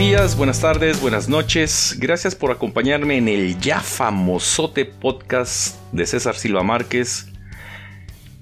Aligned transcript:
Días, 0.00 0.34
buenas 0.34 0.62
tardes, 0.62 0.98
buenas 0.98 1.28
noches. 1.28 1.96
Gracias 1.98 2.34
por 2.34 2.50
acompañarme 2.50 3.18
en 3.18 3.28
el 3.28 3.60
ya 3.60 3.80
famosote 3.80 4.86
podcast 4.86 5.76
de 5.92 6.06
César 6.06 6.36
Silva 6.36 6.62
Márquez, 6.62 7.26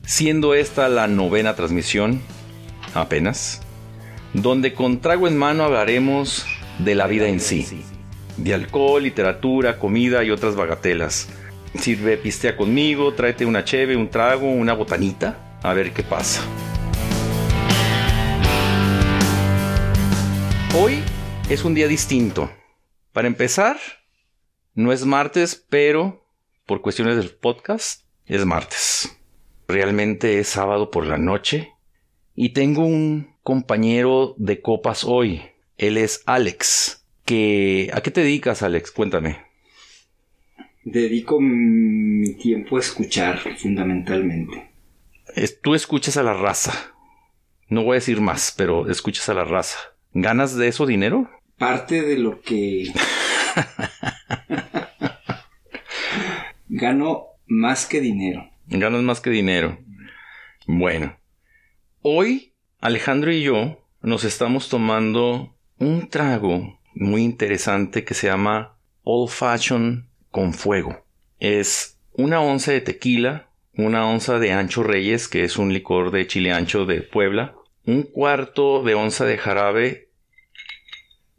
siendo 0.06 0.54
esta 0.54 0.88
la 0.88 1.08
novena 1.08 1.56
transmisión, 1.56 2.20
apenas, 2.94 3.60
donde 4.34 4.72
con 4.72 5.00
trago 5.00 5.26
en 5.26 5.36
mano 5.36 5.64
hablaremos 5.64 6.46
de 6.78 6.94
la 6.94 7.08
vida 7.08 7.26
en 7.26 7.40
sí, 7.40 7.66
de 8.36 8.54
alcohol, 8.54 9.02
literatura, 9.02 9.80
comida 9.80 10.22
y 10.22 10.30
otras 10.30 10.54
bagatelas. 10.54 11.28
Sirve 11.76 12.18
pistea 12.18 12.56
conmigo, 12.56 13.14
tráete 13.14 13.44
una 13.44 13.64
cheve, 13.64 13.96
un 13.96 14.10
trago, 14.10 14.48
una 14.48 14.74
botanita, 14.74 15.58
a 15.64 15.72
ver 15.72 15.90
qué 15.90 16.04
pasa. 16.04 16.40
Hoy 20.80 21.02
es 21.48 21.64
un 21.64 21.74
día 21.74 21.88
distinto. 21.88 22.50
Para 23.12 23.26
empezar, 23.26 23.78
no 24.74 24.92
es 24.92 25.06
martes, 25.06 25.66
pero 25.68 26.26
por 26.66 26.82
cuestiones 26.82 27.16
del 27.16 27.30
podcast, 27.30 28.02
es 28.26 28.44
martes. 28.44 29.18
Realmente 29.66 30.38
es 30.38 30.48
sábado 30.48 30.90
por 30.90 31.06
la 31.06 31.16
noche 31.16 31.72
y 32.34 32.50
tengo 32.50 32.84
un 32.84 33.34
compañero 33.42 34.34
de 34.36 34.60
copas 34.60 35.04
hoy. 35.04 35.40
Él 35.78 35.96
es 35.96 36.22
Alex. 36.26 37.06
Que, 37.24 37.90
¿A 37.94 38.02
qué 38.02 38.10
te 38.10 38.22
dedicas, 38.22 38.62
Alex? 38.62 38.90
Cuéntame. 38.90 39.38
Dedico 40.84 41.40
mi 41.40 42.34
tiempo 42.34 42.76
a 42.76 42.80
escuchar, 42.80 43.38
fundamentalmente. 43.56 44.70
tú 45.62 45.74
escuchas 45.74 46.18
a 46.18 46.22
la 46.22 46.34
raza. 46.34 46.94
No 47.68 47.84
voy 47.84 47.92
a 47.92 48.00
decir 48.00 48.20
más, 48.20 48.54
pero 48.56 48.88
escuchas 48.90 49.28
a 49.30 49.34
la 49.34 49.44
raza. 49.44 49.78
¿Ganas 50.12 50.56
de 50.56 50.68
eso 50.68 50.86
dinero? 50.86 51.30
Parte 51.58 52.02
de 52.02 52.18
lo 52.18 52.40
que 52.40 52.92
gano 56.68 57.26
más 57.46 57.86
que 57.86 58.00
dinero. 58.00 58.48
Ganas 58.66 59.02
más 59.02 59.20
que 59.20 59.30
dinero. 59.30 59.78
Bueno, 60.66 61.18
hoy 62.02 62.54
Alejandro 62.80 63.32
y 63.32 63.42
yo 63.42 63.84
nos 64.02 64.24
estamos 64.24 64.68
tomando 64.68 65.56
un 65.78 66.08
trago 66.08 66.78
muy 66.94 67.22
interesante 67.22 68.04
que 68.04 68.14
se 68.14 68.28
llama 68.28 68.76
Old 69.02 69.30
Fashion 69.30 70.08
con 70.30 70.54
fuego. 70.54 71.04
Es 71.40 71.98
una 72.12 72.40
onza 72.40 72.72
de 72.72 72.80
tequila, 72.80 73.48
una 73.74 74.06
onza 74.06 74.38
de 74.38 74.52
ancho 74.52 74.82
reyes, 74.82 75.28
que 75.28 75.44
es 75.44 75.56
un 75.56 75.72
licor 75.72 76.10
de 76.10 76.26
chile 76.26 76.52
ancho 76.52 76.84
de 76.84 77.00
Puebla, 77.00 77.54
un 77.86 78.02
cuarto 78.02 78.82
de 78.82 78.94
onza 78.94 79.24
de 79.24 79.38
jarabe 79.38 80.07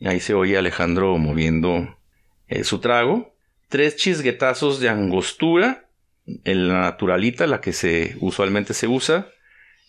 Ahí 0.04 0.20
se 0.20 0.34
oye 0.34 0.58
Alejandro 0.58 1.18
moviendo 1.18 1.98
eh, 2.48 2.64
su 2.64 2.80
trago. 2.80 3.34
Tres 3.68 3.96
chisguetazos 3.98 4.80
de 4.80 4.90
angostura, 4.90 5.90
en 6.44 6.68
la 6.68 6.82
naturalita, 6.82 7.48
la 7.48 7.62
que 7.62 7.74
se 7.74 8.16
usualmente 8.20 8.74
se 8.74 8.88
usa. 8.88 9.30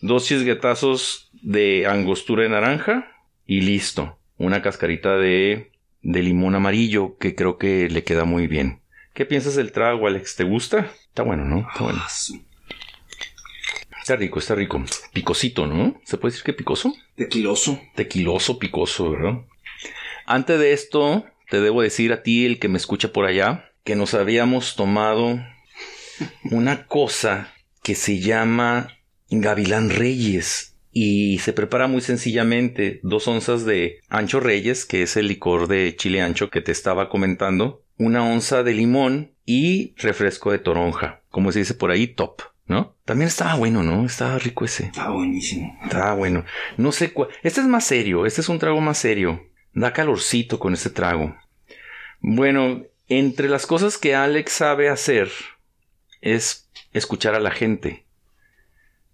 Dos 0.01 0.25
chisguetazos 0.25 1.31
de 1.41 1.87
angostura 1.87 2.43
de 2.43 2.49
naranja 2.49 3.11
y 3.45 3.61
listo. 3.61 4.17
Una 4.37 4.61
cascarita 4.61 5.17
de, 5.17 5.71
de 6.01 6.23
limón 6.23 6.55
amarillo 6.55 7.17
que 7.17 7.35
creo 7.35 7.57
que 7.57 7.89
le 7.89 8.03
queda 8.03 8.25
muy 8.25 8.47
bien. 8.47 8.81
¿Qué 9.13 9.25
piensas 9.25 9.55
del 9.55 9.71
trago, 9.71 10.07
Alex? 10.07 10.35
¿Te 10.35 10.43
gusta? 10.43 10.91
Está 11.07 11.23
bueno, 11.23 11.45
¿no? 11.45 11.67
Está 11.69 11.83
bueno. 11.83 12.01
Está 13.99 14.15
rico, 14.15 14.39
está 14.39 14.55
rico. 14.55 14.83
Picosito, 15.13 15.67
¿no? 15.67 16.01
¿Se 16.05 16.17
puede 16.17 16.31
decir 16.31 16.43
que 16.43 16.53
picoso? 16.53 16.93
Tequiloso. 17.15 17.79
Tequiloso, 17.95 18.57
picoso, 18.57 19.11
¿verdad? 19.11 19.41
Antes 20.31 20.57
de 20.59 20.71
esto, 20.71 21.25
te 21.49 21.59
debo 21.59 21.81
decir 21.81 22.13
a 22.13 22.23
ti, 22.23 22.45
el 22.45 22.57
que 22.57 22.69
me 22.69 22.77
escucha 22.77 23.11
por 23.11 23.25
allá, 23.25 23.65
que 23.83 23.97
nos 23.97 24.13
habíamos 24.13 24.77
tomado 24.77 25.43
una 26.49 26.87
cosa 26.87 27.53
que 27.83 27.95
se 27.95 28.19
llama 28.19 28.87
Gavilán 29.29 29.89
Reyes 29.89 30.77
y 30.89 31.39
se 31.39 31.51
prepara 31.51 31.87
muy 31.87 31.99
sencillamente 31.99 33.01
dos 33.03 33.27
onzas 33.27 33.65
de 33.65 33.99
ancho 34.07 34.39
reyes, 34.39 34.85
que 34.85 35.01
es 35.01 35.17
el 35.17 35.27
licor 35.27 35.67
de 35.67 35.97
chile 35.97 36.21
ancho 36.21 36.49
que 36.49 36.61
te 36.61 36.71
estaba 36.71 37.09
comentando, 37.09 37.83
una 37.97 38.23
onza 38.23 38.63
de 38.63 38.73
limón 38.73 39.33
y 39.45 39.93
refresco 39.97 40.53
de 40.53 40.59
toronja, 40.59 41.23
como 41.29 41.51
se 41.51 41.59
dice 41.59 41.73
por 41.73 41.91
ahí, 41.91 42.07
top. 42.07 42.41
¿No? 42.67 42.95
También 43.03 43.27
estaba 43.27 43.55
bueno, 43.55 43.83
¿no? 43.83 44.05
Estaba 44.05 44.39
rico 44.39 44.63
ese. 44.63 44.85
Estaba 44.85 45.13
buenísimo. 45.13 45.77
Estaba 45.83 46.13
bueno. 46.13 46.45
No 46.77 46.93
sé 46.93 47.11
cuál. 47.11 47.27
Este 47.43 47.59
es 47.59 47.67
más 47.67 47.83
serio. 47.83 48.25
Este 48.25 48.39
es 48.39 48.47
un 48.47 48.59
trago 48.59 48.79
más 48.79 48.97
serio. 48.97 49.50
Da 49.73 49.93
calorcito 49.93 50.59
con 50.59 50.73
este 50.73 50.89
trago. 50.89 51.35
Bueno, 52.19 52.83
entre 53.07 53.49
las 53.49 53.65
cosas 53.65 53.97
que 53.97 54.15
Alex 54.15 54.51
sabe 54.53 54.89
hacer 54.89 55.31
es 56.21 56.69
escuchar 56.93 57.35
a 57.35 57.39
la 57.39 57.51
gente. 57.51 58.05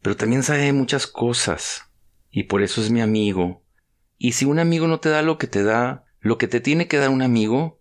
Pero 0.02 0.16
también 0.16 0.44
sabe 0.44 0.74
muchas 0.74 1.08
cosas. 1.08 1.84
Y 2.32 2.44
por 2.44 2.62
eso 2.62 2.82
es 2.82 2.92
mi 2.92 3.02
amigo. 3.02 3.64
Y 4.18 4.34
si 4.34 4.46
un 4.46 4.60
amigo 4.60 4.88
no 4.88 5.00
te 5.00 5.10
da 5.10 5.22
lo 5.22 5.38
que 5.38 5.48
te 5.48 5.64
da, 5.64 6.06
lo 6.20 6.38
que 6.38 6.48
te 6.48 6.60
tiene 6.60 6.88
que 6.88 6.98
dar 6.98 7.10
un 7.10 7.22
amigo, 7.22 7.80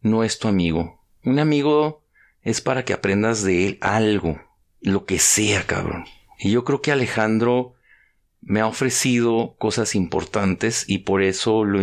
no 0.00 0.24
es 0.24 0.38
tu 0.38 0.48
amigo. 0.48 1.02
Un 1.24 1.38
amigo 1.38 2.04
es 2.42 2.60
para 2.60 2.84
que 2.84 2.92
aprendas 2.92 3.42
de 3.42 3.66
él 3.66 3.78
algo. 3.80 4.40
Lo 4.80 5.04
que 5.06 5.18
sea, 5.18 5.66
cabrón. 5.66 6.04
Y 6.38 6.50
yo 6.50 6.64
creo 6.64 6.82
que 6.82 6.92
Alejandro 6.92 7.74
me 8.46 8.60
ha 8.60 8.66
ofrecido 8.66 9.56
cosas 9.58 9.94
importantes 9.94 10.84
y 10.86 10.98
por 10.98 11.22
eso 11.22 11.64
lo, 11.64 11.80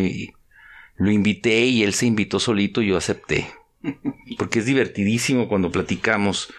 lo 0.96 1.12
invité 1.12 1.66
y 1.66 1.84
él 1.84 1.94
se 1.94 2.06
invitó 2.06 2.40
solito 2.40 2.82
y 2.82 2.88
yo 2.88 2.98
acepté. 2.98 3.48
Porque 4.38 4.60
es 4.60 4.66
divertidísimo 4.66 5.48
cuando 5.48 5.72
platicamos. 5.72 6.54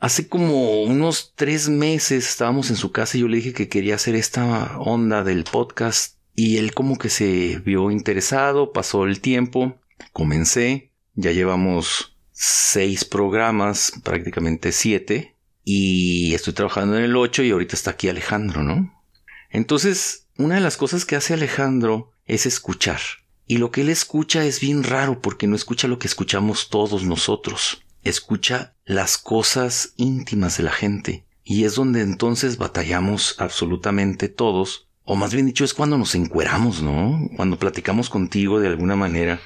Hace 0.00 0.28
como 0.28 0.82
unos 0.82 1.32
tres 1.36 1.68
meses 1.68 2.28
estábamos 2.28 2.70
en 2.70 2.76
su 2.76 2.90
casa 2.90 3.16
y 3.16 3.20
yo 3.20 3.28
le 3.28 3.36
dije 3.36 3.52
que 3.52 3.68
quería 3.68 3.94
hacer 3.94 4.16
esta 4.16 4.78
onda 4.78 5.22
del 5.22 5.44
podcast 5.44 6.16
y 6.34 6.56
él 6.56 6.74
como 6.74 6.98
que 6.98 7.08
se 7.08 7.60
vio 7.64 7.90
interesado, 7.90 8.72
pasó 8.72 9.04
el 9.04 9.20
tiempo, 9.20 9.76
comencé, 10.12 10.90
ya 11.14 11.30
llevamos 11.30 12.16
seis 12.32 13.04
programas, 13.04 13.92
prácticamente 14.02 14.72
siete, 14.72 15.31
y 15.64 16.34
estoy 16.34 16.52
trabajando 16.52 16.96
en 16.96 17.04
el 17.04 17.16
8 17.16 17.42
y 17.42 17.50
ahorita 17.50 17.76
está 17.76 17.92
aquí 17.92 18.08
Alejandro, 18.08 18.62
¿no? 18.62 19.02
Entonces, 19.50 20.26
una 20.38 20.56
de 20.56 20.60
las 20.60 20.76
cosas 20.76 21.04
que 21.04 21.16
hace 21.16 21.34
Alejandro 21.34 22.12
es 22.26 22.46
escuchar. 22.46 23.00
Y 23.46 23.58
lo 23.58 23.70
que 23.70 23.82
él 23.82 23.90
escucha 23.90 24.44
es 24.44 24.60
bien 24.60 24.82
raro 24.82 25.20
porque 25.20 25.46
no 25.46 25.56
escucha 25.56 25.88
lo 25.88 25.98
que 25.98 26.08
escuchamos 26.08 26.70
todos 26.70 27.04
nosotros. 27.04 27.82
Escucha 28.02 28.74
las 28.84 29.18
cosas 29.18 29.92
íntimas 29.96 30.56
de 30.56 30.62
la 30.62 30.72
gente. 30.72 31.24
Y 31.44 31.64
es 31.64 31.74
donde 31.74 32.00
entonces 32.00 32.56
batallamos 32.56 33.36
absolutamente 33.38 34.28
todos. 34.28 34.88
O 35.04 35.16
más 35.16 35.34
bien 35.34 35.46
dicho, 35.46 35.64
es 35.64 35.74
cuando 35.74 35.98
nos 35.98 36.14
encueramos, 36.14 36.82
¿no? 36.82 37.28
Cuando 37.36 37.58
platicamos 37.58 38.08
contigo 38.08 38.60
de 38.60 38.68
alguna 38.68 38.96
manera. 38.96 39.40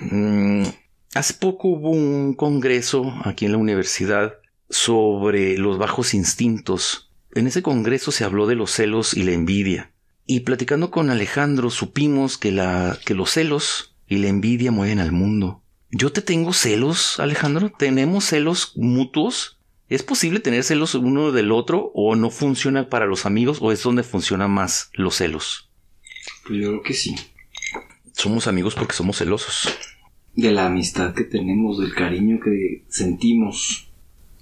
Mm, 0.00 0.64
hace 1.14 1.34
poco 1.34 1.68
hubo 1.68 1.90
un 1.90 2.34
congreso 2.34 3.12
aquí 3.24 3.46
en 3.46 3.52
la 3.52 3.58
universidad 3.58 4.34
sobre 4.72 5.58
los 5.58 5.78
bajos 5.78 6.14
instintos. 6.14 7.10
En 7.34 7.46
ese 7.46 7.62
congreso 7.62 8.10
se 8.10 8.24
habló 8.24 8.46
de 8.46 8.56
los 8.56 8.70
celos 8.70 9.14
y 9.14 9.22
la 9.22 9.32
envidia. 9.32 9.92
Y 10.26 10.40
platicando 10.40 10.90
con 10.90 11.10
Alejandro 11.10 11.70
supimos 11.70 12.38
que, 12.38 12.52
la, 12.52 12.98
que 13.04 13.14
los 13.14 13.30
celos 13.30 13.94
y 14.08 14.16
la 14.16 14.28
envidia 14.28 14.72
mueven 14.72 14.98
al 14.98 15.12
mundo. 15.12 15.62
¿Yo 15.90 16.10
te 16.10 16.22
tengo 16.22 16.54
celos, 16.54 17.20
Alejandro? 17.20 17.70
¿Tenemos 17.70 18.24
celos 18.24 18.72
mutuos? 18.76 19.58
¿Es 19.90 20.02
posible 20.02 20.40
tener 20.40 20.64
celos 20.64 20.94
uno 20.94 21.32
del 21.32 21.52
otro 21.52 21.92
o 21.94 22.16
no 22.16 22.30
funciona 22.30 22.88
para 22.88 23.04
los 23.04 23.26
amigos 23.26 23.58
o 23.60 23.72
es 23.72 23.82
donde 23.82 24.02
funciona 24.02 24.48
más 24.48 24.90
los 24.94 25.16
celos? 25.16 25.70
Pues 26.46 26.60
yo 26.60 26.68
creo 26.68 26.82
que 26.82 26.94
sí. 26.94 27.14
Somos 28.12 28.46
amigos 28.46 28.74
porque 28.74 28.94
somos 28.94 29.18
celosos. 29.18 29.68
De 30.34 30.50
la 30.50 30.66
amistad 30.66 31.12
que 31.12 31.24
tenemos, 31.24 31.78
del 31.78 31.94
cariño 31.94 32.40
que 32.42 32.86
sentimos 32.88 33.91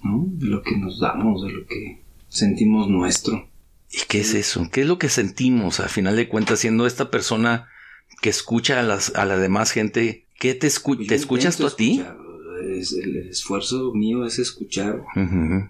de 0.03 0.47
lo 0.47 0.63
que 0.63 0.77
nos 0.77 1.01
damos, 1.01 1.43
de 1.43 1.53
lo 1.53 1.67
que 1.67 2.03
sentimos 2.29 2.89
nuestro. 2.89 3.49
¿Y 3.91 4.07
qué 4.09 4.21
es 4.21 4.35
eso? 4.35 4.69
¿Qué 4.73 4.83
es 4.83 4.87
lo 4.87 4.99
que 4.99 5.09
sentimos 5.09 5.81
a 5.81 5.89
final 5.89 6.17
de 6.17 6.29
cuentas 6.29 6.61
siendo 6.61 6.87
esta 6.87 7.11
persona 7.11 7.69
que 8.23 8.31
escucha 8.31 8.81
a, 8.81 8.83
las, 8.83 9.15
a 9.15 9.25
la 9.25 9.37
demás 9.37 9.73
gente? 9.73 10.27
¿Qué 10.39 10.55
te, 10.55 10.71
¿te 10.71 11.15
escuchas 11.15 11.57
tú 11.57 11.67
a 11.67 11.77
ti? 11.77 12.03
el 12.63 13.17
esfuerzo 13.29 13.93
mío 13.95 14.25
es 14.25 14.39
escuchar 14.39 15.03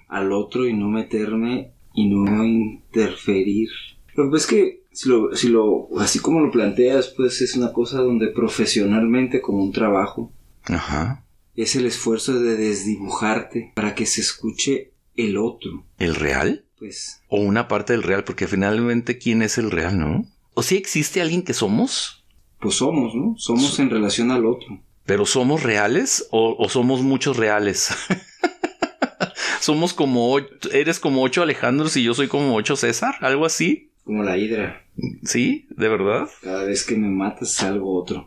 al 0.09 0.33
otro 0.33 0.67
y 0.67 0.75
no 0.75 0.89
meterme 0.89 1.73
y 1.95 2.09
no 2.09 2.45
interferir. 2.45 3.69
Pero 4.15 4.37
es 4.37 4.47
que 4.47 4.83
si 4.93 5.09
lo, 5.09 5.35
si 5.35 5.49
lo, 5.49 5.89
así 5.99 6.19
como 6.19 6.41
lo 6.41 6.51
planteas, 6.51 7.09
pues 7.17 7.41
es 7.41 7.57
una 7.57 7.73
cosa 7.73 7.99
donde 7.99 8.29
profesionalmente 8.29 9.41
como 9.41 9.63
un 9.63 9.73
trabajo. 9.73 10.33
Ajá 10.65 11.25
es 11.63 11.77
el 11.77 11.87
esfuerzo 11.87 12.41
de 12.41 12.57
desdibujarte 12.57 13.73
para 13.75 13.95
que 13.95 14.07
se 14.07 14.21
escuche 14.21 14.93
el 15.17 15.37
otro. 15.37 15.85
¿El 15.99 16.15
real? 16.15 16.65
Pues. 16.79 17.23
O 17.29 17.41
una 17.41 17.69
parte 17.69 17.93
del 17.93 18.03
real, 18.03 18.25
porque 18.25 18.47
finalmente, 18.47 19.19
¿quién 19.19 19.43
es 19.43 19.59
el 19.59 19.71
real, 19.71 19.99
no? 19.99 20.25
¿O 20.55 20.63
si 20.63 20.77
existe 20.77 21.21
alguien 21.21 21.43
que 21.43 21.55
somos? 21.55 22.21
pues 22.61 22.77
somos, 22.77 23.15
¿no? 23.15 23.35
Somos 23.39 23.79
en 23.79 23.91
relación 23.91 24.31
al 24.31 24.45
otro. 24.45 24.81
¿Pero 25.07 25.27
somos 25.27 25.63
reales 25.63 26.29
o, 26.31 26.69
somos 26.69 27.01
muchos 27.01 27.37
reales? 27.37 27.89
somos 29.61 29.95
como, 29.95 30.39
eres 30.73 31.01
como 31.01 31.23
ocho 31.23 31.43
Alejandros 31.43 31.97
y 31.97 32.03
yo 32.03 32.15
soy 32.15 32.29
como 32.29 32.55
ocho 32.55 32.77
César, 32.77 33.17
algo 33.21 33.47
así. 33.47 33.90
Como 34.11 34.25
la 34.25 34.37
hidra. 34.37 34.85
Sí, 35.23 35.69
de 35.71 35.89
verdad. 35.89 36.29
Cada 36.43 36.65
vez 36.65 36.85
que 36.85 36.97
me 36.97 37.07
matas 37.07 37.53
salgo 37.53 37.95
otro. 37.95 38.27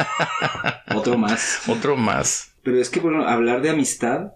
otro 0.96 1.18
más. 1.18 1.68
Otro 1.68 1.94
más. 1.94 2.54
Pero 2.62 2.80
es 2.80 2.88
que, 2.88 2.98
bueno, 2.98 3.28
hablar 3.28 3.60
de 3.60 3.68
amistad, 3.68 4.32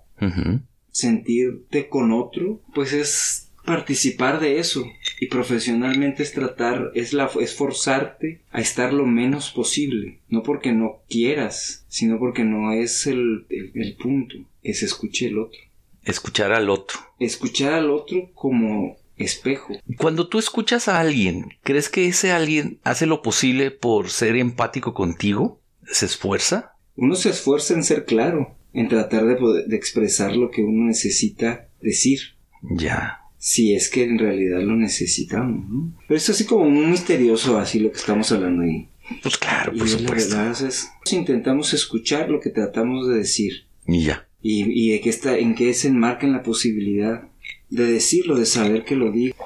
sentirte 0.90 1.88
con 1.88 2.12
otro, 2.12 2.60
pues 2.74 2.92
es 2.92 3.50
participar 3.64 4.40
de 4.40 4.58
eso. 4.58 4.84
Y 5.20 5.28
profesionalmente 5.28 6.22
es 6.22 6.34
tratar, 6.34 6.90
es, 6.94 7.14
la, 7.14 7.30
esforzarte 7.40 8.42
a 8.50 8.60
estar 8.60 8.92
lo 8.92 9.06
menos 9.06 9.52
posible. 9.52 10.20
No 10.28 10.42
porque 10.42 10.72
no 10.72 11.00
quieras, 11.08 11.86
sino 11.88 12.18
porque 12.18 12.44
no 12.44 12.74
es 12.74 13.06
el, 13.06 13.46
el, 13.48 13.96
punto. 13.96 14.36
Es 14.62 14.82
escuchar 14.82 15.30
al 15.30 15.38
otro. 15.38 15.60
Escuchar 16.04 16.52
al 16.52 16.68
otro. 16.68 16.98
Escuchar 17.18 17.72
al 17.72 17.90
otro 17.90 18.30
como 18.34 18.98
espejo. 19.22 19.74
Cuando 19.98 20.28
tú 20.28 20.38
escuchas 20.38 20.88
a 20.88 21.00
alguien, 21.00 21.54
¿crees 21.62 21.88
que 21.88 22.06
ese 22.06 22.32
alguien 22.32 22.80
hace 22.84 23.06
lo 23.06 23.22
posible 23.22 23.70
por 23.70 24.10
ser 24.10 24.36
empático 24.36 24.94
contigo? 24.94 25.60
¿Se 25.90 26.06
esfuerza? 26.06 26.74
Uno 26.96 27.14
se 27.14 27.30
esfuerza 27.30 27.74
en 27.74 27.84
ser 27.84 28.04
claro, 28.04 28.56
en 28.72 28.88
tratar 28.88 29.26
de, 29.26 29.36
poder, 29.36 29.66
de 29.66 29.76
expresar 29.76 30.36
lo 30.36 30.50
que 30.50 30.62
uno 30.62 30.86
necesita 30.86 31.68
decir. 31.80 32.20
Ya 32.62 33.22
si 33.44 33.74
es 33.74 33.90
que 33.90 34.04
en 34.04 34.20
realidad 34.20 34.60
lo 34.60 34.76
necesitamos, 34.76 35.68
¿no? 35.68 35.92
Pero 36.06 36.16
es 36.16 36.30
así 36.30 36.44
como 36.44 36.70
muy 36.70 36.86
misterioso, 36.86 37.58
así 37.58 37.80
lo 37.80 37.90
que 37.90 37.98
estamos 37.98 38.30
hablando 38.30 38.62
ahí. 38.62 38.88
Pues 39.20 39.36
claro, 39.36 39.72
por 39.76 39.88
supuesto. 39.88 40.36
La 40.36 40.44
verdad 40.44 40.68
es, 40.68 40.88
intentamos 41.10 41.74
escuchar 41.74 42.30
lo 42.30 42.38
que 42.38 42.50
tratamos 42.50 43.08
de 43.08 43.16
decir. 43.16 43.64
Y 43.84 44.04
ya. 44.04 44.28
Y, 44.40 44.62
y 44.70 44.92
de 44.92 45.00
que 45.00 45.10
está, 45.10 45.36
en 45.36 45.56
qué 45.56 45.74
se 45.74 45.88
enmarca 45.88 46.24
en 46.24 46.34
la 46.34 46.44
posibilidad 46.44 47.31
de 47.72 47.86
decirlo, 47.86 48.38
de 48.38 48.46
saber 48.46 48.84
que 48.84 48.96
lo 48.96 49.10
digo. 49.10 49.36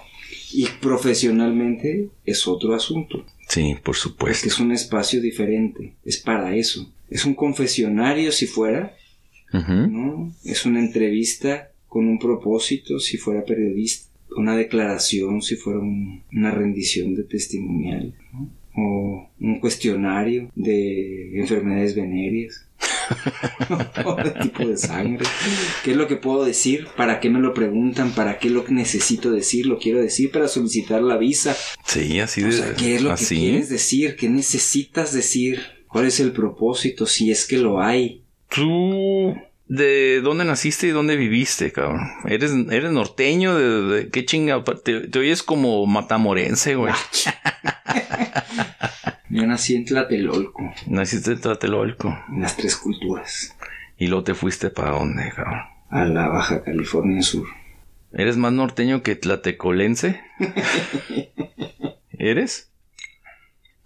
Y 0.52 0.66
profesionalmente 0.80 2.08
es 2.24 2.46
otro 2.46 2.74
asunto. 2.74 3.24
Sí, 3.48 3.76
por 3.82 3.96
supuesto. 3.96 4.46
es 4.48 4.58
un 4.58 4.72
espacio 4.72 5.20
diferente. 5.20 5.94
Es 6.04 6.18
para 6.18 6.54
eso. 6.56 6.92
Es 7.08 7.24
un 7.24 7.34
confesionario 7.34 8.32
si 8.32 8.46
fuera. 8.46 8.96
¿no? 9.52 10.34
Es 10.44 10.66
una 10.66 10.80
entrevista 10.80 11.70
con 11.88 12.08
un 12.08 12.18
propósito 12.18 12.98
si 12.98 13.16
fuera 13.16 13.44
periodista, 13.44 14.10
una 14.36 14.54
declaración 14.54 15.40
si 15.40 15.56
fuera 15.56 15.78
una 15.80 16.50
rendición 16.50 17.14
de 17.14 17.24
testimonial, 17.24 18.14
o 18.76 19.28
un 19.40 19.60
cuestionario 19.60 20.50
de 20.54 21.40
enfermedades 21.40 21.94
venéreas. 21.94 22.66
o 24.04 24.14
de 24.22 24.30
tipo 24.30 24.66
de 24.66 24.76
sangre. 24.76 25.26
¿Qué 25.82 25.92
es 25.92 25.96
lo 25.96 26.06
que 26.06 26.16
puedo 26.16 26.44
decir? 26.44 26.86
¿Para 26.96 27.20
qué 27.20 27.30
me 27.30 27.40
lo 27.40 27.54
preguntan? 27.54 28.12
¿Para 28.12 28.38
qué 28.38 28.50
lo 28.50 28.64
necesito 28.68 29.30
decir? 29.30 29.66
¿Lo 29.66 29.78
quiero 29.78 30.00
decir 30.00 30.30
para 30.30 30.48
solicitar 30.48 31.02
la 31.02 31.16
visa? 31.16 31.56
Sí, 31.84 32.20
así 32.20 32.42
de. 32.42 32.74
¿qué 32.76 32.96
es 32.96 33.02
lo 33.02 33.14
que 33.14 33.24
quieres 33.24 33.68
decir? 33.68 34.16
¿Qué 34.16 34.28
necesitas 34.28 35.12
decir? 35.12 35.60
¿Cuál 35.88 36.06
es 36.06 36.20
el 36.20 36.32
propósito? 36.32 37.06
Si 37.06 37.30
es 37.30 37.46
que 37.46 37.58
lo 37.58 37.80
hay. 37.80 38.22
Tú 38.48 39.34
¿De 39.68 40.20
dónde 40.20 40.44
naciste 40.44 40.86
y 40.86 40.90
dónde 40.90 41.16
viviste, 41.16 41.72
cabrón? 41.72 42.08
¿Eres, 42.24 42.52
eres 42.70 42.92
norteño? 42.92 43.56
¿De, 43.56 44.10
qué 44.10 44.24
chinga? 44.24 44.62
Te, 44.62 45.18
oyes 45.18 45.42
como 45.42 45.84
matamorense, 45.86 46.76
güey. 46.76 46.94
Yo 49.28 49.44
nací 49.46 49.74
en 49.74 49.84
Tlatelolco. 49.84 50.72
Naciste 50.86 51.32
en 51.32 51.40
Tlatelolco. 51.40 52.16
En 52.28 52.42
las 52.42 52.56
tres 52.56 52.76
culturas. 52.76 53.56
¿Y 53.98 54.06
luego 54.06 54.22
te 54.22 54.34
fuiste 54.34 54.70
para 54.70 54.92
dónde, 54.92 55.32
cabrón? 55.34 55.62
A 55.90 56.04
la 56.04 56.28
Baja 56.28 56.62
California 56.62 57.22
Sur. 57.22 57.48
¿Eres 58.12 58.36
más 58.36 58.52
norteño 58.52 59.02
que 59.02 59.16
tlatecolense? 59.16 60.20
¿Eres? 62.12 62.70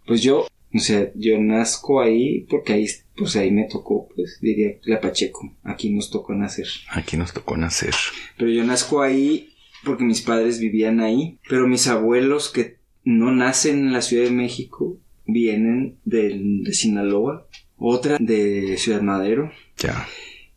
Pues 0.06 0.23
yo, 0.23 0.47
o 0.75 0.79
sea, 0.79 1.11
yo 1.15 1.41
nazco 1.41 2.00
ahí 2.00 2.47
porque 2.50 2.75
ahí 2.75 2.87
pues 3.20 3.37
ahí 3.37 3.50
me 3.50 3.64
tocó, 3.64 4.08
pues 4.17 4.38
diría 4.40 4.78
la 4.84 4.99
Pacheco, 4.99 5.55
aquí 5.62 5.90
nos 5.90 6.11
tocó 6.11 6.34
nacer. 6.34 6.67
Aquí 6.88 7.19
nos 7.19 7.34
tocó 7.34 7.55
nacer. 7.55 7.94
Pero 8.38 8.50
yo 8.50 8.64
nazco 8.64 9.02
ahí 9.02 9.50
porque 9.84 10.05
mis 10.05 10.22
padres 10.22 10.58
vivían 10.58 11.00
ahí, 11.00 11.38
pero 11.46 11.69
mis 11.69 11.87
abuelos 11.87 12.49
que 12.49 12.78
no 13.05 13.31
nacen 13.31 13.81
en 13.81 13.93
la 13.93 14.00
Ciudad 14.00 14.25
de 14.25 14.31
México 14.31 14.96
vienen 15.26 15.99
de, 16.06 16.40
de 16.62 16.72
Sinaloa, 16.72 17.46
otra 17.76 18.17
de 18.19 18.78
Ciudad 18.78 19.02
Madero. 19.02 19.52
Ya. 19.76 20.08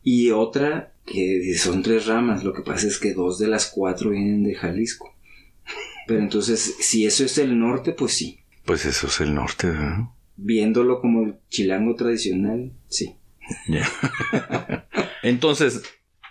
Y 0.02 0.30
otra 0.30 0.94
que 1.04 1.54
son 1.58 1.82
tres 1.82 2.06
ramas, 2.06 2.44
lo 2.44 2.54
que 2.54 2.62
pasa 2.62 2.86
es 2.86 2.98
que 2.98 3.12
dos 3.12 3.38
de 3.38 3.48
las 3.48 3.66
cuatro 3.66 4.08
vienen 4.08 4.42
de 4.42 4.54
Jalisco. 4.54 5.14
Pero 6.06 6.20
entonces, 6.20 6.76
si 6.80 7.04
eso 7.04 7.26
es 7.26 7.36
el 7.36 7.58
norte, 7.58 7.92
pues 7.92 8.14
sí. 8.14 8.40
Pues 8.64 8.86
eso 8.86 9.08
es 9.08 9.20
el 9.20 9.34
norte, 9.34 9.66
¿verdad? 9.66 10.08
Viéndolo 10.36 11.00
como 11.00 11.22
el 11.22 11.36
chilango 11.48 11.94
tradicional, 11.94 12.72
sí. 12.88 13.16
Entonces, 15.22 15.82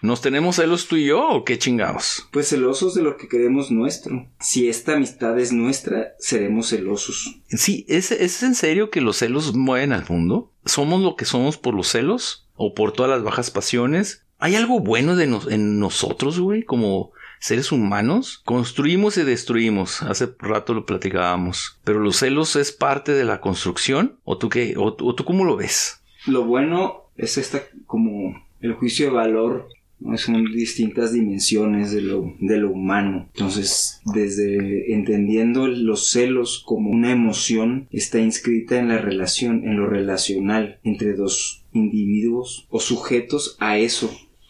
¿nos 0.01 0.21
tenemos 0.21 0.57
celos 0.57 0.87
tú 0.87 0.95
y 0.95 1.05
yo 1.07 1.27
o 1.27 1.43
qué 1.43 1.57
chingados? 1.57 2.27
Pues 2.31 2.49
celosos 2.49 2.95
de 2.95 3.03
lo 3.03 3.17
que 3.17 3.27
queremos 3.27 3.71
nuestro. 3.71 4.27
Si 4.39 4.67
esta 4.67 4.93
amistad 4.93 5.39
es 5.39 5.51
nuestra, 5.51 6.13
seremos 6.19 6.69
celosos. 6.69 7.39
Sí, 7.49 7.85
¿es, 7.87 8.11
¿es 8.11 8.43
en 8.43 8.55
serio 8.55 8.89
que 8.89 9.01
los 9.01 9.17
celos 9.17 9.55
mueven 9.55 9.93
al 9.93 10.05
mundo? 10.07 10.51
¿Somos 10.65 11.01
lo 11.01 11.15
que 11.15 11.25
somos 11.25 11.57
por 11.57 11.73
los 11.73 11.87
celos? 11.87 12.47
¿O 12.55 12.73
por 12.73 12.93
todas 12.93 13.11
las 13.11 13.23
bajas 13.23 13.51
pasiones? 13.51 14.25
¿Hay 14.37 14.55
algo 14.55 14.79
bueno 14.79 15.15
de 15.15 15.23
en 15.23 15.79
nosotros, 15.79 16.39
güey? 16.39 16.63
Como 16.63 17.11
seres 17.43 17.73
humanos 17.73 18.41
construimos 18.45 19.17
y 19.17 19.23
destruimos. 19.23 20.01
Hace 20.01 20.29
rato 20.39 20.73
lo 20.73 20.85
platicábamos. 20.85 21.77
Pero 21.83 21.99
los 21.99 22.15
celos 22.15 22.55
es 22.55 22.71
parte 22.71 23.11
de 23.11 23.25
la 23.25 23.41
construcción. 23.41 24.15
¿O 24.23 24.37
tú 24.37 24.47
qué? 24.47 24.75
¿O, 24.77 24.93
tú 24.93 25.25
cómo 25.25 25.43
lo 25.43 25.57
ves? 25.57 26.01
Lo 26.25 26.45
bueno 26.45 27.09
es 27.17 27.37
esta 27.37 27.61
como 27.85 28.33
el 28.61 28.73
juicio 28.75 29.07
de 29.07 29.11
valor 29.11 29.67
son 30.15 30.45
distintas 30.53 31.11
dimensiones 31.11 31.91
de 31.91 31.99
lo, 31.99 32.33
de 32.39 32.57
lo 32.57 32.71
humano. 32.71 33.29
Entonces, 33.33 33.99
desde 34.05 34.93
entendiendo 34.93 35.67
los 35.67 36.11
celos 36.11 36.63
como 36.65 36.91
una 36.91 37.11
emoción, 37.11 37.89
está 37.91 38.19
inscrita 38.19 38.79
en 38.79 38.87
la 38.87 38.99
relación, 38.99 39.65
en 39.65 39.75
lo 39.75 39.87
relacional 39.87 40.79
entre 40.83 41.13
dos 41.13 41.65
individuos 41.73 42.67
o 42.69 42.79
sujetos 42.79 43.57
a 43.59 43.77
eso, 43.77 44.09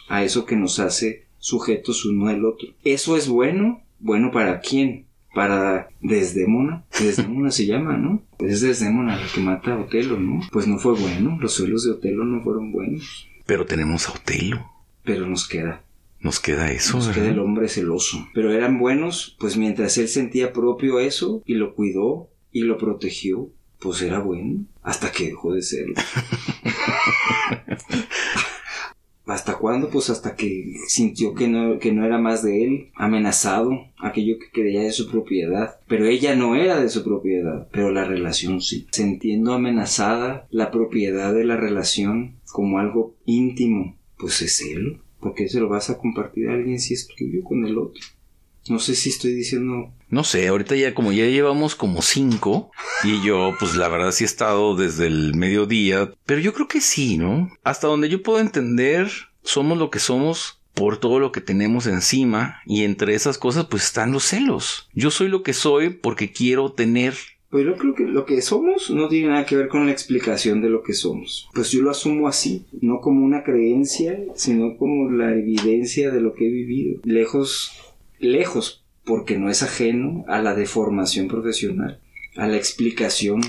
a 0.09 0.23
eso 0.23 0.45
que 0.45 0.55
nos 0.55 0.79
hace 0.79 1.23
sujetos 1.43 2.05
uno 2.05 2.29
del 2.29 2.45
otro. 2.45 2.69
¿Eso 2.85 3.17
es 3.17 3.27
bueno? 3.27 3.81
¿Bueno 3.99 4.31
para 4.31 4.61
quién? 4.61 5.07
Para 5.35 5.89
Desdémona. 5.99 6.85
Desdémona 6.97 7.51
se 7.51 7.65
llama, 7.65 7.97
¿no? 7.97 8.23
Es 8.39 8.61
Desdémona 8.61 9.17
la 9.17 9.27
que 9.27 9.41
mata 9.41 9.73
a 9.73 9.79
Otelo, 9.79 10.17
¿no? 10.17 10.39
Pues 10.51 10.67
no 10.67 10.79
fue 10.79 10.93
bueno. 10.93 11.37
Los 11.41 11.55
celos 11.55 11.83
de 11.83 11.91
Otelo 11.91 12.23
no 12.23 12.41
fueron 12.41 12.71
buenos. 12.71 13.27
Pero 13.45 13.65
tenemos 13.65 14.07
a 14.07 14.13
Otelo. 14.13 14.65
Pero 15.03 15.27
nos 15.27 15.45
queda. 15.45 15.83
Nos 16.21 16.39
queda 16.39 16.71
eso. 16.71 16.95
Nos 16.95 17.09
queda 17.09 17.27
el 17.27 17.39
hombre 17.39 17.67
celoso. 17.67 18.25
Pero 18.33 18.53
eran 18.53 18.79
buenos, 18.79 19.35
pues 19.37 19.57
mientras 19.57 19.97
él 19.97 20.07
sentía 20.07 20.53
propio 20.53 21.01
eso 21.01 21.43
y 21.45 21.55
lo 21.55 21.75
cuidó 21.75 22.29
y 22.53 22.61
lo 22.61 22.77
protegió, 22.77 23.49
pues 23.79 24.01
era 24.01 24.19
bueno. 24.19 24.63
Hasta 24.81 25.11
que 25.11 25.25
dejó 25.25 25.53
de 25.53 25.61
serlo. 25.61 25.95
¿Hasta 29.25 29.57
cuándo? 29.57 29.89
Pues 29.89 30.09
hasta 30.09 30.35
que 30.35 30.75
sintió 30.87 31.33
que 31.33 31.47
no, 31.47 31.79
que 31.79 31.93
no 31.93 32.05
era 32.05 32.17
más 32.17 32.43
de 32.43 32.65
él, 32.65 32.89
amenazado, 32.93 33.71
aquello 33.97 34.37
que 34.37 34.51
creía 34.51 34.81
de 34.81 34.91
su 34.91 35.09
propiedad. 35.09 35.77
Pero 35.87 36.05
ella 36.05 36.35
no 36.35 36.55
era 36.55 36.79
de 36.79 36.89
su 36.89 37.03
propiedad, 37.03 37.67
pero 37.71 37.91
la 37.91 38.03
relación 38.03 38.61
sí. 38.61 38.87
Sintiendo 38.91 39.53
amenazada 39.53 40.47
la 40.49 40.71
propiedad 40.71 41.33
de 41.33 41.45
la 41.45 41.55
relación 41.55 42.35
como 42.51 42.79
algo 42.79 43.15
íntimo, 43.25 43.97
pues 44.17 44.41
es 44.41 44.61
él. 44.61 44.99
porque 45.19 45.47
se 45.47 45.61
lo 45.61 45.69
vas 45.69 45.89
a 45.89 45.97
compartir 45.97 46.49
a 46.49 46.53
alguien 46.53 46.79
si 46.79 46.93
es 46.93 47.07
con 47.45 47.65
el 47.65 47.77
otro? 47.77 48.01
No 48.69 48.79
sé 48.79 48.95
si 48.95 49.09
estoy 49.09 49.33
diciendo. 49.33 49.93
No 50.09 50.23
sé, 50.23 50.47
ahorita 50.47 50.75
ya 50.75 50.93
como 50.93 51.11
ya 51.11 51.25
llevamos 51.25 51.75
como 51.75 52.01
cinco 52.01 52.71
y 53.03 53.21
yo 53.25 53.53
pues 53.59 53.75
la 53.75 53.89
verdad 53.89 54.11
sí 54.11 54.23
he 54.23 54.27
estado 54.27 54.75
desde 54.75 55.07
el 55.07 55.35
mediodía, 55.35 56.13
pero 56.25 56.39
yo 56.39 56.53
creo 56.53 56.67
que 56.67 56.81
sí, 56.81 57.17
¿no? 57.17 57.49
Hasta 57.63 57.87
donde 57.87 58.09
yo 58.09 58.23
puedo 58.23 58.39
entender, 58.39 59.09
somos 59.43 59.77
lo 59.77 59.89
que 59.89 59.99
somos 59.99 60.61
por 60.73 60.97
todo 60.97 61.19
lo 61.19 61.31
que 61.31 61.41
tenemos 61.41 61.87
encima 61.87 62.61
y 62.65 62.83
entre 62.83 63.15
esas 63.15 63.37
cosas 63.37 63.65
pues 63.65 63.83
están 63.83 64.11
los 64.11 64.23
celos. 64.23 64.89
Yo 64.93 65.11
soy 65.11 65.27
lo 65.27 65.43
que 65.43 65.53
soy 65.53 65.89
porque 65.89 66.31
quiero 66.31 66.71
tener 66.71 67.15
pues 67.53 67.67
yo 67.67 67.75
creo 67.75 67.93
que 67.93 68.05
lo 68.05 68.25
que 68.25 68.41
somos 68.41 68.89
no 68.89 69.07
tiene 69.09 69.27
nada 69.27 69.45
que 69.45 69.55
ver 69.55 69.67
con 69.67 69.85
la 69.85 69.91
explicación 69.91 70.59
de 70.63 70.71
lo 70.71 70.81
que 70.81 70.93
somos. 70.93 71.47
Pues 71.53 71.69
yo 71.69 71.83
lo 71.83 71.91
asumo 71.91 72.27
así, 72.27 72.65
no 72.81 72.99
como 72.99 73.23
una 73.23 73.43
creencia, 73.43 74.19
sino 74.33 74.75
como 74.75 75.11
la 75.11 75.35
evidencia 75.35 76.09
de 76.09 76.19
lo 76.19 76.33
que 76.33 76.47
he 76.47 76.51
vivido. 76.51 76.99
Lejos 77.03 77.92
lejos, 78.23 78.83
porque 79.05 79.37
no 79.37 79.49
es 79.49 79.63
ajeno 79.63 80.25
a 80.27 80.41
la 80.41 80.55
deformación 80.55 81.27
profesional, 81.27 81.99
a 82.35 82.47
la 82.47 82.57
explicación 82.57 83.41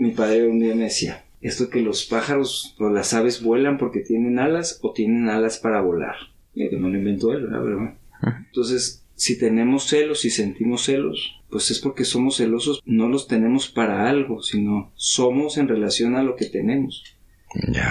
mi 0.00 0.12
padre 0.12 0.48
un 0.48 0.60
día 0.60 0.74
me 0.74 0.84
decía, 0.84 1.26
esto 1.42 1.68
que 1.68 1.82
los 1.82 2.06
pájaros 2.06 2.74
o 2.78 2.88
las 2.88 3.12
aves 3.12 3.42
vuelan 3.42 3.76
porque 3.76 4.00
tienen 4.00 4.38
alas 4.38 4.78
o 4.80 4.94
tienen 4.94 5.28
alas 5.28 5.58
para 5.58 5.82
volar. 5.82 6.16
Y 6.54 6.70
que 6.70 6.78
no 6.78 6.88
lo 6.88 6.96
inventó 6.96 7.34
él, 7.34 7.48
¿verdad? 7.48 7.98
Entonces, 8.46 9.04
si 9.14 9.38
tenemos 9.38 9.88
celos 9.88 10.24
y 10.24 10.30
sentimos 10.30 10.84
celos, 10.84 11.42
pues 11.50 11.70
es 11.70 11.80
porque 11.80 12.04
somos 12.04 12.38
celosos, 12.38 12.80
no 12.86 13.08
los 13.10 13.28
tenemos 13.28 13.68
para 13.68 14.08
algo, 14.08 14.42
sino 14.42 14.90
somos 14.94 15.58
en 15.58 15.68
relación 15.68 16.16
a 16.16 16.22
lo 16.22 16.34
que 16.34 16.46
tenemos. 16.46 17.04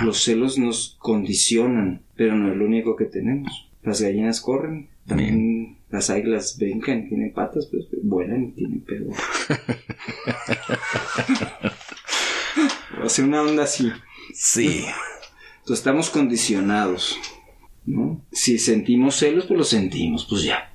Los 0.04 0.24
celos 0.24 0.58
nos 0.58 0.96
condicionan, 0.98 2.02
pero 2.16 2.36
no 2.36 2.52
es 2.52 2.58
lo 2.58 2.66
único 2.66 2.96
que 2.96 3.06
tenemos. 3.06 3.70
Las 3.84 4.02
gallinas 4.02 4.42
corren, 4.42 4.90
también 5.06 5.78
las 5.92 6.10
águilas 6.10 6.58
brincan, 6.58 7.08
tienen 7.08 7.34
patas, 7.34 7.68
pues 7.72 7.86
vuelan 8.04 8.46
y 8.46 8.52
tienen 8.52 8.82
pelo. 8.82 9.10
o 13.04 13.10
sea, 13.10 13.26
una 13.26 13.42
onda 13.42 13.64
así. 13.64 13.92
Sí. 14.34 14.86
Entonces 15.60 15.80
estamos 15.80 16.10
condicionados, 16.10 17.18
¿no? 17.86 18.24
Si 18.32 18.60
sentimos 18.60 19.16
celos, 19.16 19.46
pues 19.46 19.58
lo 19.58 19.64
sentimos, 19.64 20.26
pues 20.30 20.44
ya. 20.44 20.74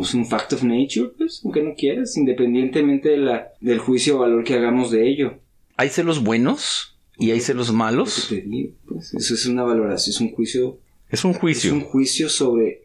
Es 0.00 0.14
un 0.14 0.24
fact 0.24 0.52
of 0.52 0.62
nature, 0.62 1.10
pues, 1.18 1.40
aunque 1.44 1.60
no 1.60 1.74
quieras, 1.74 2.16
independientemente 2.16 3.08
de 3.08 3.16
la, 3.16 3.48
del 3.60 3.80
juicio 3.80 4.16
o 4.16 4.18
valor 4.20 4.44
que 4.44 4.54
hagamos 4.54 4.92
de 4.92 5.08
ello. 5.08 5.40
¿Hay 5.76 5.88
celos 5.88 6.22
buenos 6.22 6.96
y 7.18 7.32
hay 7.32 7.40
celos 7.40 7.72
malos? 7.72 8.32
Pues, 8.86 9.14
eso 9.14 9.34
es 9.34 9.46
una 9.46 9.64
valoración, 9.64 10.14
es 10.14 10.20
un 10.20 10.30
juicio. 10.30 10.78
Es 11.10 11.24
un 11.24 11.32
juicio. 11.32 11.70
Es 11.70 11.74
un 11.74 11.80
juicio 11.80 12.28
sobre 12.28 12.84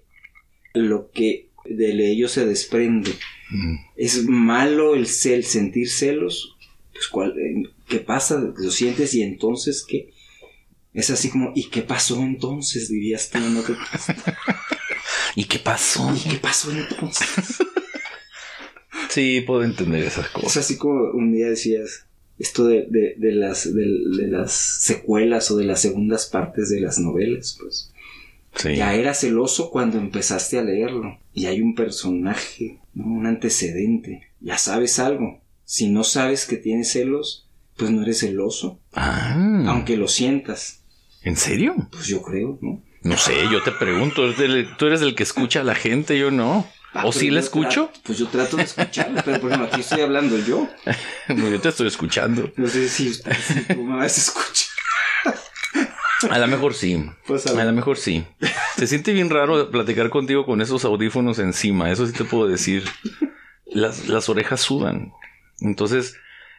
lo 0.74 1.12
que 1.12 1.49
de 1.76 2.12
ello 2.12 2.28
se 2.28 2.46
desprende. 2.46 3.12
Mm. 3.50 3.76
¿Es 3.96 4.24
malo 4.26 4.96
el, 4.96 5.08
cel, 5.08 5.44
sentir 5.44 5.90
celos? 5.90 6.56
Pues, 6.94 7.08
¿cuál, 7.08 7.38
eh, 7.40 7.64
¿qué 7.88 8.00
pasa? 8.00 8.54
¿Lo 8.58 8.72
sientes 8.72 9.14
y 9.14 9.22
entonces 9.22 9.86
qué? 9.88 10.12
Es 10.94 11.10
así 11.10 11.30
como, 11.30 11.52
¿y 11.56 11.70
qué 11.70 11.82
pasó 11.82 12.22
entonces? 12.22 12.90
Dirías 12.90 13.30
tú, 13.30 13.40
¿no? 13.40 13.64
¿Y 15.36 15.46
qué 15.46 15.60
pasó? 15.60 16.14
¿Y 16.16 16.30
qué 16.30 16.38
pasó 16.38 16.72
entonces? 16.72 17.28
sí, 19.10 19.42
puedo 19.46 19.64
entender 19.64 20.04
esas 20.04 20.28
cosas. 20.30 20.52
Es 20.52 20.58
así 20.58 20.78
como 20.78 21.12
un 21.12 21.32
día 21.32 21.50
decías 21.50 22.06
esto 22.40 22.66
de, 22.66 22.88
de, 22.90 23.32
las, 23.34 23.74
de, 23.74 24.28
las 24.28 24.54
secuelas 24.54 25.52
o 25.52 25.58
de 25.58 25.66
las 25.66 25.82
segundas 25.82 26.26
partes 26.26 26.70
de 26.70 26.80
las 26.80 26.98
novelas, 26.98 27.58
pues. 27.60 27.92
Ya 28.64 28.96
era 28.96 29.14
celoso 29.14 29.70
cuando 29.70 29.98
empezaste 30.00 30.58
a 30.58 30.64
leerlo. 30.64 31.20
Y 31.40 31.46
hay 31.46 31.62
un 31.62 31.74
personaje, 31.74 32.80
un 32.96 33.26
antecedente. 33.26 34.28
Ya 34.42 34.58
sabes 34.58 35.00
algo. 35.00 35.42
Si 35.64 35.90
no 35.90 36.04
sabes 36.04 36.46
que 36.46 36.58
tienes 36.58 36.92
celos, 36.92 37.48
pues 37.78 37.92
no 37.92 38.02
eres 38.02 38.20
celoso. 38.20 38.82
Ah. 38.94 39.64
Aunque 39.68 39.96
lo 39.96 40.10
sientas. 40.10 40.84
¿En 41.24 41.38
serio? 41.38 41.78
Pues 41.94 42.08
yo 42.08 42.22
creo, 42.24 42.60
¿no? 42.62 42.84
No 43.04 43.16
sé, 43.16 43.36
yo 43.50 43.64
te 43.64 43.72
pregunto, 43.72 44.22
tú 44.78 44.86
eres 44.86 45.02
el 45.02 45.16
que 45.16 45.24
escucha 45.24 45.62
a 45.62 45.64
la 45.64 45.76
gente, 45.76 46.20
yo 46.20 46.30
no. 46.30 46.68
Ah, 46.94 47.06
¿O 47.06 47.14
sí 47.14 47.30
la 47.30 47.40
escucho? 47.40 47.90
pues 48.04 48.18
yo 48.18 48.28
trato 48.28 48.58
de 48.58 48.64
escucharla, 48.64 49.24
pero 49.24 49.40
por 49.40 49.50
ejemplo, 49.50 49.70
aquí 49.72 49.80
estoy 49.80 50.02
hablando 50.02 50.38
yo. 50.40 50.68
no, 51.30 51.50
yo 51.50 51.62
te 51.62 51.70
estoy 51.70 51.88
escuchando. 51.88 52.52
No 52.58 52.68
sé 52.68 52.90
si, 52.90 53.08
usted, 53.08 53.32
si 53.48 53.74
tú 53.74 53.82
me 53.82 53.96
vas 53.96 54.18
a 54.18 54.22
escuchar. 54.22 54.68
A 56.30 56.40
lo 56.40 56.48
mejor 56.48 56.74
sí. 56.74 57.06
Pues 57.26 57.48
a, 57.48 57.64
lo 57.64 57.72
mejor 57.72 57.98
sí. 57.98 58.26
Se 58.78 58.88
siente 58.88 59.14
bien 59.14 59.30
raro 59.30 59.72
platicar 59.72 60.10
contigo 60.10 60.46
con 60.46 60.62
esos 60.62 60.84
audífonos 60.86 61.40
encima. 61.40 61.92
Eso 61.92 62.06
sí 62.06 62.14
te 62.14 62.26
puedo 62.26 62.48
decir. 62.48 62.84
Las, 63.66 64.08
las 64.08 64.30
orejas 64.30 64.62
sudan. 64.62 65.14
Entonces, 65.62 66.16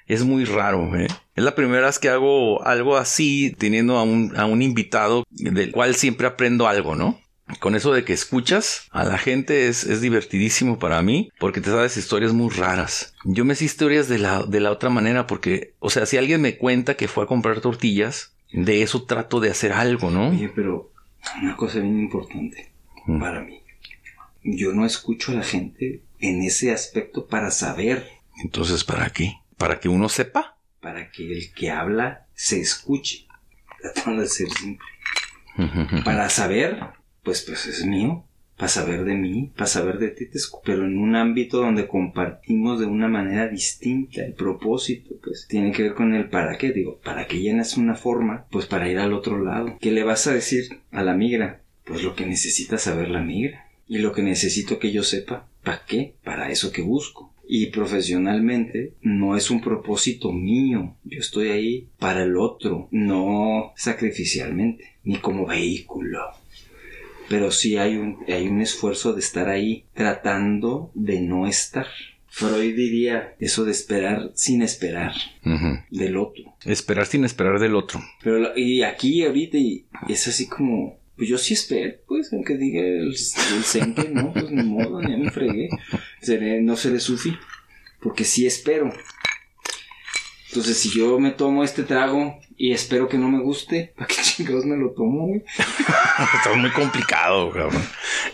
es 0.07 0.25
muy 0.25 0.45
raro. 0.45 0.97
¿eh? 0.97 1.09
Es 1.35 1.45
la 1.45 1.55
primera 1.55 1.87
vez 1.87 1.99
que 1.99 2.09
hago 2.09 2.64
algo 2.64 2.97
así 2.97 3.55
teniendo 3.59 3.97
a 3.97 4.02
un, 4.02 4.33
a 4.37 4.47
un 4.47 4.62
invitado 4.62 5.25
del 5.31 5.73
cual 5.73 5.95
siempre 5.95 6.26
aprendo 6.26 6.67
algo, 6.67 6.97
¿no? 6.97 7.21
Con 7.59 7.75
eso 7.75 7.93
de 7.93 8.05
que 8.05 8.12
escuchas 8.12 8.87
a 8.90 9.05
la 9.05 9.19
gente 9.19 9.67
es, 9.69 9.85
es, 9.85 10.00
divertidísimo 10.00 10.79
para 10.79 11.02
mí 11.02 11.31
porque 11.40 11.61
te 11.61 11.71
sabes 11.71 11.97
historias 11.97 12.33
muy 12.33 12.49
raras. 12.50 13.14
Yo 13.25 13.45
me 13.45 13.57
sé 13.57 13.64
historias 13.64 14.09
de 14.09 14.19
la, 14.19 14.45
de 14.45 14.61
la 14.61 14.71
otra 14.71 14.88
manera 14.88 15.26
porque, 15.26 15.75
o 15.81 15.90
sea, 15.90 16.07
si 16.07 16.17
alguien 16.17 16.40
me 16.40 16.57
cuenta 16.57 16.97
que 16.97 17.09
fue 17.09 17.25
a 17.25 17.26
comprar 17.26 17.61
tortillas, 17.61 18.35
de 18.52 18.83
eso 18.83 19.04
trato 19.04 19.40
de 19.40 19.50
hacer 19.50 19.73
algo, 19.73 20.11
¿no? 20.11 20.30
Oye, 20.30 20.49
pero 20.49 20.92
una 21.40 21.57
cosa 21.57 21.80
bien 21.80 21.99
importante 21.99 22.73
mm. 23.07 23.21
para 23.21 23.42
mí. 23.42 23.62
Yo 24.42 24.73
no 24.73 24.87
escucho 24.87 25.33
a 25.33 25.37
la 25.37 25.42
gente 25.42 26.02
en 26.19 26.42
ese 26.42 26.73
aspecto 26.73 27.26
para 27.26 27.50
saber. 27.50 28.09
Entonces, 28.42 28.85
¿para 28.85 29.11
qué? 29.11 29.35
¿Para 29.59 29.80
que 29.80 29.88
uno 29.88 30.09
sepa? 30.09 30.57
Para 30.80 31.11
que 31.11 31.30
el 31.30 31.52
que 31.52 31.71
habla 31.71 32.26
se 32.35 32.61
escuche. 32.61 33.26
Tratando 33.95 34.23
de 34.23 34.28
ser 34.28 34.50
simple. 34.50 34.87
para 36.04 36.28
saber, 36.30 36.78
pues, 37.23 37.42
pues 37.42 37.66
es 37.66 37.85
mío. 37.85 38.25
Para 38.61 38.69
saber 38.69 39.05
de 39.07 39.14
mí, 39.14 39.50
para 39.57 39.67
saber 39.67 39.99
de 39.99 40.11
ti, 40.11 40.26
pero 40.67 40.85
en 40.85 40.99
un 40.99 41.17
ámbito 41.17 41.62
donde 41.62 41.88
compartimos 41.88 42.79
de 42.79 42.85
una 42.85 43.09
manera 43.09 43.49
distinta. 43.49 44.23
El 44.23 44.35
propósito, 44.35 45.14
pues, 45.25 45.47
tiene 45.49 45.73
que 45.73 45.85
ver 45.85 45.95
con 45.95 46.14
el 46.14 46.29
para 46.29 46.59
qué. 46.59 46.71
Digo, 46.71 47.00
para 47.02 47.26
que 47.26 47.40
llenas 47.40 47.79
una 47.79 47.95
forma, 47.95 48.45
pues 48.50 48.67
para 48.67 48.90
ir 48.90 48.99
al 48.99 49.14
otro 49.14 49.43
lado. 49.43 49.79
¿Qué 49.81 49.90
le 49.90 50.05
vas 50.05 50.26
a 50.26 50.35
decir 50.35 50.83
a 50.90 51.02
la 51.02 51.14
migra? 51.14 51.62
Pues 51.85 52.02
lo 52.02 52.14
que 52.14 52.26
necesita 52.26 52.76
saber 52.76 53.09
la 53.09 53.23
migra. 53.23 53.64
Y 53.88 53.97
lo 53.97 54.12
que 54.12 54.23
necesito 54.23 54.79
que 54.79 54.93
yo 54.93 55.05
sepa, 55.05 55.49
¿para 55.64 55.87
qué? 55.87 56.17
Para 56.23 56.50
eso 56.50 56.71
que 56.71 56.83
busco 56.83 57.33
y 57.49 57.69
profesionalmente 57.69 58.93
no 59.00 59.38
es 59.38 59.50
un 59.50 59.62
propósito 59.62 60.33
mío. 60.33 60.97
Yo 61.05 61.19
estoy 61.19 61.49
ahí 61.49 61.88
para 61.99 62.25
el 62.25 62.37
otro, 62.37 62.88
no 62.90 63.73
sacrificialmente, 63.75 64.85
ni 65.02 65.17
como 65.17 65.47
vehículo. 65.47 66.21
Pero 67.31 67.53
sí 67.53 67.77
hay 67.77 67.97
un, 67.97 68.25
hay 68.27 68.49
un 68.49 68.61
esfuerzo 68.61 69.13
de 69.13 69.21
estar 69.21 69.49
ahí 69.49 69.85
tratando 69.95 70.91
de 70.95 71.21
no 71.21 71.47
estar. 71.47 71.87
Freud 72.27 72.75
diría 72.75 73.37
eso 73.39 73.65
de 73.65 73.71
esperar 73.71 74.33
sin 74.35 74.63
esperar 74.63 75.13
del 75.91 76.17
otro. 76.17 76.57
Esperar 76.65 77.07
sin 77.07 77.25
esperar 77.25 77.61
del 77.61 77.77
otro. 77.77 78.03
Pero 78.21 78.57
y 78.59 78.83
aquí 78.83 79.25
ahorita 79.25 79.59
y 79.59 79.87
es 80.09 80.27
así 80.27 80.49
como 80.49 80.99
pues 81.15 81.29
yo 81.29 81.39
sí 81.39 81.53
espero, 81.53 81.99
pues, 82.09 82.33
aunque 82.33 82.57
diga 82.57 82.81
el, 82.81 83.15
el 83.15 84.15
no, 84.15 84.33
pues 84.33 84.51
ni 84.51 84.63
modo, 84.63 85.03
ni 85.03 85.19
me 85.19 85.31
fregué. 85.31 85.69
no 86.63 86.77
seré 86.77 86.99
sufi, 86.99 87.37
porque 88.01 88.25
sí 88.25 88.47
espero. 88.47 88.91
Entonces, 90.49 90.79
si 90.79 90.99
yo 90.99 91.21
me 91.21 91.31
tomo 91.33 91.63
este 91.63 91.83
trago 91.83 92.41
y 92.62 92.73
espero 92.73 93.09
que 93.09 93.17
no 93.17 93.31
me 93.31 93.40
guste, 93.40 93.95
¿para 93.97 94.07
qué 94.07 94.17
chingados 94.21 94.67
me 94.67 94.76
lo 94.76 94.90
tomo, 94.90 95.29
güey? 95.29 95.43
Estás 96.37 96.57
muy 96.59 96.71
complicado, 96.71 97.50
cabrón. 97.50 97.83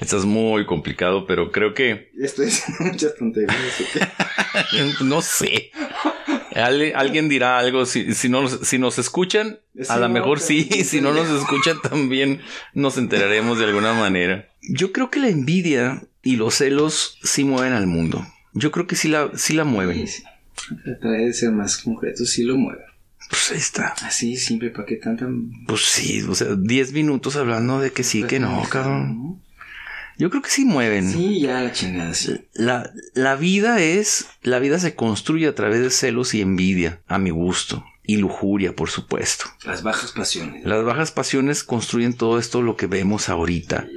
Estás 0.00 0.25
muy 0.25 0.66
complicado, 0.66 1.26
pero 1.26 1.52
creo 1.52 1.75
que. 1.75 2.11
Estoy 2.21 2.47
diciendo 2.47 2.85
muchas 2.92 3.14
tonterías. 3.14 3.54
no 5.00 5.23
sé 5.23 5.71
alguien 6.56 7.28
dirá 7.28 7.59
algo, 7.59 7.85
si, 7.85 8.14
si, 8.14 8.30
no, 8.30 8.49
si 8.49 8.78
nos 8.78 8.99
escuchan, 8.99 9.61
a 9.90 9.99
lo 9.99 10.09
mejor 10.09 10.40
sí, 10.40 10.64
si 10.85 11.02
no 11.02 11.12
nos 11.12 11.28
escuchan 11.28 11.76
también 11.83 12.40
nos 12.73 12.97
enteraremos 12.97 13.59
de 13.59 13.66
alguna 13.66 13.92
manera. 13.92 14.49
Yo 14.62 14.90
creo 14.90 15.11
que 15.11 15.21
la 15.21 15.28
envidia 15.28 16.02
y 16.23 16.37
los 16.37 16.54
celos 16.54 17.18
sí 17.23 17.45
mueven 17.45 17.75
al 17.75 17.87
mundo. 17.87 18.26
Yo 18.54 18.71
creo 18.73 18.87
que 18.87 18.97
sí 18.97 19.09
la, 19.09 19.30
sí 19.37 19.52
la 19.52 19.64
mueven. 19.64 20.09
Sí, 20.09 20.23
de 21.02 21.33
ser 21.35 21.52
más 21.52 21.76
concreto, 21.76 22.25
sí 22.25 22.42
lo 22.42 22.56
mueven. 22.56 22.96
Pues 23.28 23.50
ahí 23.50 23.59
está. 23.59 23.95
Así, 24.02 24.37
simple, 24.37 24.71
¿para 24.71 24.87
qué 24.87 24.97
tanta...? 24.97 25.26
Pues 25.66 25.83
sí, 25.83 26.23
o 26.23 26.35
sea, 26.35 26.54
10 26.56 26.92
minutos 26.92 27.37
hablando 27.37 27.80
de 27.80 27.92
que 27.92 28.04
sí, 28.04 28.23
que 28.25 28.38
no, 28.38 28.62
cabrón. 28.68 29.40
Yo 30.18 30.30
creo 30.30 30.42
que 30.42 30.50
sí 30.50 30.64
mueven. 30.64 31.12
Sí, 31.12 31.40
ya 31.40 31.61
la 31.61 31.73
chingada, 31.73 32.12
La, 32.54 32.90
la 33.14 33.37
vida 33.37 33.80
es, 33.80 34.26
la 34.42 34.59
vida 34.59 34.78
se 34.78 34.95
construye 34.95 35.47
a 35.47 35.54
través 35.54 35.80
de 35.80 35.90
celos 35.90 36.33
y 36.35 36.40
envidia, 36.40 37.00
a 37.06 37.18
mi 37.18 37.30
gusto. 37.30 37.85
Y 38.09 38.18
lujuria, 38.18 38.75
por 38.75 38.88
supuesto. 38.88 39.47
Las 39.64 39.83
bajas 39.83 40.12
pasiones. 40.12 40.64
Las 40.64 40.85
bajas 40.85 41.11
pasiones 41.11 41.64
construyen 41.64 42.14
todo 42.14 42.38
esto 42.38 42.62
lo 42.62 42.76
que 42.76 42.87
vemos 42.87 43.28
ahorita. 43.28 43.88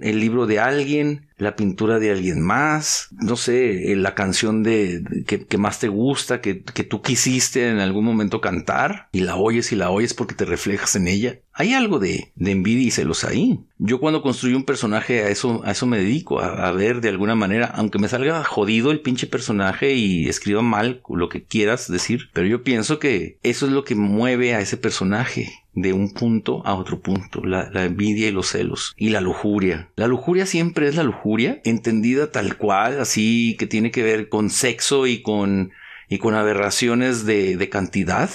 El 0.00 0.18
libro 0.18 0.46
de 0.46 0.58
alguien, 0.58 1.28
la 1.36 1.56
pintura 1.56 1.98
de 1.98 2.12
alguien 2.12 2.40
más, 2.40 3.08
no 3.10 3.36
sé, 3.36 3.92
eh, 3.92 3.96
la 3.96 4.14
canción 4.14 4.62
de, 4.62 5.02
que, 5.26 5.58
más 5.58 5.80
te 5.80 5.88
gusta, 5.88 6.40
que, 6.40 6.62
que, 6.62 6.84
tú 6.84 7.02
quisiste 7.02 7.68
en 7.68 7.80
algún 7.80 8.04
momento 8.04 8.40
cantar 8.40 9.08
y 9.12 9.20
la 9.20 9.36
oyes 9.36 9.72
y 9.72 9.76
la 9.76 9.90
oyes 9.90 10.14
porque 10.14 10.34
te 10.34 10.44
reflejas 10.44 10.94
en 10.96 11.08
ella. 11.08 11.40
Hay 11.52 11.72
algo 11.72 11.98
de, 11.98 12.32
de 12.34 12.50
envidia 12.50 12.86
y 12.86 12.90
celos 12.90 13.24
ahí. 13.24 13.60
Yo 13.78 14.00
cuando 14.00 14.22
construyo 14.22 14.56
un 14.56 14.64
personaje 14.64 15.24
a 15.24 15.28
eso, 15.28 15.62
a 15.64 15.72
eso 15.72 15.86
me 15.86 15.98
dedico, 15.98 16.40
a, 16.40 16.68
a, 16.68 16.72
ver 16.72 17.00
de 17.00 17.08
alguna 17.08 17.34
manera, 17.34 17.66
aunque 17.66 17.98
me 17.98 18.08
salga 18.08 18.44
jodido 18.44 18.90
el 18.90 19.00
pinche 19.00 19.26
personaje 19.26 19.94
y 19.94 20.28
escriba 20.28 20.62
mal 20.62 21.02
lo 21.08 21.28
que 21.28 21.44
quieras 21.44 21.90
decir, 21.90 22.30
pero 22.32 22.46
yo 22.46 22.62
pienso 22.62 22.98
que 22.98 23.38
eso 23.42 23.66
es 23.66 23.72
lo 23.72 23.84
que 23.84 23.94
mueve 23.94 24.54
a 24.54 24.60
ese 24.60 24.76
personaje 24.76 25.63
de 25.74 25.92
un 25.92 26.12
punto 26.12 26.62
a 26.64 26.74
otro 26.74 27.00
punto, 27.00 27.44
la, 27.44 27.68
envidia 27.84 28.28
y 28.28 28.32
los 28.32 28.48
celos 28.48 28.94
y 28.96 29.10
la 29.10 29.20
lujuria. 29.20 29.90
La 29.96 30.06
lujuria 30.06 30.46
siempre 30.46 30.88
es 30.88 30.96
la 30.96 31.02
lujuria, 31.02 31.60
entendida 31.64 32.30
tal 32.30 32.56
cual, 32.56 33.00
así 33.00 33.56
que 33.58 33.66
tiene 33.66 33.90
que 33.90 34.02
ver 34.02 34.28
con 34.28 34.50
sexo 34.50 35.06
y 35.06 35.22
con 35.22 35.72
y 36.08 36.18
con 36.18 36.34
aberraciones 36.34 37.24
de, 37.24 37.56
de 37.56 37.68
cantidad. 37.68 38.30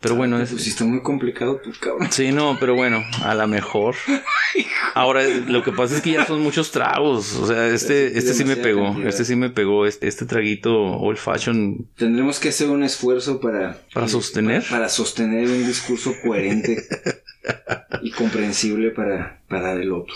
Pero 0.00 0.14
bueno, 0.14 0.40
es... 0.40 0.50
Pues 0.50 0.66
está 0.66 0.84
muy 0.84 1.02
complicado 1.02 1.56
tu 1.56 1.72
cabrón. 1.72 2.08
Sí, 2.12 2.30
no, 2.30 2.56
pero 2.60 2.76
bueno, 2.76 3.04
a 3.24 3.34
lo 3.34 3.48
mejor. 3.48 3.96
Ahora, 4.94 5.24
lo 5.26 5.64
que 5.64 5.72
pasa 5.72 5.96
es 5.96 6.02
que 6.02 6.12
ya 6.12 6.24
son 6.24 6.40
muchos 6.40 6.70
tragos. 6.70 7.34
O 7.34 7.46
sea, 7.48 7.66
este, 7.68 8.16
este 8.16 8.32
sí 8.32 8.44
me 8.44 8.56
pegó. 8.56 8.96
Este 9.02 9.24
sí 9.24 9.34
me 9.34 9.50
pegó. 9.50 9.86
Este, 9.86 10.06
este, 10.06 10.24
traguito 10.24 10.72
old 10.72 11.18
fashion. 11.18 11.88
Tendremos 11.96 12.38
que 12.38 12.50
hacer 12.50 12.70
un 12.70 12.84
esfuerzo 12.84 13.40
para... 13.40 13.80
Para 13.92 14.06
sostener. 14.06 14.64
Para, 14.70 14.88
sostener 14.88 15.48
un 15.48 15.66
discurso 15.66 16.14
coherente 16.22 16.78
y 18.02 18.12
comprensible 18.12 18.90
para, 18.90 19.40
para 19.48 19.72
el 19.74 19.92
otro. 19.92 20.14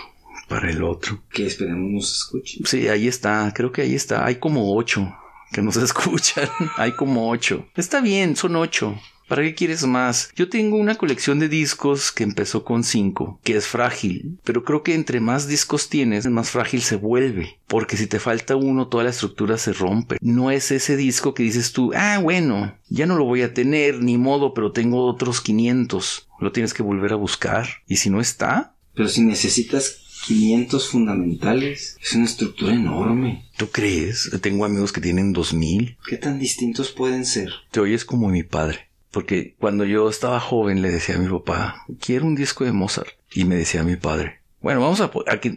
Para 0.48 0.70
el 0.70 0.82
otro. 0.84 1.22
Que 1.32 1.46
esperemos 1.46 1.90
nos 1.90 2.12
escuche. 2.12 2.60
Sí, 2.64 2.86
ahí 2.86 3.08
está. 3.08 3.52
Creo 3.54 3.72
que 3.72 3.82
ahí 3.82 3.96
está. 3.96 4.24
Hay 4.24 4.36
como 4.36 4.76
ocho 4.76 5.12
que 5.52 5.62
nos 5.62 5.76
escuchan. 5.78 6.48
Hay 6.76 6.92
como 6.92 7.30
ocho. 7.30 7.66
Está 7.76 8.00
bien, 8.00 8.36
son 8.36 8.54
ocho. 8.56 8.98
¿Para 9.32 9.44
qué 9.44 9.54
quieres 9.54 9.86
más? 9.86 10.30
Yo 10.36 10.50
tengo 10.50 10.76
una 10.76 10.96
colección 10.96 11.38
de 11.38 11.48
discos 11.48 12.12
que 12.12 12.22
empezó 12.22 12.64
con 12.64 12.84
cinco, 12.84 13.40
que 13.42 13.56
es 13.56 13.66
frágil, 13.66 14.38
pero 14.44 14.62
creo 14.62 14.82
que 14.82 14.92
entre 14.92 15.20
más 15.20 15.48
discos 15.48 15.88
tienes, 15.88 16.26
más 16.26 16.50
frágil 16.50 16.82
se 16.82 16.96
vuelve, 16.96 17.56
porque 17.66 17.96
si 17.96 18.06
te 18.06 18.20
falta 18.20 18.56
uno, 18.56 18.88
toda 18.88 19.04
la 19.04 19.08
estructura 19.08 19.56
se 19.56 19.72
rompe. 19.72 20.18
No 20.20 20.50
es 20.50 20.70
ese 20.70 20.98
disco 20.98 21.32
que 21.32 21.44
dices 21.44 21.72
tú, 21.72 21.92
ah, 21.94 22.18
bueno, 22.22 22.76
ya 22.90 23.06
no 23.06 23.16
lo 23.16 23.24
voy 23.24 23.40
a 23.40 23.54
tener, 23.54 24.02
ni 24.02 24.18
modo, 24.18 24.52
pero 24.52 24.72
tengo 24.72 25.06
otros 25.06 25.40
500. 25.40 26.28
Lo 26.38 26.52
tienes 26.52 26.74
que 26.74 26.82
volver 26.82 27.14
a 27.14 27.16
buscar, 27.16 27.66
y 27.86 27.96
si 27.96 28.10
no 28.10 28.20
está... 28.20 28.74
Pero 28.94 29.08
si 29.08 29.22
necesitas 29.22 30.02
500 30.26 30.88
fundamentales. 30.90 31.96
Es 32.02 32.12
una 32.12 32.26
estructura 32.26 32.74
enorme. 32.74 33.46
¿Tú 33.56 33.70
crees? 33.70 34.30
Tengo 34.42 34.66
amigos 34.66 34.92
que 34.92 35.00
tienen 35.00 35.32
2000. 35.32 35.96
¿Qué 36.06 36.18
tan 36.18 36.38
distintos 36.38 36.90
pueden 36.90 37.24
ser? 37.24 37.50
Te 37.70 37.80
oyes 37.80 38.04
como 38.04 38.28
mi 38.28 38.42
padre. 38.42 38.91
Porque 39.12 39.54
cuando 39.58 39.84
yo 39.84 40.08
estaba 40.08 40.40
joven 40.40 40.82
le 40.82 40.90
decía 40.90 41.14
a 41.14 41.18
mi 41.18 41.28
papá, 41.28 41.84
quiero 42.00 42.26
un 42.26 42.34
disco 42.34 42.64
de 42.64 42.72
Mozart. 42.72 43.10
Y 43.32 43.44
me 43.44 43.54
decía 43.54 43.84
mi 43.84 43.96
padre, 43.96 44.40
bueno, 44.62 44.80
vamos 44.80 45.00
a, 45.00 45.10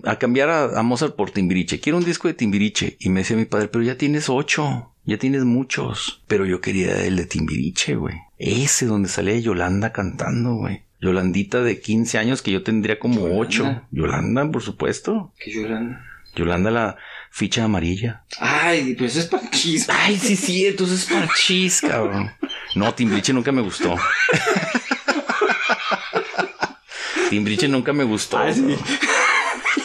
a, 0.04 0.20
cambiar 0.20 0.50
a, 0.50 0.82
Mozart 0.82 1.16
por 1.16 1.30
Timbiriche. 1.30 1.80
Quiero 1.80 2.00
un 2.00 2.04
disco 2.04 2.28
de 2.28 2.34
Timbiriche. 2.34 2.98
Y 3.00 3.10
me 3.10 3.20
decía 3.20 3.38
mi 3.38 3.46
padre, 3.46 3.68
pero 3.68 3.84
ya 3.84 3.98
tienes 3.98 4.30
ocho. 4.30 4.92
Ya 5.06 5.20
tienes 5.20 5.46
muchos. 5.46 6.24
Pero 6.28 6.46
yo 6.46 6.60
quería 6.60 7.06
el 7.06 7.16
de 7.16 7.26
Timbiriche, 7.26 7.96
güey. 7.96 8.16
Ese 8.40 8.88
donde 8.88 9.08
salía 9.08 9.38
Yolanda 9.38 9.92
cantando, 9.92 10.56
güey. 10.56 10.82
Yolandita 11.00 11.62
de 11.62 11.80
15 11.80 12.18
años 12.18 12.42
que 12.42 12.52
yo 12.52 12.64
tendría 12.64 12.98
como 12.98 13.40
ocho. 13.40 13.84
Yolanda, 13.92 14.50
por 14.50 14.64
supuesto. 14.64 15.32
¿Qué 15.38 15.52
Yolanda? 15.54 16.04
Yolanda 16.36 16.72
la 16.72 16.98
ficha 17.36 17.66
amarilla. 17.66 18.24
Ay, 18.40 18.94
pero 18.94 19.08
eso 19.08 19.20
es 19.20 19.26
parchís. 19.26 19.88
Ay, 19.90 20.18
sí, 20.18 20.38
sí, 20.38 20.66
eso 20.68 20.86
es 20.86 21.04
parchís, 21.04 21.82
cabrón. 21.82 22.32
No, 22.76 22.94
Timbriche 22.94 23.34
nunca 23.34 23.52
me 23.52 23.62
gustó. 23.62 23.98
Timbriche 27.30 27.68
nunca 27.68 27.92
me 27.92 28.06
gustó. 28.06 28.40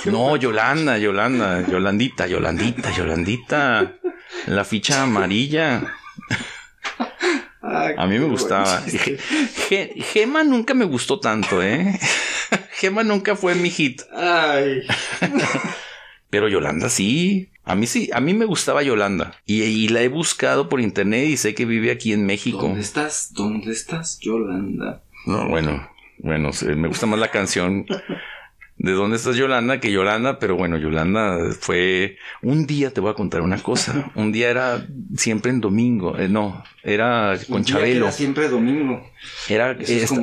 No, 0.04 0.36
Yolanda, 0.36 0.96
Yolanda, 0.96 1.66
Yolandita, 1.66 2.28
Yolandita, 2.28 2.94
Yolandita. 2.96 3.94
La 4.46 4.64
ficha 4.64 5.02
amarilla. 5.02 5.82
a 7.60 8.06
mí 8.06 8.16
me 8.16 8.26
gustaba. 8.26 8.80
Gema 10.12 10.44
nunca 10.44 10.72
me 10.72 10.84
gustó 10.84 11.18
tanto, 11.18 11.60
¿eh? 11.60 11.98
Gema 12.74 13.02
nunca 13.02 13.34
fue 13.34 13.56
mi 13.56 13.70
hit. 13.70 14.02
Ay. 14.14 14.86
Pero 16.30 16.48
Yolanda 16.48 16.88
sí. 16.88 17.48
A 17.64 17.74
mí 17.74 17.86
sí, 17.86 18.10
a 18.12 18.20
mí 18.20 18.34
me 18.34 18.46
gustaba 18.46 18.82
Yolanda. 18.82 19.34
Y, 19.44 19.88
la 19.88 20.00
he 20.00 20.08
buscado 20.08 20.68
por 20.68 20.80
internet 20.80 21.28
y 21.28 21.36
sé 21.36 21.54
que 21.54 21.66
vive 21.66 21.90
aquí 21.90 22.12
en 22.12 22.26
México. 22.26 22.62
¿Dónde 22.62 22.80
estás? 22.80 23.32
¿Dónde 23.32 23.70
estás, 23.72 24.18
Yolanda? 24.20 25.02
No, 25.26 25.48
bueno, 25.48 25.88
bueno, 26.18 26.50
me 26.76 26.88
gusta 26.88 27.06
más 27.06 27.20
la 27.20 27.30
canción 27.30 27.86
de 28.82 28.92
dónde 28.92 29.16
estás 29.16 29.36
Yolanda 29.36 29.78
que 29.78 29.92
Yolanda, 29.92 30.38
pero 30.38 30.56
bueno, 30.56 30.78
Yolanda 30.78 31.52
fue 31.58 32.16
un 32.40 32.66
día 32.66 32.90
te 32.90 33.02
voy 33.02 33.10
a 33.10 33.14
contar 33.14 33.42
una 33.42 33.62
cosa, 33.62 34.10
un 34.14 34.32
día 34.32 34.48
era 34.48 34.86
siempre 35.16 35.50
en 35.50 35.60
domingo, 35.60 36.16
eh, 36.16 36.28
no, 36.28 36.64
era 36.82 37.38
con 37.50 37.62
Chabelo. 37.62 38.06
Era 38.06 38.12
siempre 38.12 38.48
domingo. 38.48 39.06
Era 39.50 39.76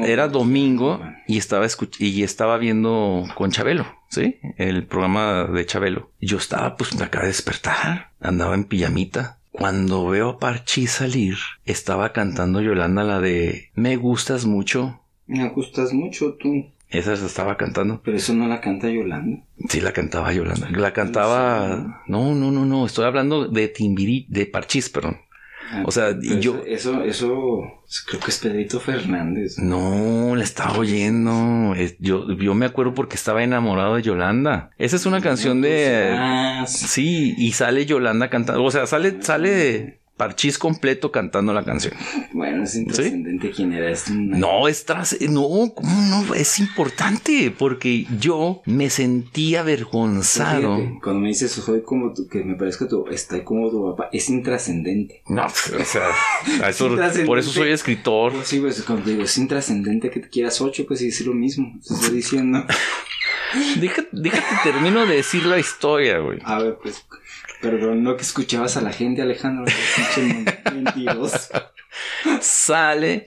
era 0.07 0.27
domingo 0.27 0.99
y 1.27 1.37
estaba 1.37 1.67
y 1.99 2.23
estaba 2.23 2.57
viendo 2.57 3.25
con 3.35 3.51
Chabelo, 3.51 3.85
¿sí? 4.09 4.37
El 4.57 4.87
programa 4.87 5.43
de 5.43 5.63
Chabelo. 5.67 6.09
Yo 6.19 6.37
estaba 6.37 6.77
pues 6.77 6.99
acaba 6.99 7.25
de 7.25 7.29
despertar, 7.29 8.09
andaba 8.19 8.55
en 8.55 8.63
pijamita. 8.63 9.37
Cuando 9.51 10.07
veo 10.07 10.29
a 10.29 10.39
Parchi 10.39 10.87
salir, 10.87 11.35
estaba 11.65 12.11
cantando 12.11 12.61
Yolanda 12.61 13.03
la 13.03 13.21
de 13.21 13.69
Me 13.75 13.97
gustas 13.97 14.45
mucho. 14.45 14.99
Me 15.27 15.47
gustas 15.49 15.93
mucho 15.93 16.33
tú. 16.33 16.71
Esa 16.89 17.15
se 17.17 17.25
estaba 17.25 17.57
cantando. 17.57 18.01
Pero 18.03 18.17
eso 18.17 18.33
no 18.33 18.47
la 18.47 18.61
canta 18.61 18.89
Yolanda. 18.89 19.43
Sí, 19.67 19.81
la 19.81 19.91
cantaba 19.91 20.31
Yolanda. 20.31 20.69
La 20.71 20.93
cantaba. 20.93 22.03
No, 22.07 22.33
no, 22.33 22.51
no, 22.51 22.65
no. 22.65 22.85
Estoy 22.85 23.05
hablando 23.05 23.47
de 23.47 23.67
Timbirí, 23.67 24.25
de 24.29 24.45
Parchís, 24.45 24.89
perdón. 24.89 25.17
Ah, 25.69 25.83
o 25.85 25.91
sea, 25.91 26.17
yo. 26.17 26.63
Eso, 26.65 27.03
eso, 27.03 27.61
creo 28.07 28.21
que 28.21 28.31
es 28.31 28.39
Pedrito 28.39 28.79
Fernández. 28.79 29.57
No, 29.59 30.33
la 30.35 30.43
estaba 30.43 30.77
oyendo. 30.77 31.75
Yo, 31.99 32.31
yo 32.31 32.53
me 32.53 32.65
acuerdo 32.65 32.93
porque 32.93 33.15
estaba 33.15 33.43
enamorado 33.43 33.95
de 33.95 34.03
Yolanda. 34.03 34.71
Esa 34.77 34.95
es 34.95 35.05
una 35.05 35.19
canción 35.19 35.61
de. 35.61 36.15
Ah, 36.17 36.63
sí, 36.67 37.35
y 37.37 37.51
sale 37.51 37.85
Yolanda 37.85 38.29
cantando. 38.29 38.63
O 38.63 38.71
sea, 38.71 38.87
sale, 38.87 39.21
sale 39.21 39.96
Parchís 40.17 40.57
completo 40.57 41.11
cantando 41.11 41.53
la 41.53 41.63
canción. 41.63 41.93
Bueno, 42.33 42.63
es 42.63 42.75
intrascendente 42.75 43.51
quién 43.51 43.71
era. 43.71 43.89
Es 43.91 44.09
No, 44.09 44.67
es 44.67 44.83
tras... 44.83 45.15
No, 45.21 45.71
¿cómo 45.75 46.01
no? 46.09 46.33
Es 46.33 46.59
importante 46.59 47.53
porque 47.55 48.07
yo 48.19 48.61
me 48.65 48.89
sentía 48.89 49.61
avergonzado. 49.61 50.99
cuando 51.03 51.21
me 51.21 51.27
dices 51.29 51.51
soy 51.51 51.81
como 51.81 52.13
tú, 52.13 52.27
que 52.27 52.43
me 52.43 52.55
parezca 52.55 52.87
tu, 52.87 53.07
estoy 53.07 53.43
como 53.43 53.69
tu 53.69 53.91
papá, 53.91 54.09
es 54.11 54.29
intrascendente. 54.29 55.21
No, 55.27 55.45
o 55.45 55.85
sea, 55.85 56.09
por 57.25 57.37
eso 57.37 57.51
soy 57.51 57.71
escritor. 57.71 58.33
Pues 58.33 58.47
sí, 58.47 58.59
pues 58.59 58.81
cuando 58.81 59.09
digo 59.09 59.23
es 59.23 59.37
intrascendente 59.37 60.09
que 60.09 60.19
te 60.19 60.29
quieras 60.29 60.59
ocho, 60.61 60.85
pues 60.87 60.99
sí, 60.99 61.09
es 61.09 61.21
lo 61.21 61.33
mismo. 61.33 61.79
Te 61.87 61.93
estoy 61.93 62.15
diciendo. 62.15 62.65
déjate, 63.79 64.07
déjate 64.11 64.55
termino 64.63 65.05
de 65.05 65.15
decir 65.17 65.45
la 65.45 65.59
historia, 65.59 66.19
güey. 66.19 66.39
A 66.43 66.59
ver, 66.59 66.77
pues. 66.81 67.05
Perdón, 67.61 68.03
no 68.03 68.15
que 68.15 68.23
escuchabas 68.23 68.77
a 68.77 68.81
la 68.81 68.91
gente, 68.91 69.21
Alejandro. 69.21 69.65
sale 72.41 73.25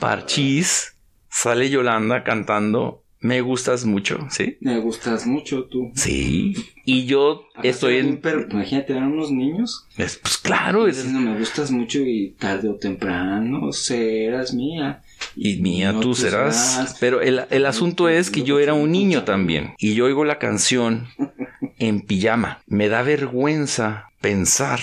Parchís, 0.00 0.94
sale 1.30 1.70
Yolanda 1.70 2.24
cantando 2.24 3.04
Me 3.20 3.40
gustas 3.40 3.84
mucho, 3.84 4.26
¿sí? 4.30 4.58
Me 4.60 4.78
gustas 4.78 5.26
mucho 5.26 5.64
tú. 5.64 5.90
Sí. 5.94 6.54
Y 6.84 7.06
yo 7.06 7.44
estoy 7.62 7.96
en. 7.96 8.20
Pero 8.20 8.46
imagínate, 8.48 8.92
eran 8.92 9.12
unos 9.12 9.30
niños. 9.30 9.86
pues 9.96 10.38
claro. 10.38 10.86
Diciendo, 10.86 11.20
me 11.20 11.38
gustas 11.38 11.70
mucho 11.70 12.00
y 12.00 12.36
tarde 12.38 12.68
o 12.68 12.76
temprano 12.76 13.72
serás 13.72 14.54
mía. 14.54 15.02
Y 15.34 15.56
mía, 15.56 15.94
tú 16.00 16.14
serás. 16.14 16.96
Pero 17.00 17.20
el, 17.20 17.42
el 17.50 17.66
asunto 17.66 18.08
es 18.08 18.30
que 18.30 18.42
yo 18.42 18.60
era 18.60 18.74
un 18.74 18.92
niño 18.92 19.24
también. 19.24 19.74
Y 19.78 19.94
yo 19.94 20.04
oigo 20.04 20.24
la 20.24 20.38
canción 20.38 21.08
en 21.78 22.00
pijama. 22.00 22.62
Me 22.66 22.88
da 22.88 23.02
vergüenza 23.02 24.10
pensar. 24.20 24.80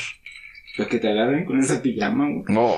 Lo 0.78 0.88
que 0.88 1.00
te 1.00 1.10
agarren 1.10 1.46
con 1.46 1.60
esa 1.60 1.82
pijama. 1.82 2.28
No. 2.48 2.76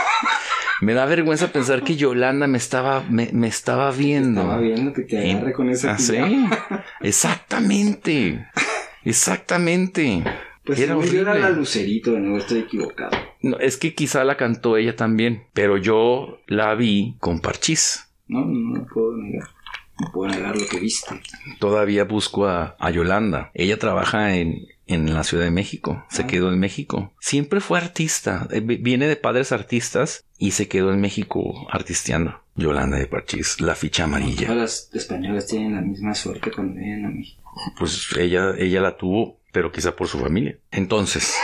me 0.80 0.94
da 0.94 1.06
vergüenza 1.06 1.52
pensar 1.52 1.82
que 1.82 1.96
Yolanda 1.96 2.46
me 2.46 2.58
estaba, 2.58 3.02
me, 3.08 3.30
estaba 3.46 3.90
viendo. 3.90 4.42
estaba 4.42 4.60
viendo 4.60 4.92
que 4.92 5.02
te 5.02 5.18
agarre 5.18 5.52
con 5.52 5.70
esa 5.70 5.92
¿Ah, 5.92 5.96
pijama. 5.96 6.28
¿sí? 6.28 6.48
Exactamente. 7.00 8.46
Exactamente. 9.04 10.22
Pues 10.64 10.78
era, 10.78 10.94
yo 10.94 11.20
era 11.20 11.34
la 11.34 11.50
Lucerito, 11.50 12.18
no 12.18 12.36
estoy 12.36 12.60
equivocado. 12.60 13.16
No, 13.42 13.58
es 13.58 13.76
que 13.76 13.94
quizá 13.94 14.24
la 14.24 14.36
cantó 14.36 14.76
ella 14.76 14.94
también, 14.94 15.44
pero 15.54 15.78
yo 15.78 16.40
la 16.46 16.74
vi 16.74 17.16
con 17.18 17.40
parchís. 17.40 18.08
No, 18.28 18.44
no, 18.44 18.78
no 18.78 18.86
puedo 18.86 19.16
negar. 19.16 19.48
No 20.00 20.10
puedo 20.12 20.32
negar 20.32 20.56
lo 20.56 20.66
que 20.66 20.78
viste. 20.78 21.20
Todavía 21.58 22.04
busco 22.04 22.46
a, 22.46 22.90
Yolanda. 22.90 23.50
Ella 23.54 23.78
trabaja 23.78 24.34
en, 24.36 24.66
en 24.86 25.12
la 25.12 25.24
Ciudad 25.24 25.44
de 25.44 25.50
México. 25.50 26.04
Se 26.10 26.22
ah. 26.22 26.26
quedó 26.26 26.50
en 26.50 26.58
México. 26.58 27.12
Siempre 27.20 27.60
fue 27.60 27.78
artista. 27.78 28.48
Eh, 28.50 28.60
viene 28.60 29.06
de 29.06 29.16
padres 29.16 29.52
artistas 29.52 30.24
y 30.38 30.52
se 30.52 30.68
quedó 30.68 30.92
en 30.92 31.00
México 31.00 31.66
artisteando. 31.70 32.40
Yolanda 32.56 32.98
de 32.98 33.06
Parchís, 33.06 33.60
la 33.60 33.74
ficha 33.74 34.04
amarilla. 34.04 34.46
Todas 34.46 34.90
las 34.90 34.90
españolas 34.92 35.46
tienen 35.46 35.74
la 35.74 35.80
misma 35.80 36.14
suerte 36.14 36.50
cuando 36.50 36.74
vienen 36.74 37.06
a 37.06 37.10
México. 37.10 37.52
Pues 37.78 38.08
ella, 38.18 38.54
ella 38.58 38.80
la 38.80 38.96
tuvo, 38.96 39.40
pero 39.52 39.72
quizá 39.72 39.96
por 39.96 40.08
su 40.08 40.18
familia. 40.18 40.58
Entonces, 40.70 41.34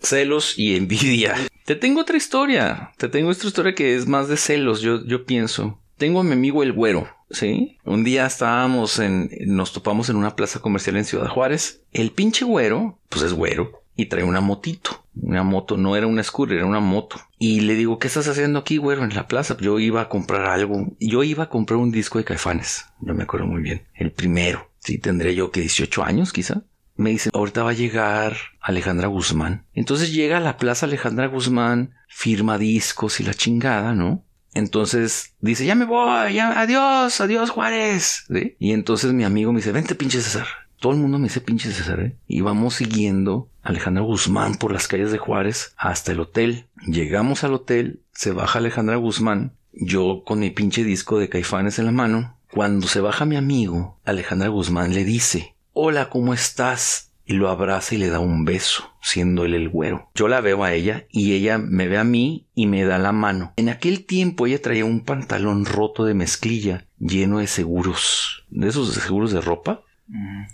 celos 0.00 0.58
y 0.58 0.76
envidia. 0.76 1.36
Te 1.64 1.74
tengo 1.74 2.00
otra 2.00 2.16
historia. 2.16 2.92
Te 2.96 3.08
tengo 3.08 3.30
otra 3.30 3.48
historia 3.48 3.74
que 3.74 3.96
es 3.96 4.06
más 4.06 4.28
de 4.28 4.36
celos, 4.36 4.80
yo, 4.80 5.04
yo 5.04 5.24
pienso. 5.24 5.78
Tengo 5.98 6.20
a 6.20 6.24
mi 6.24 6.32
amigo 6.32 6.62
el 6.62 6.72
güero, 6.72 7.08
¿sí? 7.28 7.78
Un 7.84 8.04
día 8.04 8.24
estábamos 8.24 9.00
en, 9.00 9.30
nos 9.46 9.72
topamos 9.72 10.08
en 10.08 10.16
una 10.16 10.36
plaza 10.36 10.60
comercial 10.60 10.96
en 10.96 11.04
Ciudad 11.04 11.28
Juárez. 11.28 11.82
El 11.92 12.12
pinche 12.12 12.44
güero, 12.44 13.00
pues 13.08 13.24
es 13.24 13.32
güero, 13.32 13.82
y 13.96 14.06
trae 14.06 14.22
una 14.22 14.40
motito. 14.40 15.04
una 15.20 15.42
moto, 15.42 15.76
no 15.76 15.96
era 15.96 16.06
una 16.06 16.22
scooter, 16.22 16.58
era 16.58 16.66
una 16.66 16.78
moto. 16.78 17.16
Y 17.36 17.62
le 17.62 17.74
digo, 17.74 17.98
¿qué 17.98 18.06
estás 18.06 18.28
haciendo 18.28 18.60
aquí, 18.60 18.76
güero, 18.76 19.02
en 19.02 19.12
la 19.12 19.26
plaza? 19.26 19.56
Yo 19.60 19.80
iba 19.80 20.00
a 20.00 20.08
comprar 20.08 20.46
algo. 20.46 20.86
Yo 21.00 21.24
iba 21.24 21.44
a 21.44 21.48
comprar 21.48 21.78
un 21.78 21.90
disco 21.90 22.18
de 22.18 22.24
Caifanes, 22.24 22.86
no 23.00 23.12
me 23.12 23.24
acuerdo 23.24 23.46
muy 23.46 23.60
bien, 23.60 23.82
el 23.94 24.12
primero. 24.12 24.70
Sí, 24.78 24.98
tendré 24.98 25.34
yo 25.34 25.50
que 25.50 25.60
18 25.60 26.04
años 26.04 26.32
quizá. 26.32 26.62
Me 26.94 27.10
dice, 27.10 27.30
ahorita 27.32 27.64
va 27.64 27.70
a 27.70 27.74
llegar 27.74 28.36
Alejandra 28.60 29.08
Guzmán. 29.08 29.64
Entonces 29.74 30.12
llega 30.12 30.36
a 30.36 30.40
la 30.40 30.56
plaza 30.56 30.86
Alejandra 30.86 31.26
Guzmán, 31.26 31.94
firma 32.08 32.56
discos 32.56 33.18
y 33.18 33.24
la 33.24 33.34
chingada, 33.34 33.94
¿no? 33.94 34.24
Entonces 34.58 35.34
dice, 35.40 35.64
ya 35.64 35.76
me 35.76 35.84
voy, 35.84 36.34
ya, 36.34 36.60
adiós, 36.60 37.20
adiós 37.20 37.50
Juárez. 37.50 38.24
Y 38.58 38.72
entonces 38.72 39.12
mi 39.12 39.22
amigo 39.22 39.52
me 39.52 39.60
dice, 39.60 39.70
vente 39.70 39.94
pinche 39.94 40.20
César. 40.20 40.46
Todo 40.80 40.92
el 40.92 40.98
mundo 40.98 41.18
me 41.18 41.28
dice 41.28 41.40
pinche 41.40 41.70
César, 41.70 42.00
¿eh? 42.00 42.16
Y 42.26 42.40
vamos 42.40 42.74
siguiendo 42.74 43.48
a 43.62 43.68
Alejandra 43.68 44.02
Guzmán 44.02 44.56
por 44.56 44.72
las 44.72 44.88
calles 44.88 45.12
de 45.12 45.18
Juárez 45.18 45.74
hasta 45.76 46.10
el 46.10 46.18
hotel. 46.18 46.66
Llegamos 46.88 47.44
al 47.44 47.54
hotel, 47.54 48.00
se 48.12 48.32
baja 48.32 48.58
Alejandra 48.58 48.96
Guzmán, 48.96 49.52
yo 49.72 50.24
con 50.26 50.40
mi 50.40 50.50
pinche 50.50 50.82
disco 50.82 51.20
de 51.20 51.28
caifanes 51.28 51.78
en 51.78 51.86
la 51.86 51.92
mano. 51.92 52.36
Cuando 52.50 52.88
se 52.88 53.00
baja 53.00 53.26
mi 53.26 53.36
amigo, 53.36 54.00
Alejandra 54.04 54.48
Guzmán 54.48 54.92
le 54.92 55.04
dice, 55.04 55.54
hola, 55.72 56.10
¿cómo 56.10 56.34
estás? 56.34 57.07
Y 57.28 57.34
lo 57.34 57.50
abraza 57.50 57.94
y 57.94 57.98
le 57.98 58.08
da 58.08 58.20
un 58.20 58.46
beso, 58.46 58.90
siendo 59.02 59.44
él 59.44 59.54
el 59.54 59.68
güero. 59.68 60.10
Yo 60.14 60.28
la 60.28 60.40
veo 60.40 60.64
a 60.64 60.72
ella 60.72 61.04
y 61.10 61.34
ella 61.34 61.58
me 61.58 61.86
ve 61.86 61.98
a 61.98 62.04
mí 62.04 62.46
y 62.54 62.66
me 62.66 62.84
da 62.84 62.98
la 62.98 63.12
mano. 63.12 63.52
En 63.56 63.68
aquel 63.68 64.06
tiempo 64.06 64.46
ella 64.46 64.62
traía 64.62 64.86
un 64.86 65.04
pantalón 65.04 65.66
roto 65.66 66.06
de 66.06 66.14
mezclilla 66.14 66.86
lleno 66.98 67.38
de 67.38 67.46
seguros, 67.46 68.46
de 68.48 68.68
esos 68.68 68.94
seguros 68.94 69.30
de 69.30 69.42
ropa. 69.42 69.82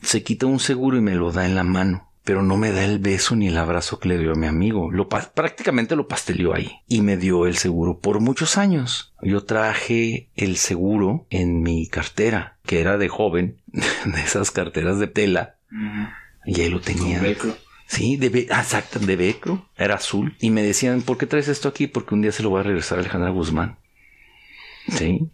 Se 0.02 0.24
quita 0.24 0.46
un 0.46 0.58
seguro 0.58 0.96
y 0.96 1.00
me 1.00 1.14
lo 1.14 1.30
da 1.30 1.46
en 1.46 1.54
la 1.54 1.62
mano 1.62 2.10
pero 2.24 2.42
no 2.42 2.56
me 2.56 2.72
da 2.72 2.82
el 2.84 2.98
beso 2.98 3.37
ni 3.37 3.48
el 3.48 3.58
abrazo 3.58 3.98
que 3.98 4.08
le 4.08 4.18
dio 4.18 4.32
a 4.32 4.34
mi 4.34 4.46
amigo. 4.46 4.90
Lo 4.90 5.08
prácticamente 5.10 5.94
lo 5.94 6.08
pasteleó 6.08 6.54
ahí 6.54 6.72
y 6.88 7.02
me 7.02 7.18
dio 7.18 7.46
el 7.46 7.58
seguro 7.58 7.98
por 7.98 8.20
muchos 8.20 8.56
años. 8.56 9.14
Yo 9.20 9.44
traje 9.44 10.30
el 10.34 10.56
seguro 10.56 11.26
en 11.28 11.62
mi 11.62 11.87
cartera, 11.87 12.56
que 12.64 12.80
era 12.80 12.96
de 12.96 13.08
joven, 13.08 13.58
de 13.66 14.22
esas 14.22 14.50
carteras 14.50 14.98
de 14.98 15.06
tela. 15.06 15.56
Y 16.46 16.61
ahí 16.61 16.68
lo 16.68 16.80
tenía. 16.80 17.22
Sí, 17.87 18.16
de, 18.16 18.48
ah, 18.50 18.61
exacto, 18.61 18.98
de 18.98 19.16
Becro. 19.16 19.68
Era 19.76 19.96
azul. 19.96 20.37
Y 20.40 20.50
me 20.50 20.62
decían, 20.62 21.02
¿por 21.02 21.18
qué 21.18 21.26
traes 21.26 21.48
esto 21.48 21.68
aquí? 21.68 21.87
Porque 21.87 22.14
un 22.14 22.22
día 22.22 22.33
se 22.33 22.42
lo 22.42 22.50
va 22.50 22.61
a 22.61 22.64
regresar 22.64 22.98
a 22.98 23.00
Alejandra 23.02 23.30
Guzmán. 23.30 23.78
Sí. 24.88 25.30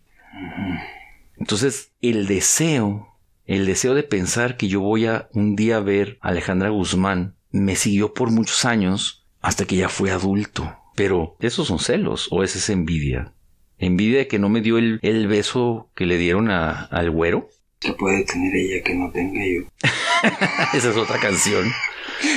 Entonces, 1.38 1.92
el 2.02 2.26
deseo, 2.26 3.08
el 3.46 3.66
deseo 3.66 3.94
de 3.94 4.02
pensar 4.02 4.56
que 4.56 4.68
yo 4.68 4.80
voy 4.80 5.06
a 5.06 5.28
un 5.32 5.56
día 5.56 5.80
ver 5.80 6.18
a 6.20 6.28
Alejandra 6.28 6.68
Guzmán, 6.68 7.36
me 7.50 7.76
siguió 7.76 8.14
por 8.14 8.30
muchos 8.30 8.64
años 8.64 9.26
hasta 9.40 9.64
que 9.64 9.76
ya 9.76 9.88
fue 9.88 10.10
adulto. 10.10 10.76
Pero, 10.96 11.36
¿esos 11.40 11.68
son 11.68 11.78
celos 11.78 12.28
o 12.30 12.42
es 12.42 12.56
esa 12.56 12.72
envidia? 12.72 13.32
¿Envidia 13.78 14.18
de 14.18 14.28
que 14.28 14.38
no 14.38 14.50
me 14.50 14.60
dio 14.60 14.76
el, 14.76 15.26
beso 15.28 15.90
que 15.94 16.04
le 16.04 16.18
dieron 16.18 16.50
a, 16.50 16.84
al 16.84 17.10
güero? 17.10 17.48
¿Qué 17.80 17.94
puede 17.94 18.24
tener 18.24 18.54
ella 18.54 18.82
que 18.84 18.94
no 18.94 19.10
tenga 19.10 19.40
yo? 19.42 19.62
Esa 20.74 20.90
es 20.90 20.96
otra 20.96 21.18
canción. 21.18 21.72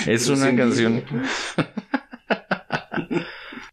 Es 0.08 0.30
una 0.30 0.56
canción. 0.56 1.04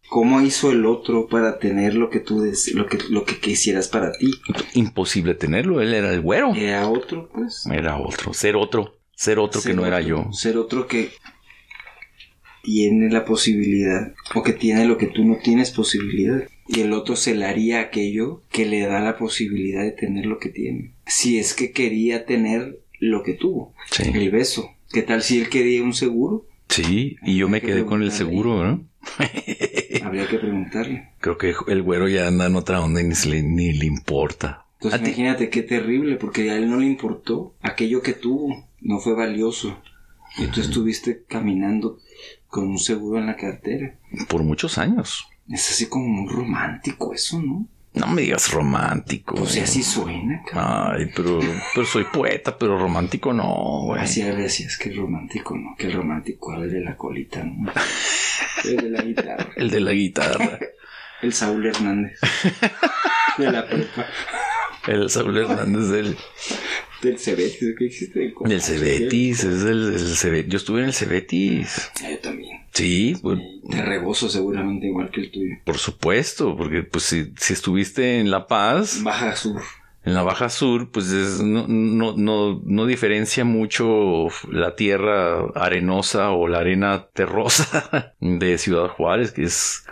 ¿Cómo 0.09 0.41
hizo 0.41 0.73
el 0.73 0.85
otro 0.85 1.29
para 1.29 1.61
tener 1.61 1.95
lo 1.95 2.11
que 2.11 2.19
tú 2.19 2.43
lo 2.75 2.87
que 2.87 2.99
lo 3.11 3.25
que 3.25 3.39
quisieras 3.39 3.87
para 3.87 4.11
ti? 4.11 4.33
Imposible 4.75 5.35
tenerlo, 5.35 5.81
él 5.81 5.95
era 5.95 6.13
el 6.13 6.21
güero. 6.21 6.53
Era 6.57 6.89
otro, 6.89 7.31
pues. 7.33 7.65
Era 7.67 7.97
otro, 7.99 8.35
ser 8.35 8.57
otro, 8.57 8.99
ser 9.15 9.39
otro 9.39 9.63
que 9.63 9.73
no 9.73 9.87
era 9.87 10.01
yo. 10.01 10.27
Ser 10.33 10.59
otro 10.59 10.89
que 10.89 11.13
tiene 12.65 13.09
la 13.11 13.25
posibilidad 13.25 14.13
o 14.35 14.43
que 14.43 14.53
tiene 14.53 14.87
lo 14.87 14.99
que 14.99 15.07
tú 15.07 15.25
no 15.25 15.37
tienes 15.37 15.71
posibilidad 15.71 16.43
y 16.67 16.81
el 16.81 16.93
otro 16.93 17.15
se 17.15 17.37
le 17.37 17.47
haría 17.47 17.81
aquello 17.81 18.43
que 18.51 18.67
le 18.67 18.81
da 18.81 19.01
la 19.01 19.17
posibilidad 19.17 19.83
de 19.83 19.93
tener 19.93 20.27
lo 20.27 20.39
que 20.39 20.49
tiene. 20.49 20.95
Si 21.11 21.39
es 21.39 21.55
que 21.55 21.73
quería 21.73 22.25
tener 22.25 22.81
lo 23.01 23.25
que 23.25 23.35
tuvo, 23.35 23.75
el 23.99 24.31
beso. 24.31 24.71
¿Qué 24.93 25.03
tal 25.03 25.23
si 25.23 25.41
él 25.41 25.49
quería 25.49 25.83
un 25.83 25.93
seguro? 25.93 26.47
Sí, 26.69 27.17
y 27.25 27.37
yo 27.37 27.49
me 27.49 27.61
quedé 27.61 27.85
con 27.85 28.03
el 28.05 28.13
seguro, 28.13 28.65
¿no? 28.65 28.85
Habría 30.05 30.29
que 30.29 30.39
preguntarle. 30.39 31.09
Creo 31.19 31.37
que 31.37 31.53
el 31.67 31.83
güero 31.83 32.09
ya 32.09 32.29
anda 32.29 32.47
en 32.47 32.55
otra 32.55 32.81
onda 32.81 33.01
y 33.01 33.05
ni, 33.05 33.15
le, 33.27 33.43
ni 33.43 33.73
le 33.73 33.87
importa. 33.87 34.67
Entonces 34.75 35.01
imagínate 35.01 35.51
qué 35.51 35.63
terrible, 35.63 36.15
porque 36.15 36.49
a 36.51 36.57
él 36.57 36.71
no 36.71 36.79
le 36.79 36.87
importó. 36.87 37.57
Aquello 37.61 38.03
que 38.03 38.13
tuvo 38.13 38.69
no 38.81 39.01
fue 39.01 39.15
valioso. 39.15 39.83
Y 40.39 40.47
tú 40.47 40.61
estuviste 40.61 41.25
caminando 41.27 41.99
con 42.47 42.69
un 42.69 42.79
seguro 42.79 43.19
en 43.19 43.27
la 43.27 43.37
cartera. 43.37 43.99
Por 44.29 44.45
muchos 44.45 44.79
años. 44.79 45.27
Es 45.49 45.71
así 45.71 45.87
como 45.87 46.07
muy 46.07 46.33
romántico 46.33 47.13
eso, 47.13 47.43
¿no? 47.43 47.67
No 47.93 48.07
me 48.07 48.23
digas 48.23 48.53
romántico. 48.53 49.35
Pues 49.35 49.59
así 49.59 49.83
suena, 49.83 50.43
Ay, 50.53 51.11
pero, 51.15 51.41
pero 51.75 51.87
soy 51.87 52.05
poeta, 52.05 52.57
pero 52.57 52.79
romántico 52.79 53.33
no, 53.33 53.83
güey. 53.85 54.01
Así 54.01 54.23
a 54.23 54.33
veces 54.33 54.67
es 54.69 54.79
que 54.79 54.93
romántico 54.93 55.57
no, 55.57 55.75
que 55.77 55.91
romántico 55.91 56.55
el 56.55 56.71
de 56.71 56.81
la 56.81 56.97
colita, 56.97 57.43
¿no? 57.43 57.73
El 58.65 58.77
de 58.77 58.91
la 58.91 59.03
guitarra. 59.03 59.49
El 59.57 59.71
de 59.71 59.81
la 59.81 59.93
guitarra. 59.93 60.59
el 61.23 61.33
Saúl 61.33 61.67
Hernández. 61.67 62.19
De 63.39 63.51
la 63.51 63.67
prepa. 63.67 64.07
El 64.87 65.09
Saúl 65.09 65.39
Hernández 65.39 65.89
del... 65.89 66.17
Del 67.03 67.19
Cebetis, 67.19 67.75
¿qué 67.79 67.87
existe? 67.87 68.35
Del 68.45 68.61
Cebetis, 68.61 69.45
es 69.45 69.65
el, 69.65 70.17
Cebetis. 70.17 70.53
Yo 70.53 70.57
estuve 70.59 70.81
en 70.81 70.87
el 70.87 70.93
Cebetis. 70.93 71.91
Yo 72.03 72.19
también. 72.19 72.61
Sí, 72.73 73.17
pues, 73.21 73.39
de 73.65 73.83
rebozo 73.83 74.29
seguramente 74.29 74.87
igual 74.87 75.11
que 75.11 75.23
el 75.23 75.31
tuyo. 75.31 75.57
Por 75.65 75.79
supuesto, 75.79 76.57
porque 76.57 76.83
pues 76.83 77.05
si, 77.05 77.33
si 77.37 77.53
estuviste 77.53 78.21
en 78.21 78.31
La 78.31 78.47
Paz. 78.47 79.03
Baja 79.03 79.35
Sur. 79.35 79.63
En 80.05 80.15
la 80.15 80.23
Baja 80.23 80.49
Sur, 80.49 80.91
pues 80.91 81.09
no, 81.41 81.67
no, 81.69 82.15
no, 82.17 82.63
no 82.65 82.87
diferencia 82.87 83.45
mucho 83.45 84.29
la 84.51 84.75
tierra 84.77 85.41
arenosa 85.55 86.31
o 86.31 86.49
la 86.49 86.59
arena 86.59 87.09
terrosa 87.13 88.15
de 88.21 88.57
Ciudad 88.59 88.89
Juárez, 88.89 89.33
que 89.33 89.45
es 89.45 89.85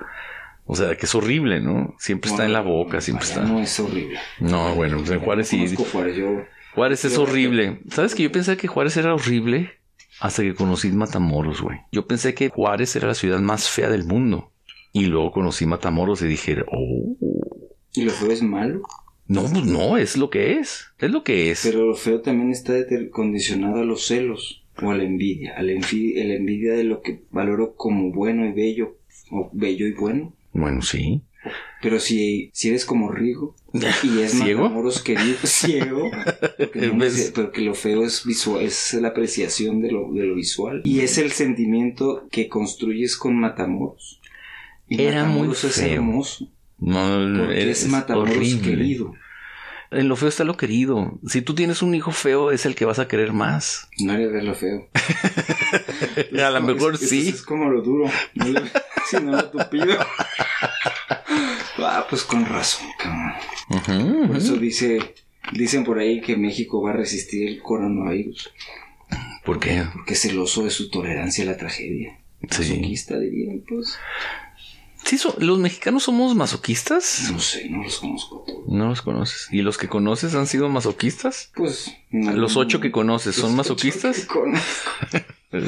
o 0.71 0.77
sea, 0.77 0.95
que 0.97 1.07
es 1.07 1.15
horrible, 1.15 1.61
¿no? 1.61 1.95
Siempre 1.99 2.31
está 2.31 2.45
en 2.45 2.53
la 2.53 2.61
boca, 2.61 3.01
siempre 3.01 3.27
está. 3.27 3.41
No 3.41 3.59
es 3.59 3.81
horrible. 3.81 4.19
No, 4.39 4.75
bueno, 4.75 4.99
pues 4.99 5.11
en 5.11 5.21
Juárez 5.21 5.49
sí. 5.49 5.67
Yo... 5.67 6.45
Juárez 6.79 7.05
es 7.05 7.19
horrible. 7.19 7.81
¿Sabes 7.91 8.15
que 8.15 8.23
yo 8.23 8.31
pensé 8.31 8.57
que 8.57 8.69
Juárez 8.69 8.97
era 8.97 9.13
horrible? 9.13 9.73
Hasta 10.21 10.45
que 10.45 10.55
conocí 10.55 10.91
Matamoros, 10.93 11.61
güey. 11.61 11.79
Yo 11.91 12.07
pensé 12.07 12.35
que 12.35 12.51
Juárez 12.51 12.95
era 12.95 13.09
la 13.09 13.15
ciudad 13.15 13.41
más 13.41 13.69
fea 13.69 13.91
del 13.91 14.05
mundo. 14.05 14.53
Y 14.93 15.07
luego 15.07 15.33
conocí 15.33 15.67
Matamoros 15.67 16.23
y 16.23 16.29
dije, 16.29 16.59
oh. 16.71 17.17
¿Y 17.95 18.05
lo 18.05 18.13
feo 18.13 18.31
es 18.31 18.43
malo? 18.43 18.83
No, 19.27 19.43
pues 19.43 19.65
no, 19.65 19.97
es 19.97 20.17
lo 20.17 20.31
que 20.31 20.61
es. 20.61 20.87
Es 21.01 21.11
lo 21.11 21.25
que 21.25 21.51
es. 21.51 21.63
Pero 21.65 21.85
lo 21.85 21.97
feo 21.97 22.21
también 22.21 22.53
está 22.53 22.75
condicionado 23.11 23.81
a 23.81 23.85
los 23.85 24.07
celos 24.07 24.65
o 24.81 24.93
a 24.93 24.97
la 24.97 25.03
envidia. 25.03 25.55
A 25.57 25.63
la 25.65 25.73
envidia 25.73 26.75
de 26.75 26.85
lo 26.85 27.03
que 27.03 27.25
valoro 27.33 27.75
como 27.75 28.13
bueno 28.13 28.47
y 28.47 28.53
bello. 28.53 28.99
O 29.33 29.51
bello 29.53 29.85
y 29.85 29.95
bueno. 29.95 30.33
Bueno, 30.53 30.81
sí. 30.83 31.23
Pero 31.81 32.01
si, 32.01 32.51
si 32.53 32.69
eres 32.69 32.85
como 32.85 33.11
Rigo 33.11 33.55
y 34.03 34.21
es 34.21 34.33
¿Ciego? 34.39 34.63
Matamoros 34.63 35.03
querido, 35.03 35.39
ciego, 35.45 36.11
pero 37.35 37.53
que 37.53 37.61
lo 37.61 37.75
feo 37.75 38.05
es 38.05 38.25
visual, 38.25 38.63
es 38.63 38.95
la 38.95 39.09
apreciación 39.09 39.81
de 39.81 39.93
lo, 39.93 40.13
de 40.13 40.25
lo 40.25 40.35
visual 40.35 40.83
y 40.85 41.01
es 41.01 41.19
el 41.19 41.33
sentimiento 41.33 42.27
que 42.31 42.49
construyes 42.49 43.17
con 43.17 43.39
Matamoros. 43.39 44.21
Y 44.89 45.03
Era 45.03 45.25
muy 45.25 45.55
feo. 45.55 45.71
es 45.71 45.79
hermoso. 45.79 46.49
No, 46.79 47.51
es, 47.51 47.87
Matamoros 47.89 48.37
querido. 48.63 49.15
En 49.91 50.09
lo 50.09 50.17
feo 50.17 50.29
está 50.29 50.45
lo 50.45 50.57
querido. 50.57 51.19
Si 51.27 51.41
tú 51.41 51.55
tienes 51.55 51.81
un 51.81 51.95
hijo 51.95 52.13
feo, 52.13 52.51
es 52.51 52.67
el 52.67 52.75
que 52.75 52.85
vas 52.85 52.99
a 52.99 53.09
querer 53.09 53.33
más. 53.33 53.89
No 54.01 54.17
le 54.17 54.27
ves 54.29 54.45
lo 54.45 54.55
feo. 54.55 54.87
a 56.45 56.51
lo 56.51 56.61
mejor 56.61 56.99
sí. 56.99 57.31
Es, 57.31 57.43
como 57.43 57.71
lo 57.71 57.81
duro. 57.81 58.11
No 58.35 58.49
le, 58.49 58.61
si 59.09 59.17
no 59.17 59.33
lo 59.33 59.51
tupido. 59.51 59.99
Ah, 61.79 62.07
pues 62.09 62.23
con 62.23 62.45
razón. 62.45 62.87
por 64.27 64.37
eso 64.37 64.57
dice, 64.57 65.15
dicen 65.53 65.85
por 65.85 65.99
ahí 65.99 66.21
que 66.21 66.37
México 66.37 66.83
va 66.83 66.91
a 66.91 66.95
resistir 66.95 67.49
el 67.49 67.63
coronavirus. 67.63 68.53
¿Por 69.45 69.59
qué? 69.59 69.85
Porque 69.93 70.15
es 70.15 70.21
celoso 70.21 70.65
de 70.65 70.71
su 70.71 70.91
tolerancia 70.91 71.45
a 71.45 71.47
la 71.47 71.57
tragedia. 71.57 72.19
Sí. 72.51 72.71
Masoquista, 72.73 73.19
dirían, 73.19 73.63
pues. 73.67 73.99
Sí, 75.05 75.19
¿Los 75.39 75.59
mexicanos 75.59 76.03
somos 76.03 76.35
masoquistas? 76.35 77.31
No 77.33 77.39
sé, 77.39 77.69
no 77.71 77.83
los 77.83 77.99
conozco. 77.99 78.45
No 78.67 78.89
los 78.89 79.01
conoces. 79.01 79.49
¿Y 79.51 79.63
los 79.63 79.79
que 79.79 79.89
conoces 79.89 80.35
han 80.35 80.47
sido 80.47 80.69
masoquistas? 80.69 81.51
Pues. 81.55 81.95
¿Los 82.11 82.57
ocho 82.57 82.81
que 82.81 82.91
conoces 82.91 83.35
son 83.37 83.57
masoquistas? 83.57 84.27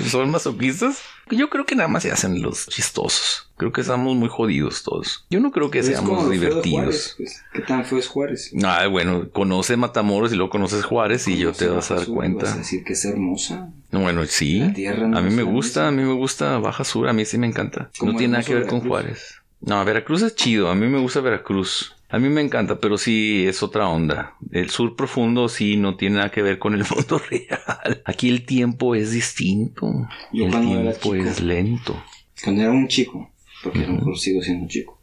¿Son 0.09 0.31
masoquistas? 0.31 1.01
Yo 1.31 1.49
creo 1.49 1.65
que 1.65 1.75
nada 1.75 1.89
más 1.89 2.03
se 2.03 2.13
hacen 2.13 2.43
los 2.43 2.67
chistosos. 2.67 3.49
Creo 3.57 3.73
que 3.73 3.81
estamos 3.81 4.15
muy 4.15 4.29
jodidos 4.29 4.83
todos. 4.83 5.25
Yo 5.31 5.41
no 5.41 5.53
creo 5.53 5.71
que 5.71 5.83
seamos 5.83 6.29
divertidos. 6.29 7.15
Pues. 7.17 7.43
¿Qué 7.53 7.63
tan 7.63 7.85
feo 7.85 7.99
es 7.99 8.07
Juárez? 8.09 8.53
Ah, 8.63 8.87
bueno, 8.89 9.31
conoce 9.31 9.77
Matamoros 9.77 10.33
y 10.33 10.37
luego 10.37 10.51
conoces 10.51 10.85
Juárez 10.85 11.29
y 11.29 11.39
yo 11.39 11.53
te 11.53 11.69
vas 11.69 11.91
a 11.91 11.97
dar 11.97 12.07
cuenta. 12.07 12.45
¿Vas 12.45 12.55
a 12.55 12.59
decir 12.59 12.85
que 12.85 12.93
es 12.93 13.05
hermosa? 13.05 13.71
Bueno, 13.91 14.25
sí. 14.27 14.61
a 14.61 15.21
mí 15.21 15.35
me 15.35 15.43
gusta, 15.43 15.89
a 15.89 15.91
mí 15.91 16.03
me 16.03 16.15
gusta 16.15 16.59
Baja 16.59 16.85
Sur, 16.85 17.09
a 17.09 17.13
mí 17.13 17.25
sí 17.25 17.39
me 17.39 17.47
encanta. 17.47 17.91
No 18.03 18.17
tiene 18.17 18.33
nada 18.33 18.45
que 18.45 18.55
ver 18.55 18.67
con 18.67 18.81
Juárez. 18.81 19.41
No, 19.61 19.83
Veracruz 19.85 20.23
es 20.23 20.35
chido, 20.35 20.71
a 20.71 20.75
mí 20.75 20.87
me 20.87 20.99
gusta 20.99 21.21
Veracruz. 21.21 21.95
A 22.11 22.19
mí 22.19 22.29
me 22.29 22.41
encanta, 22.41 22.79
pero 22.81 22.99
sí 22.99 23.47
es 23.47 23.63
otra 23.63 23.89
onda. 23.89 24.35
El 24.51 24.71
sur 24.71 24.97
profundo 24.97 25.49
sí 25.49 25.77
no 25.77 25.97
tiene 25.97 26.17
nada 26.17 26.31
que 26.31 26.43
ver 26.43 26.59
con 26.59 26.75
el 26.75 26.85
mundo 26.95 27.21
real. 27.31 28.03
Aquí 28.05 28.29
el 28.29 28.45
tiempo 28.45 28.95
es 28.95 29.13
distinto. 29.13 30.09
el 30.33 30.51
tiempo 30.51 31.15
es 31.15 31.41
lento. 31.41 32.03
Cuando 32.43 32.63
era 32.63 32.71
un 32.71 32.89
chico, 32.89 33.31
porque 33.63 33.81
a 33.81 33.87
lo 33.87 33.93
mejor 33.95 34.19
sigo 34.19 34.43
siendo 34.43 34.67
chico. 34.69 35.01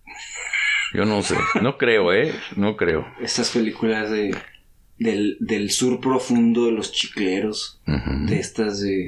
Yo 0.93 1.05
no 1.05 1.21
sé, 1.21 1.35
no 1.61 1.77
creo, 1.77 2.13
¿eh? 2.13 2.33
No 2.55 2.75
creo. 2.75 3.05
Estas 3.21 3.51
películas 3.51 4.09
de 4.09 4.35
del, 4.97 5.37
del 5.39 5.69
sur 5.69 5.99
profundo 5.99 6.65
de 6.65 6.71
los 6.71 6.91
chicleros, 6.91 7.81
de 7.85 8.39
estas 8.39 8.81
de 8.81 9.07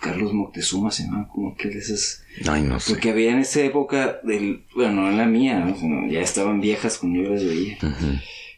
Carlos 0.00 0.32
Moctezuma 0.32 0.90
se 0.90 1.04
llama 1.04 1.28
como 1.28 1.56
que 1.56 1.68
de 1.68 1.78
esas 1.78 2.24
Ay, 2.48 2.62
no 2.62 2.78
sé. 2.78 2.92
Porque 2.92 3.10
había 3.10 3.32
en 3.32 3.38
esa 3.40 3.60
época 3.62 4.20
del 4.22 4.64
bueno 4.74 5.02
no 5.02 5.10
en 5.10 5.16
la 5.18 5.26
mía 5.26 5.74
ya 6.10 6.20
estaban 6.20 6.60
viejas 6.60 6.98
cuando 6.98 7.22
yo 7.22 7.30
las 7.30 7.44
veía 7.44 7.78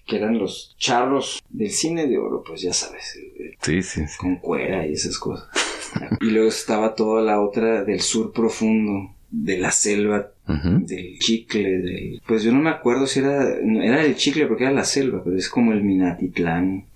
que 0.07 0.17
eran 0.17 0.39
los 0.39 0.75
charros 0.79 1.43
del 1.49 1.71
cine 1.71 2.07
de 2.07 2.19
oro 2.19 2.43
pues 2.47 2.63
ya 2.63 2.73
sabes 2.73 3.19
sí, 3.63 3.83
sí, 3.83 4.03
con 4.19 4.37
cuera 4.37 4.87
y 4.87 4.93
esas 4.93 5.19
cosas. 5.19 5.49
Y 6.21 6.27
luego 6.27 6.49
estaba 6.49 6.95
toda 6.95 7.23
la 7.23 7.41
otra 7.41 7.85
del 7.85 8.01
sur 8.01 8.33
profundo 8.33 9.15
de 9.31 9.59
la 9.59 9.71
selva 9.71 10.31
del 10.47 11.19
chicle 11.21 11.79
del 11.79 12.23
pues 12.27 12.43
yo 12.43 12.51
no 12.51 12.59
me 12.59 12.71
acuerdo 12.71 13.07
si 13.07 13.21
era 13.21 13.57
era 13.59 14.05
el 14.05 14.17
chicle 14.17 14.47
porque 14.47 14.65
era 14.65 14.73
la 14.73 14.85
selva 14.85 15.23
pero 15.23 15.37
es 15.37 15.49
como 15.49 15.73
el 15.73 15.83
Minatitlán 15.83 16.87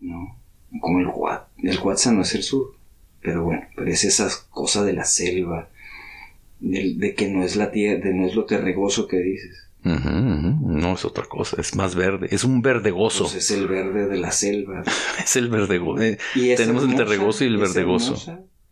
no 0.00 0.36
como 0.80 1.00
el 1.00 1.08
Huat 1.08 1.48
el 1.62 1.78
Huatza 1.78 2.12
no 2.12 2.22
es 2.22 2.34
el 2.36 2.44
sur 2.44 2.75
pero 3.26 3.42
bueno, 3.42 3.66
pero 3.74 3.90
es 3.90 4.04
esa 4.04 4.28
cosa 4.50 4.84
de 4.84 4.92
la 4.92 5.04
selva, 5.04 5.68
de, 6.60 7.12
que 7.16 7.28
no 7.28 7.42
es 7.42 7.56
la 7.56 7.72
tierra, 7.72 8.04
de 8.04 8.14
no 8.14 8.24
es 8.24 8.36
lo 8.36 8.44
terregoso 8.44 9.08
que 9.08 9.18
dices. 9.18 9.64
No 9.82 10.94
es 10.94 11.04
otra 11.04 11.24
cosa, 11.24 11.60
es 11.60 11.74
más 11.74 11.96
verde, 11.96 12.28
es 12.30 12.44
un 12.44 12.62
verdegoso. 12.62 13.24
Pues 13.24 13.34
es 13.34 13.50
el 13.50 13.66
verde 13.66 14.06
de 14.06 14.16
la 14.16 14.30
selva. 14.30 14.84
es 15.24 15.34
el 15.34 15.48
verdegoso. 15.48 16.04
Eh, 16.04 16.18
tenemos 16.56 16.84
el 16.84 16.94
terregoso 16.94 17.42
y 17.42 17.48
el 17.48 17.56
verdegoso. 17.56 18.14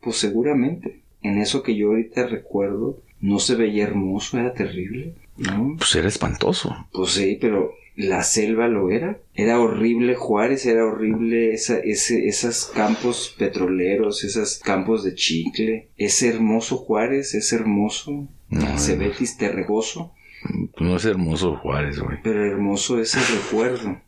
Pues 0.01 0.19
seguramente. 0.19 1.03
En 1.23 1.39
eso 1.39 1.65
que 1.65 1.75
yo 1.75 1.89
ahorita 1.89 2.29
recuerdo, 2.29 3.03
no 3.21 3.41
se 3.41 3.57
veía 3.57 3.85
hermoso, 3.85 4.39
era 4.39 4.55
terrible. 4.55 5.15
¿no? 5.37 5.75
Pues 5.79 5.97
era 5.97 6.07
espantoso. 6.07 6.87
Pues 6.93 7.11
sí, 7.11 7.39
pero 7.41 7.75
la 7.97 8.23
selva 8.23 8.69
lo 8.69 8.91
era. 8.91 9.19
Era 9.35 9.61
horrible 9.61 10.15
Juárez, 10.15 10.67
era 10.67 10.85
horrible 10.85 11.53
esa, 11.53 11.79
ese, 11.79 12.27
esos 12.27 12.67
campos 12.67 13.35
petroleros, 13.39 14.25
esos 14.25 14.59
campos 14.59 15.05
de 15.05 15.15
chicle. 15.15 15.89
Es 15.97 16.23
hermoso 16.23 16.77
Juárez, 16.77 17.35
es 17.35 17.53
hermoso. 17.53 18.29
se 18.77 18.97
ve 18.97 19.13
terregoso. 19.39 20.13
Pues 20.43 20.91
no 20.91 20.97
es 20.97 21.05
hermoso 21.05 21.57
Juárez, 21.57 21.99
güey. 21.99 22.19
Pero 22.23 22.45
hermoso 22.45 23.01
es 23.01 23.15
el 23.15 23.41
recuerdo. 23.41 24.01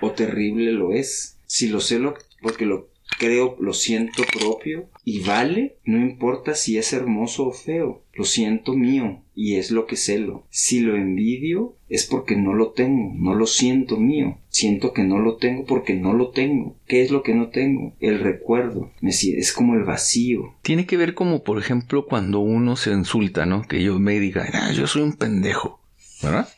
O 0.00 0.12
terrible 0.12 0.72
lo 0.72 0.92
es. 0.92 1.36
Si 1.46 1.68
lo 1.68 1.80
sé 1.80 1.98
lo, 1.98 2.14
porque 2.40 2.64
lo 2.64 2.89
creo, 3.18 3.56
lo 3.60 3.72
siento 3.72 4.22
propio 4.32 4.88
y 5.04 5.20
vale, 5.20 5.76
no 5.84 5.98
importa 5.98 6.54
si 6.54 6.78
es 6.78 6.92
hermoso 6.92 7.48
o 7.48 7.52
feo, 7.52 8.02
lo 8.14 8.24
siento 8.24 8.74
mío 8.74 9.22
y 9.34 9.56
es 9.56 9.70
lo 9.70 9.86
que 9.86 9.96
celo. 9.96 10.44
Si 10.50 10.80
lo 10.80 10.96
envidio 10.96 11.74
es 11.88 12.06
porque 12.06 12.36
no 12.36 12.54
lo 12.54 12.70
tengo, 12.70 13.12
no 13.14 13.34
lo 13.34 13.46
siento 13.46 13.96
mío, 13.96 14.38
siento 14.48 14.92
que 14.92 15.02
no 15.02 15.18
lo 15.18 15.36
tengo 15.36 15.64
porque 15.64 15.94
no 15.94 16.12
lo 16.12 16.30
tengo. 16.30 16.76
¿Qué 16.86 17.02
es 17.02 17.10
lo 17.10 17.22
que 17.22 17.34
no 17.34 17.48
tengo? 17.48 17.94
El 18.00 18.20
recuerdo, 18.20 18.90
es 19.02 19.52
como 19.52 19.74
el 19.74 19.84
vacío. 19.84 20.54
Tiene 20.62 20.86
que 20.86 20.96
ver 20.96 21.14
como 21.14 21.42
por 21.42 21.58
ejemplo 21.58 22.06
cuando 22.06 22.40
uno 22.40 22.76
se 22.76 22.90
insulta, 22.90 23.46
¿no? 23.46 23.62
Que 23.62 23.82
yo 23.82 23.98
me 23.98 24.18
diga, 24.20 24.46
ah, 24.52 24.72
yo 24.72 24.86
soy 24.86 25.02
un 25.02 25.14
pendejo. 25.14 25.80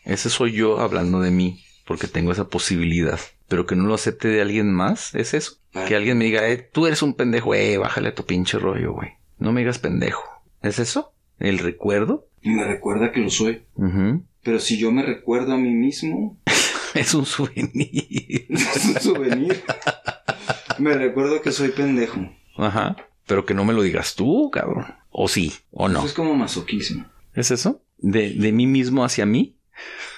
Ese 0.05 0.29
soy 0.29 0.53
yo 0.53 0.81
hablando 0.81 1.21
de 1.21 1.31
mí 1.31 1.61
porque 1.87 2.09
tengo 2.09 2.33
esa 2.33 2.49
posibilidad 2.49 3.21
pero 3.49 3.67
que 3.67 3.77
no 3.77 3.85
lo 3.85 3.95
acepte 3.95 4.29
de 4.29 4.41
alguien 4.41 4.73
más, 4.73 5.15
es 5.15 5.35
eso. 5.35 5.59
Ah. 5.75 5.85
Que 5.87 5.97
alguien 5.97 6.19
me 6.19 6.25
diga, 6.25 6.49
eh, 6.49 6.57
tú 6.57 6.87
eres 6.87 7.03
un 7.03 7.15
pendejo, 7.15 7.55
eh, 7.55 7.79
bájale 7.79 8.09
a 8.09 8.15
tu 8.15 8.25
pinche 8.25 8.59
rollo, 8.59 8.93
güey. 8.93 9.11
No 9.39 9.53
me 9.53 9.61
digas 9.61 9.79
pendejo. 9.79 10.23
¿Es 10.63 10.79
eso? 10.79 11.13
¿El 11.39 11.59
recuerdo? 11.59 12.29
Me 12.43 12.65
recuerda 12.65 13.13
que 13.13 13.21
lo 13.21 13.31
soy. 13.31 13.63
Pero 14.43 14.59
si 14.59 14.79
yo 14.79 14.93
me 14.93 15.03
recuerdo 15.03 15.53
a 15.53 15.59
mí 15.59 15.71
mismo. 15.71 16.39
es 16.95 17.15
un 17.15 17.27
souvenir. 17.27 18.47
es 18.51 18.85
un 18.85 19.01
souvenir. 19.01 19.63
me 20.79 20.95
recuerdo 20.95 21.41
que 21.43 21.53
soy 21.53 21.71
pendejo. 21.71 22.21
Ajá. 22.57 22.97
Pero 23.27 23.45
que 23.47 23.55
no 23.55 23.65
me 23.65 23.73
lo 23.73 23.83
digas 23.83 24.15
tú, 24.15 24.51
cabrón. 24.51 24.87
O 25.11 25.29
sí, 25.29 25.53
o 25.71 25.89
no. 25.89 26.01
Eso 26.01 26.09
es 26.09 26.15
como 26.15 26.35
masoquismo. 26.35 27.07
¿Es 27.35 27.51
eso? 27.51 27.83
¿De, 27.99 28.31
de 28.31 28.53
mí 28.53 28.67
mismo 28.67 29.05
hacia 29.05 29.27
mí? 29.27 29.57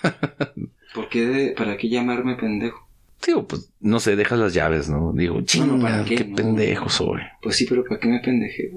¿Por 0.94 1.08
qué 1.08 1.54
¿Para 1.56 1.76
qué 1.76 1.88
llamarme 1.88 2.36
pendejo? 2.36 2.83
Digo, 3.26 3.46
pues, 3.46 3.72
no 3.80 4.00
sé, 4.00 4.16
dejas 4.16 4.38
las 4.38 4.54
llaves, 4.54 4.88
¿no? 4.88 5.12
Digo, 5.12 5.40
chinga, 5.42 5.80
¿para 5.80 6.04
qué? 6.04 6.24
pendejo 6.24 6.88
soy. 6.88 7.22
Pues 7.42 7.56
sí, 7.56 7.66
pero 7.68 7.84
¿para 7.84 8.00
qué 8.00 8.08
me 8.08 8.20
pendeje? 8.20 8.70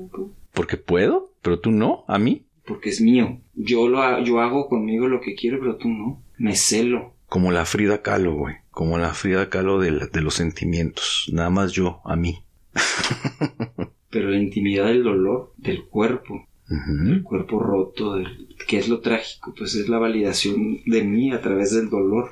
Porque 0.53 0.77
puedo, 0.77 1.33
pero 1.41 1.59
tú 1.59 1.71
no, 1.71 2.05
a 2.07 2.17
mí. 2.17 2.45
Porque 2.65 2.89
es 2.89 3.01
mío. 3.01 3.41
Yo 3.53 3.87
lo 3.87 4.23
yo 4.23 4.39
hago 4.39 4.67
conmigo 4.67 5.07
lo 5.07 5.21
que 5.21 5.35
quiero, 5.35 5.59
pero 5.59 5.77
tú 5.77 5.89
no. 5.89 6.23
Me 6.37 6.55
celo. 6.55 7.15
Como 7.27 7.51
la 7.51 7.65
Frida 7.65 8.01
Kahlo, 8.01 8.35
güey. 8.35 8.55
Como 8.71 8.97
la 8.97 9.13
Frida 9.13 9.49
Kahlo 9.49 9.79
de, 9.79 10.07
de 10.11 10.21
los 10.21 10.35
sentimientos. 10.35 11.29
Nada 11.31 11.49
más 11.49 11.71
yo, 11.71 12.01
a 12.05 12.15
mí. 12.15 12.43
pero 14.09 14.29
la 14.29 14.37
intimidad 14.37 14.87
del 14.87 15.03
dolor, 15.03 15.53
del 15.57 15.85
cuerpo, 15.85 16.47
el 16.69 17.23
cuerpo 17.23 17.61
roto, 17.61 18.15
del, 18.15 18.55
¿qué 18.67 18.77
es 18.77 18.89
lo 18.89 18.99
trágico? 18.99 19.53
Pues 19.57 19.75
es 19.75 19.87
la 19.87 19.99
validación 19.99 20.81
de 20.85 21.03
mí 21.03 21.31
a 21.31 21.41
través 21.41 21.73
del 21.73 21.89
dolor. 21.89 22.31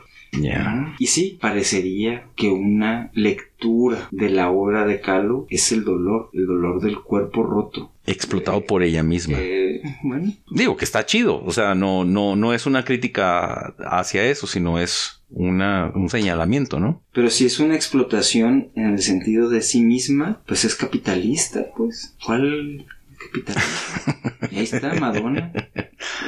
Y 0.99 1.07
sí, 1.07 1.37
parecería 1.39 2.27
que 2.35 2.49
una 2.49 3.11
lectura 3.13 4.07
de 4.11 4.29
la 4.29 4.49
obra 4.49 4.85
de 4.85 5.01
Calo 5.01 5.47
es 5.49 5.71
el 5.71 5.83
dolor, 5.83 6.29
el 6.33 6.45
dolor 6.45 6.81
del 6.81 6.99
cuerpo 6.99 7.43
roto. 7.43 7.91
Explotado 8.05 8.63
por 8.65 8.83
ella 8.83 9.01
misma. 9.01 9.37
Eh, 9.39 9.81
bueno. 10.03 10.33
Digo 10.51 10.77
que 10.77 10.85
está 10.85 11.05
chido. 11.05 11.43
O 11.43 11.51
sea, 11.51 11.73
no, 11.73 12.05
no, 12.05 12.35
no 12.35 12.53
es 12.53 12.65
una 12.65 12.85
crítica 12.85 13.75
hacia 13.79 14.25
eso, 14.25 14.45
sino 14.45 14.79
es 14.79 15.23
una, 15.29 15.91
un 15.95 16.09
señalamiento, 16.09 16.79
¿no? 16.79 17.01
Pero 17.13 17.29
si 17.29 17.45
es 17.45 17.59
una 17.59 17.75
explotación 17.75 18.69
en 18.75 18.93
el 18.93 19.01
sentido 19.01 19.49
de 19.49 19.61
sí 19.61 19.81
misma, 19.81 20.41
pues 20.45 20.65
es 20.65 20.75
capitalista, 20.75 21.65
pues. 21.75 22.15
¿Cuál 22.23 22.85
capitalista? 23.15 24.19
ahí 24.51 24.63
está 24.63 24.93
Madonna. 24.95 25.51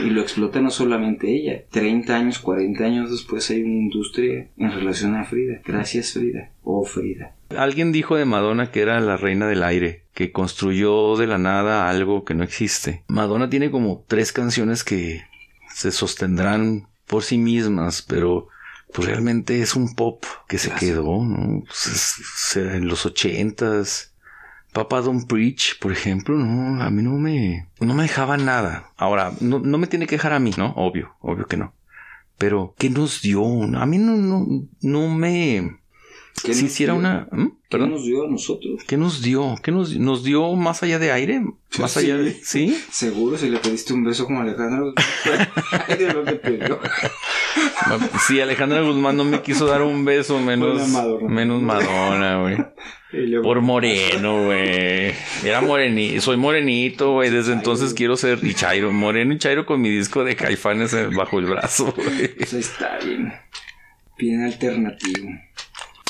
Y 0.03 0.09
lo 0.09 0.21
explota 0.21 0.61
no 0.61 0.69
solamente 0.69 1.33
ella. 1.33 1.63
30 1.71 2.15
años, 2.15 2.39
40 2.39 2.83
años 2.83 3.11
después 3.11 3.49
hay 3.49 3.63
una 3.63 3.75
industria 3.75 4.47
en 4.57 4.71
relación 4.71 5.15
a 5.15 5.25
Frida. 5.25 5.61
Gracias 5.65 6.13
Frida. 6.13 6.51
Oh 6.63 6.83
Frida. 6.83 7.35
Alguien 7.55 7.91
dijo 7.91 8.15
de 8.15 8.25
Madonna 8.25 8.71
que 8.71 8.81
era 8.81 8.99
la 8.99 9.17
reina 9.17 9.47
del 9.47 9.63
aire, 9.63 10.03
que 10.13 10.31
construyó 10.31 11.15
de 11.15 11.27
la 11.27 11.37
nada 11.37 11.89
algo 11.89 12.25
que 12.25 12.33
no 12.33 12.43
existe. 12.43 13.03
Madonna 13.07 13.49
tiene 13.49 13.71
como 13.71 14.03
tres 14.07 14.31
canciones 14.31 14.83
que 14.83 15.21
se 15.73 15.91
sostendrán 15.91 16.87
por 17.05 17.23
sí 17.23 17.37
mismas, 17.37 18.01
pero 18.01 18.49
pues 18.93 19.07
realmente 19.07 19.61
es 19.61 19.75
un 19.75 19.95
pop 19.95 20.23
que 20.47 20.57
se 20.57 20.71
quedó, 20.71 21.23
¿no? 21.23 21.63
Pues 21.65 22.55
en 22.55 22.87
los 22.87 23.05
ochentas, 23.05 24.13
Papa 24.77 25.01
Don't 25.01 25.25
Preach, 25.25 25.79
por 25.79 25.91
ejemplo, 25.91 26.35
no, 26.35 26.83
a 26.83 26.91
mí 26.91 27.01
no 27.01 27.13
me, 27.13 27.67
no 27.79 27.95
me 27.95 28.03
dejaba 28.03 28.37
nada. 28.37 28.91
Ahora, 28.95 29.33
no, 29.41 29.57
no 29.57 29.79
me 29.79 29.87
tiene 29.87 30.05
que 30.05 30.17
dejar 30.17 30.33
a 30.33 30.39
mí, 30.39 30.51
¿no? 30.55 30.71
Obvio, 30.75 31.15
obvio 31.19 31.47
que 31.47 31.57
no. 31.57 31.73
Pero, 32.37 32.75
¿qué 32.77 32.91
nos 32.91 33.23
dio? 33.23 33.43
A 33.43 33.87
mí 33.87 33.97
no, 33.97 34.17
no, 34.17 34.45
no 34.81 35.09
me, 35.09 35.79
¿Qué 36.43 36.53
si 36.53 36.65
hiciera 36.65 36.93
una... 36.93 37.27
¿Mm? 37.31 37.47
¿Qué 37.69 37.77
nos 37.79 38.03
dio 38.05 38.23
a 38.23 38.29
nosotros? 38.29 38.83
¿Qué 38.87 38.95
nos 38.95 39.21
dio? 39.21 39.55
¿Qué 39.61 39.71
nos, 39.71 39.95
nos 39.97 40.23
dio 40.23 40.53
más 40.55 40.83
allá 40.83 40.99
de 40.99 41.11
aire? 41.11 41.41
¿Más 41.79 41.97
allá 41.97 42.17
de...? 42.17 42.31
¿Sí? 42.31 42.77
Seguro, 42.91 43.37
si 43.37 43.49
le 43.49 43.57
pediste 43.59 43.93
un 43.93 44.03
beso 44.03 44.25
como 44.25 44.41
Alejandra 44.41 44.81
Guzmán. 44.81 45.49
que. 46.43 48.19
Sí, 48.27 48.39
Alejandra 48.39 48.81
Guzmán 48.81 49.17
no 49.17 49.25
me 49.25 49.41
quiso 49.41 49.65
dar 49.65 49.81
un 49.81 50.05
beso 50.05 50.39
menos... 50.39 50.87
Madonna. 50.89 51.27
Menos 51.27 51.61
Madonna, 51.61 52.41
güey. 52.41 52.57
Por 53.41 53.61
moreno, 53.61 54.45
güey. 54.45 55.13
Era 55.43 55.61
morenito. 55.61 56.21
Soy 56.21 56.37
morenito, 56.37 57.13
güey. 57.13 57.29
Desde 57.29 57.53
entonces 57.53 57.93
quiero 57.93 58.15
ser 58.15 58.39
y 58.43 58.53
Chairo. 58.53 58.91
Moreno 58.91 59.33
y 59.33 59.37
Chairo 59.39 59.65
con 59.65 59.81
mi 59.81 59.89
disco 59.89 60.23
de 60.23 60.35
caifanes 60.35 60.95
bajo 61.15 61.39
el 61.39 61.45
brazo, 61.45 61.93
güey. 61.95 62.35
Eso 62.37 62.57
está 62.57 62.99
bien. 63.03 63.33
Bien 64.17 64.43
alternativo. 64.43 65.29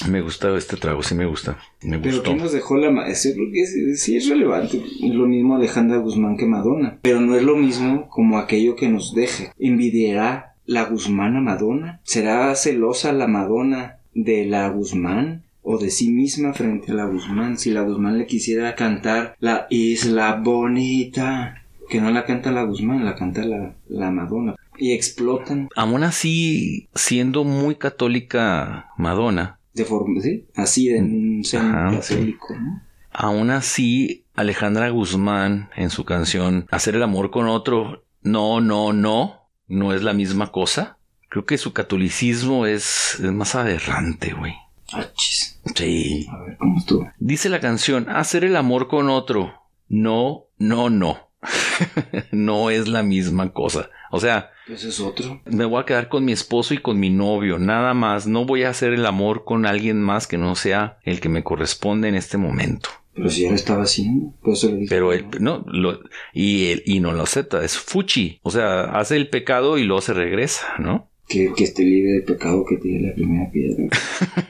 Me 0.09 0.21
gusta 0.21 0.55
este 0.57 0.77
trago, 0.77 1.01
sí 1.03 1.15
me 1.15 1.25
gusta. 1.25 1.57
Me 1.81 1.97
Pero 1.99 2.17
gustó. 2.17 2.31
¿qué 2.31 2.35
nos 2.37 2.51
dejó 2.51 2.77
la 2.77 2.91
maestra? 2.91 3.31
Es- 3.53 4.01
sí 4.01 4.15
es 4.15 4.29
relevante. 4.29 4.77
Es 5.03 5.13
lo 5.15 5.27
mismo 5.27 5.55
Alejandra 5.55 5.97
Guzmán 5.97 6.37
que 6.37 6.45
Madonna. 6.45 6.97
Pero 7.01 7.19
no 7.19 7.35
es 7.35 7.43
lo 7.43 7.55
mismo 7.55 8.07
como 8.09 8.37
aquello 8.37 8.75
que 8.75 8.89
nos 8.89 9.13
deje. 9.15 9.51
¿Envidiará 9.59 10.53
la 10.65 10.83
Guzmán 10.85 11.35
a 11.35 11.41
Madonna? 11.41 11.99
¿Será 12.03 12.53
celosa 12.55 13.11
la 13.11 13.27
Madonna 13.27 13.97
de 14.13 14.45
la 14.45 14.69
Guzmán? 14.69 15.43
O 15.69 15.77
de 15.77 15.89
sí 15.89 16.09
misma 16.11 16.53
frente 16.53 16.91
a 16.91 16.95
la 16.95 17.05
Guzmán. 17.05 17.57
Si 17.57 17.71
la 17.71 17.81
Guzmán 17.81 18.17
le 18.17 18.25
quisiera 18.25 18.75
cantar 18.75 19.35
la 19.39 19.67
Isla 19.69 20.35
Bonita. 20.41 21.63
Que 21.89 21.99
no 22.01 22.11
la 22.11 22.25
canta 22.25 22.51
la 22.51 22.63
Guzmán, 22.63 23.03
la 23.05 23.15
canta 23.15 23.43
la, 23.45 23.73
la 23.89 24.11
Madonna. 24.11 24.55
Y 24.77 24.91
explotan 24.91 25.69
Aún 25.75 26.03
así, 26.03 26.87
siendo 26.93 27.43
muy 27.45 27.75
católica 27.75 28.87
Madonna, 28.97 29.57
de 29.77 29.85
forma, 29.85 30.21
¿sí? 30.21 30.45
Así 30.55 30.89
de 30.89 30.99
un 30.99 31.43
centro 31.43 31.91
¿no? 31.91 32.81
aún 33.11 33.49
así 33.49 34.25
Alejandra 34.35 34.89
Guzmán 34.89 35.69
en 35.75 35.89
su 35.89 36.05
canción 36.05 36.67
Hacer 36.69 36.95
el 36.95 37.03
amor 37.03 37.31
con 37.31 37.47
otro, 37.47 38.03
no, 38.21 38.59
no, 38.61 38.93
no, 38.93 39.49
no 39.67 39.93
es 39.93 40.03
la 40.03 40.13
misma 40.13 40.51
cosa. 40.51 40.97
Creo 41.29 41.45
que 41.45 41.57
su 41.57 41.73
catolicismo 41.73 42.65
es, 42.65 43.19
es 43.19 43.31
más 43.31 43.55
aberrante, 43.55 44.33
güey. 44.33 44.53
Achis. 44.93 45.59
Sí. 45.75 46.27
A 46.31 46.37
ver, 46.39 46.57
¿cómo 46.57 46.79
estuvo? 46.79 47.11
Dice 47.19 47.49
la 47.49 47.59
canción, 47.59 48.09
hacer 48.09 48.45
el 48.45 48.55
amor 48.55 48.87
con 48.87 49.09
otro. 49.09 49.53
No, 49.89 50.45
no, 50.57 50.89
no. 50.89 51.29
no 52.31 52.69
es 52.69 52.87
la 52.87 53.03
misma 53.03 53.51
cosa. 53.51 53.89
O 54.11 54.19
sea, 54.19 54.51
Ese 54.67 54.89
es 54.89 54.99
otro. 54.99 55.41
me 55.45 55.65
voy 55.65 55.81
a 55.81 55.85
quedar 55.85 56.07
con 56.09 56.23
mi 56.25 56.31
esposo 56.31 56.73
y 56.73 56.77
con 56.79 56.99
mi 56.99 57.09
novio, 57.09 57.59
nada 57.59 57.93
más. 57.93 58.27
No 58.27 58.45
voy 58.45 58.63
a 58.63 58.69
hacer 58.69 58.93
el 58.93 59.05
amor 59.05 59.43
con 59.45 59.65
alguien 59.65 60.01
más 60.01 60.27
que 60.27 60.37
no 60.37 60.55
sea 60.55 60.97
el 61.03 61.19
que 61.19 61.29
me 61.29 61.43
corresponde 61.43 62.07
en 62.07 62.15
este 62.15 62.37
momento. 62.37 62.89
Pero 63.13 63.29
si 63.29 63.41
ya 63.43 63.49
lo 63.49 63.55
estaba 63.55 63.83
haciendo, 63.83 64.33
por 64.43 64.53
eso 64.53 64.67
le 64.69 64.75
dije. 64.77 64.87
Pero 64.89 65.11
él, 65.11 65.25
no, 65.39 65.63
lo, 65.67 65.99
y 66.33 66.67
él, 66.71 66.83
y 66.85 66.99
no 66.99 67.13
lo 67.13 67.23
acepta, 67.23 67.63
es 67.65 67.77
fuchi. 67.77 68.39
O 68.43 68.51
sea, 68.51 68.81
hace 68.97 69.15
el 69.15 69.29
pecado 69.29 69.77
y 69.79 69.83
luego 69.83 70.01
se 70.01 70.13
regresa, 70.13 70.75
¿no? 70.77 71.09
Que, 71.27 71.51
que 71.55 71.63
esté 71.63 71.83
libre 71.83 72.11
de 72.13 72.21
pecado 72.21 72.63
que 72.63 72.77
tiene 72.77 73.07
la 73.09 73.13
primera 73.15 73.49
piedra. 73.51 73.85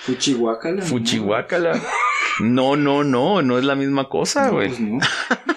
Fuchihuacala. 0.00 0.82
Fuchihuacala. 0.82 1.80
No, 2.40 2.76
no, 2.76 3.02
no, 3.02 3.42
no 3.42 3.58
es 3.58 3.64
la 3.64 3.74
misma 3.74 4.08
cosa, 4.08 4.50
güey. 4.50 4.68
pues 4.68 4.80
no. 4.80 4.98
pues 4.98 5.10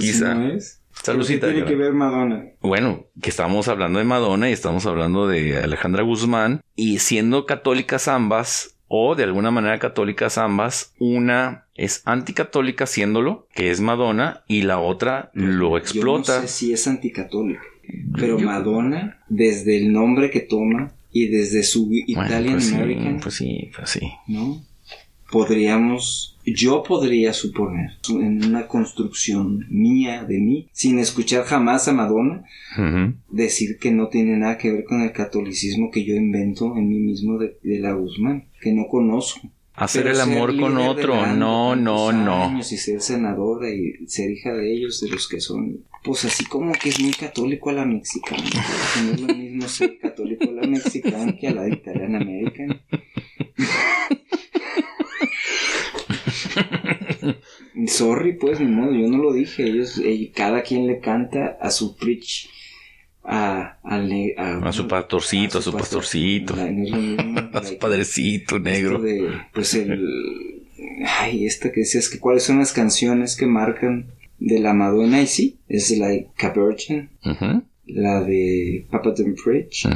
Quizá. 0.00 0.34
no 0.34 0.48
es. 0.52 0.80
Saludcita, 1.02 1.48
¿Qué 1.48 1.52
tiene 1.54 1.68
que 1.68 1.76
ver 1.76 1.92
Madonna? 1.92 2.46
Bueno, 2.62 3.04
que 3.20 3.28
estamos 3.30 3.68
hablando 3.68 3.98
de 3.98 4.06
Madonna 4.06 4.48
y 4.48 4.52
estamos 4.52 4.86
hablando 4.86 5.28
de 5.28 5.58
Alejandra 5.58 6.02
Guzmán 6.02 6.62
y 6.74 6.98
siendo 7.00 7.44
católicas 7.44 8.08
ambas 8.08 8.76
o 8.88 9.14
de 9.14 9.24
alguna 9.24 9.50
manera 9.50 9.78
católicas 9.78 10.38
ambas, 10.38 10.94
una 10.98 11.66
es 11.74 12.00
anticatólica 12.06 12.84
haciéndolo, 12.84 13.46
que 13.54 13.70
es 13.70 13.80
Madonna, 13.80 14.42
y 14.48 14.62
la 14.62 14.78
otra 14.78 15.30
lo 15.34 15.76
explota. 15.76 16.36
Yo 16.36 16.42
no 16.42 16.48
sé 16.48 16.48
si 16.48 16.72
es 16.72 16.86
anticatólica. 16.88 17.62
Pero 18.14 18.38
Yo- 18.38 18.46
Madonna, 18.46 19.20
desde 19.28 19.76
el 19.76 19.92
nombre 19.92 20.30
que 20.30 20.40
toma 20.40 20.92
y 21.12 21.28
desde 21.28 21.62
su 21.62 21.86
Bueno, 21.88 22.04
Italian 22.06 22.54
pues 22.54 22.64
sí, 22.68 22.74
American, 22.74 23.20
pues 23.20 23.34
sí, 23.34 23.70
pues 23.76 23.90
sí. 23.90 24.10
¿no? 24.28 24.62
Podríamos, 25.30 26.35
yo 26.54 26.82
podría 26.82 27.32
suponer, 27.32 27.90
en 28.08 28.44
una 28.44 28.68
construcción 28.68 29.66
mía 29.68 30.24
de 30.24 30.38
mí, 30.38 30.68
sin 30.72 30.98
escuchar 30.98 31.44
jamás 31.44 31.88
a 31.88 31.92
Madonna, 31.92 32.44
decir 33.28 33.78
que 33.78 33.90
no 33.90 34.08
tiene 34.08 34.36
nada 34.36 34.56
que 34.56 34.72
ver 34.72 34.84
con 34.84 35.02
el 35.02 35.12
catolicismo 35.12 35.90
que 35.90 36.04
yo 36.04 36.14
invento 36.14 36.76
en 36.76 36.88
mí 36.88 36.98
mismo 36.98 37.38
de, 37.38 37.58
de 37.62 37.80
la 37.80 37.92
Guzmán, 37.92 38.44
que 38.60 38.72
no 38.72 38.86
conozco. 38.86 39.40
Hacer 39.74 40.04
Pero 40.04 40.14
el 40.14 40.20
amor 40.22 40.58
con 40.58 40.78
otro, 40.78 41.16
banda 41.16 41.36
no, 41.36 41.76
no, 41.76 42.10
no. 42.10 42.44
años 42.44 42.72
Y 42.72 42.78
ser 42.78 43.02
senadora 43.02 43.68
y 43.68 44.06
ser 44.06 44.30
hija 44.30 44.54
de 44.54 44.72
ellos, 44.72 45.02
de 45.02 45.10
los 45.10 45.28
que 45.28 45.38
son, 45.38 45.84
pues 46.02 46.24
así 46.24 46.46
como 46.46 46.72
que 46.72 46.88
es 46.88 47.00
muy 47.00 47.12
católico 47.12 47.68
a 47.68 47.74
la 47.74 47.84
mexicana. 47.84 48.42
no 49.04 49.12
es 49.12 49.20
lo 49.20 49.34
mismo 49.34 49.68
ser 49.68 49.98
católico 49.98 50.44
a 50.48 50.52
la 50.52 50.66
mexicana 50.66 51.36
que 51.36 51.48
a 51.48 51.52
la 51.52 51.68
italian 51.68 52.14
american. 52.14 52.80
Sorry, 57.86 58.32
pues, 58.34 58.60
ni 58.60 58.66
modo, 58.66 58.92
yo 58.92 59.08
no 59.08 59.18
lo 59.18 59.32
dije. 59.32 59.64
Ellos, 59.64 60.00
eh, 60.04 60.30
cada 60.34 60.62
quien 60.62 60.86
le 60.86 60.98
canta 61.00 61.58
a 61.60 61.70
su 61.70 61.96
preach, 61.96 62.48
a, 63.22 63.78
su 64.72 64.88
pastorcito, 64.88 65.58
a 65.58 65.62
su 65.62 65.72
pastor- 65.72 66.00
pastorcito. 66.00 66.56
la- 66.56 66.66
A 67.60 67.62
su 67.64 67.78
padrecito 67.78 68.58
negro. 68.58 69.00
de, 69.00 69.28
pues 69.52 69.74
el. 69.74 70.62
Ay, 71.20 71.46
esta 71.46 71.72
que 71.72 71.80
decías 71.80 72.08
que 72.08 72.18
cuáles 72.18 72.42
son 72.44 72.58
las 72.58 72.72
canciones 72.72 73.36
que 73.36 73.46
marcan 73.46 74.06
de 74.38 74.58
la 74.60 74.72
Madonna 74.74 75.20
y 75.22 75.26
sí, 75.26 75.58
es 75.68 75.90
la 75.98 76.08
de 76.08 76.28
Ujú, 77.24 77.62
la 77.86 78.22
de 78.22 78.86
Papa 78.90 79.12
Don't 79.16 79.38
Preach 79.42 79.86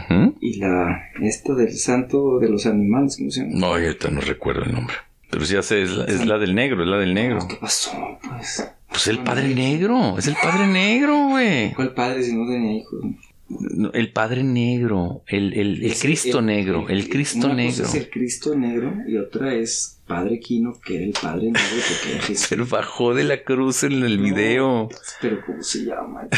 y 0.40 0.59
la 0.59 1.03
esta 1.23 1.55
del 1.55 1.73
Santo 1.77 2.38
de 2.38 2.49
los 2.49 2.64
Animales, 2.66 3.16
¿cómo 3.18 3.31
se 3.31 3.40
llama? 3.42 3.53
No, 3.59 3.66
ahorita 3.75 4.11
no 4.11 4.20
recuerdo 4.20 4.64
el 4.64 4.73
nombre. 4.73 4.94
Pero 5.30 5.42
hace, 5.58 5.82
es 5.82 5.90
la, 5.90 6.04
es 6.06 6.26
la 6.26 6.38
del 6.38 6.54
negro, 6.54 6.82
es 6.82 6.88
la 6.88 6.98
del 6.98 7.14
negro. 7.14 7.38
¿Qué 7.48 7.56
pasó? 7.56 7.92
Pues, 8.28 8.68
Pues 8.88 9.06
el 9.06 9.20
padre 9.20 9.54
negro, 9.54 10.18
es 10.18 10.26
el 10.26 10.34
padre 10.34 10.66
negro, 10.66 11.28
güey. 11.28 11.72
¿cuál 11.74 11.94
padre 11.94 12.22
si 12.22 12.34
no 12.34 12.46
tenía 12.46 12.72
hijos? 12.80 13.00
No, 13.48 13.90
El 13.92 14.12
padre 14.12 14.44
negro, 14.44 15.22
el, 15.26 15.52
el, 15.54 15.82
el 15.84 15.94
Cristo 15.98 16.40
negro, 16.40 16.88
el 16.88 17.08
Cristo 17.08 17.46
una 17.46 17.54
negro. 17.54 17.84
Cosa 17.84 17.96
es 17.98 18.04
el 18.04 18.10
Cristo 18.10 18.54
negro 18.54 18.94
y 19.08 19.16
otra 19.16 19.54
es 19.54 20.00
Padre 20.06 20.38
Quino, 20.38 20.78
que 20.84 20.96
era 20.96 21.04
el 21.04 21.12
Padre 21.20 21.46
negro 21.46 21.60
porque 21.88 22.14
era 22.14 22.22
Jesús. 22.26 22.46
Pero 22.48 22.66
bajó 22.66 23.12
de 23.14 23.24
la 23.24 23.42
cruz 23.42 23.82
en 23.82 24.04
el 24.04 24.18
No, 24.18 24.22
video. 24.22 24.88
Pero 25.20 25.44
¿cómo 25.44 25.62
se 25.62 25.84
llama? 25.84 26.28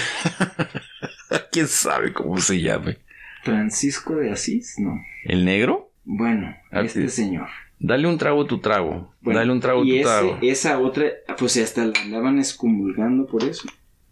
¿Quién 1.53 1.69
sabe 1.69 2.13
cómo 2.15 2.39
se 2.39 2.61
llame? 2.61 2.99
Francisco 3.43 4.17
de 4.17 4.31
Asís, 4.33 4.77
no. 4.79 4.99
¿El 5.25 5.45
negro? 5.45 5.91
Bueno, 6.05 6.55
este 6.71 7.09
señor. 7.09 7.49
Dale 7.85 8.07
un 8.07 8.17
trago 8.17 8.43
a 8.43 8.47
tu 8.47 8.61
trago. 8.61 9.13
Bueno, 9.21 9.41
Dale 9.41 9.53
un 9.53 9.61
trago 9.61 9.83
a 9.83 9.85
y 9.85 9.89
tu 9.89 9.95
ese- 9.97 10.03
trago. 10.05 10.39
esa 10.41 10.79
otra, 10.79 11.07
pues 11.39 11.57
hasta 11.57 11.85
la 11.85 11.93
andaban 12.01 12.39
excomulgando 12.39 13.27
por 13.27 13.43
eso. 13.45 13.65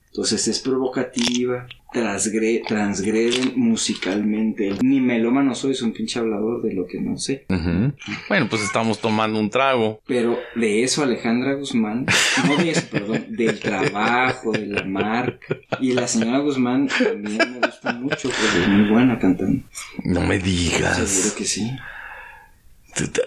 Entonces 0.09 0.48
es 0.48 0.59
provocativa, 0.59 1.68
transgre- 1.94 2.66
transgreden 2.66 3.52
musicalmente. 3.54 4.72
Ni 4.83 5.00
melómano 5.00 5.54
soy, 5.54 5.74
soy 5.76 5.87
un 5.90 5.94
pinche 5.94 6.18
hablador 6.18 6.62
de 6.62 6.72
lo 6.72 6.85
que 6.88 7.00
no 7.00 7.16
sé. 7.16 7.46
Bueno, 8.28 8.48
pues 8.50 8.62
estamos 8.62 8.98
tomando 8.98 9.38
un 9.38 9.50
trago. 9.50 10.00
Pero 10.04 10.37
de 10.56 10.83
eso 10.83 11.04
Alejandra 11.04 11.54
Guzmán, 11.54 12.06
no 12.48 12.56
de 12.56 12.70
eso, 12.72 12.88
perdón, 12.90 13.24
del 13.28 13.61
trabajo, 13.61 14.50
de 14.50 14.66
la 14.66 14.83
marca. 14.83 15.56
Y 15.80 15.92
la 15.92 16.09
señora 16.09 16.38
Guzmán 16.40 16.88
también 16.88 17.38
me 17.61 17.64
gusta 17.64 17.92
mucho, 17.92 18.30
porque 18.30 18.62
es 18.62 18.68
muy 18.68 18.90
buena 18.90 19.16
cantando. 19.20 19.62
No 20.02 20.22
me 20.22 20.40
digas. 20.40 20.96
Seguro 21.09 21.37
que 21.37 21.44
sí. 21.44 21.70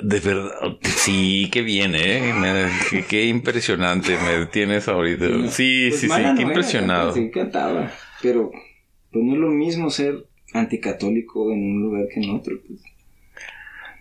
De 0.02 0.20
verdad, 0.20 0.52
sí, 0.84 1.50
qué 1.52 1.62
bien, 1.62 1.96
¿eh? 1.96 2.34
Me- 2.34 2.70
qué, 2.90 3.06
qué 3.06 3.26
impresionante 3.28 4.18
me 4.18 4.46
tienes 4.48 4.88
ahorita. 4.88 5.26
Sí, 5.50 5.88
Pues 5.90 6.02
sí, 6.02 6.08
sí, 6.08 6.08
qué 6.08 6.08
no 6.08 6.16
era, 6.18 6.42
impresionado. 6.42 7.14
Sí, 7.14 7.32
cantaba. 7.32 7.92
Pero 8.22 8.52
pues 9.12 9.24
no 9.26 9.34
es 9.34 9.40
lo 9.40 9.50
mismo 9.50 9.90
ser 9.90 10.26
anticatólico 10.54 11.52
en 11.52 11.60
un 11.64 11.82
lugar 11.82 12.06
que 12.14 12.20
en 12.20 12.32
otro. 12.32 12.56
Pues. 12.68 12.82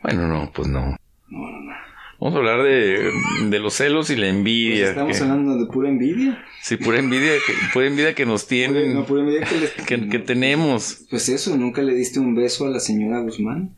Bueno, 0.03 0.27
no, 0.27 0.51
pues 0.53 0.68
no. 0.68 0.96
No, 1.29 1.51
no, 1.51 1.61
no. 1.61 1.72
Vamos 2.20 2.35
a 2.37 2.38
hablar 2.38 2.62
de, 2.62 3.11
de 3.48 3.59
los 3.59 3.75
celos 3.75 4.11
y 4.11 4.16
la 4.16 4.22
Pues 4.27 4.35
envidia. 4.37 4.88
estamos 4.90 5.16
que- 5.16 5.22
hablando 5.25 5.57
de 5.59 5.66
pura 5.66 5.88
envidia. 5.88 6.44
sí, 6.61 6.77
pura 6.77 6.98
envidia, 6.98 7.33
que, 7.46 7.53
pura 7.72 7.87
envidia 7.87 8.14
que 8.14 8.27
nos 8.27 8.46
tienen, 8.46 8.94
no, 8.94 9.05
pura 9.05 9.22
envidia 9.22 9.40
que, 9.46 9.59
les- 9.61 9.70
que, 9.72 10.09
que 10.09 10.18
tenemos. 10.20 11.05
Pues 11.11 11.29
eso, 11.29 11.57
nunca 11.57 11.83
le 11.83 11.94
diste 11.94 12.20
un 12.20 12.35
beso 12.35 12.66
a 12.66 12.70
la 12.70 12.81
señora 12.81 13.20
Guzmán. 13.20 13.75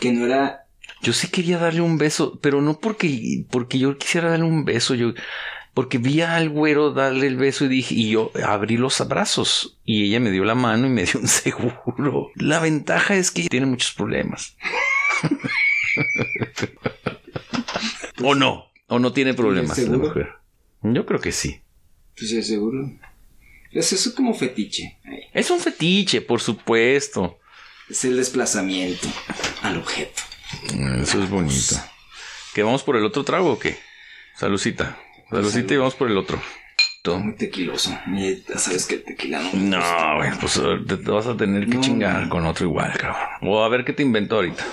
Que 0.00 0.10
no 0.12 0.24
era. 0.24 0.61
Yo 1.02 1.12
sí 1.12 1.28
quería 1.28 1.58
darle 1.58 1.80
un 1.80 1.98
beso, 1.98 2.38
pero 2.40 2.62
no 2.62 2.78
porque, 2.78 3.44
porque 3.50 3.78
yo 3.78 3.98
quisiera 3.98 4.30
darle 4.30 4.44
un 4.44 4.64
beso, 4.64 4.94
yo, 4.94 5.14
porque 5.74 5.98
vi 5.98 6.20
al 6.20 6.48
güero 6.48 6.92
darle 6.92 7.26
el 7.26 7.36
beso 7.36 7.64
y 7.64 7.68
dije, 7.68 7.94
y 7.94 8.10
yo 8.10 8.30
abrí 8.44 8.76
los 8.76 9.06
brazos 9.08 9.78
y 9.84 10.04
ella 10.04 10.20
me 10.20 10.30
dio 10.30 10.44
la 10.44 10.54
mano 10.54 10.86
y 10.86 10.90
me 10.90 11.04
dio 11.04 11.20
un 11.20 11.28
seguro. 11.28 12.30
La 12.36 12.60
ventaja 12.60 13.16
es 13.16 13.30
que 13.30 13.48
tiene 13.48 13.66
muchos 13.66 13.92
problemas. 13.92 14.56
o 18.22 18.34
no, 18.34 18.66
o 18.86 18.98
no 18.98 19.12
tiene 19.12 19.34
problemas 19.34 19.78
la 19.78 19.98
mujer. 19.98 20.28
Yo 20.82 21.04
creo 21.06 21.20
que 21.20 21.32
sí. 21.32 21.60
Pues 22.16 22.46
seguro. 22.46 22.90
Es 23.72 23.92
eso 23.92 24.14
como 24.14 24.34
fetiche. 24.34 24.98
Ay, 25.04 25.22
Es 25.32 25.50
un 25.50 25.58
fetiche, 25.58 26.20
por 26.20 26.40
supuesto. 26.40 27.38
Es 27.88 28.04
el 28.04 28.16
desplazamiento 28.16 29.08
al 29.62 29.78
objeto. 29.78 30.22
Eso 31.00 31.22
es 31.22 31.30
bonito. 31.30 31.76
¿Que 32.54 32.62
vamos 32.62 32.82
por 32.82 32.96
el 32.96 33.04
otro 33.04 33.24
trago 33.24 33.52
o 33.52 33.58
qué? 33.58 33.78
Salucita. 34.36 34.98
Salucita 35.30 35.74
y 35.74 35.76
vamos 35.78 35.94
por 35.94 36.10
el 36.10 36.16
otro. 36.18 36.36
poquito. 36.38 37.18
Muy 37.18 37.34
tequiloso. 37.34 37.96
Ya 38.48 38.58
sabes 38.58 38.86
que 38.86 38.96
el 38.96 39.04
tequila 39.04 39.40
no. 39.40 39.52
No, 39.54 40.16
güey, 40.16 40.30
pues 40.38 40.60
te, 40.86 40.96
te 40.96 41.10
vas 41.10 41.26
a 41.26 41.36
tener 41.36 41.66
que 41.68 41.76
No, 41.76 41.80
chingar 41.80 42.28
con 42.28 42.46
otro 42.46 42.66
igual, 42.66 42.92
cabrón. 42.98 43.16
O 43.42 43.64
a 43.64 43.68
ver 43.68 43.84
qué 43.84 43.92
te 43.92 44.02
invento 44.02 44.36
ahorita. 44.36 44.64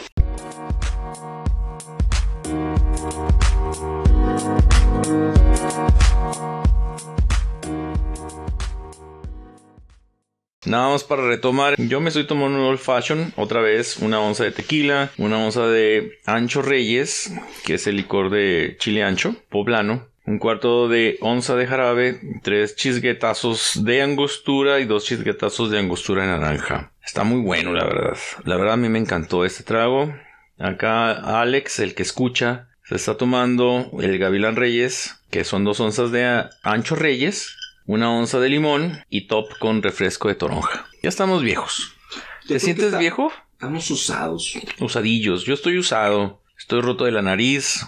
Nada 10.65 10.89
más 10.89 11.05
para 11.05 11.25
retomar, 11.25 11.75
yo 11.77 12.01
me 12.01 12.09
estoy 12.09 12.27
tomando 12.27 12.59
un 12.59 12.65
old 12.65 12.79
fashion, 12.79 13.33
otra 13.37 13.61
vez 13.61 13.97
una 13.97 14.19
onza 14.19 14.43
de 14.43 14.51
tequila, 14.51 15.09
una 15.17 15.37
onza 15.37 15.67
de 15.67 16.19
ancho 16.25 16.61
reyes, 16.61 17.31
que 17.63 17.75
es 17.75 17.87
el 17.87 17.95
licor 17.95 18.29
de 18.29 18.75
chile 18.77 19.03
ancho, 19.03 19.35
poblano, 19.49 20.09
un 20.25 20.37
cuarto 20.37 20.89
de 20.89 21.17
onza 21.21 21.55
de 21.55 21.65
jarabe, 21.65 22.19
tres 22.43 22.75
chisguetazos 22.75 23.85
de 23.85 24.01
angostura 24.01 24.81
y 24.81 24.85
dos 24.85 25.05
chisguetazos 25.05 25.71
de 25.71 25.79
angostura 25.79 26.23
de 26.23 26.27
naranja. 26.27 26.91
Está 27.05 27.23
muy 27.23 27.39
bueno, 27.39 27.71
la 27.71 27.85
verdad. 27.85 28.17
La 28.43 28.57
verdad 28.57 28.73
a 28.73 28.77
mí 28.77 28.89
me 28.89 28.99
encantó 28.99 29.45
este 29.45 29.63
trago. 29.63 30.13
Acá 30.57 31.39
Alex, 31.39 31.79
el 31.79 31.95
que 31.95 32.03
escucha, 32.03 32.67
se 32.83 32.95
está 32.95 33.15
tomando 33.15 33.89
el 34.01 34.19
Gavilán 34.19 34.57
Reyes, 34.57 35.21
que 35.31 35.45
son 35.45 35.63
dos 35.63 35.79
onzas 35.79 36.11
de 36.11 36.43
ancho 36.63 36.95
reyes, 36.95 37.55
una 37.89 38.11
onza 38.11 38.39
de 38.39 38.49
limón 38.49 39.03
y 39.09 39.21
top 39.21 39.57
con 39.57 39.81
refresco 39.81 40.27
de 40.27 40.35
toronja. 40.35 40.85
Ya 41.01 41.09
estamos 41.09 41.41
viejos. 41.41 41.95
Yo 42.43 42.49
¿Te 42.49 42.59
sientes 42.59 42.85
está- 42.85 42.99
viejo? 42.99 43.31
Estamos 43.53 43.89
usados. 43.89 44.53
Usadillos. 44.79 45.43
Yo 45.43 45.55
estoy 45.55 45.79
usado. 45.79 46.39
Estoy 46.55 46.81
roto 46.81 47.05
de 47.05 47.11
la 47.11 47.23
nariz. 47.23 47.83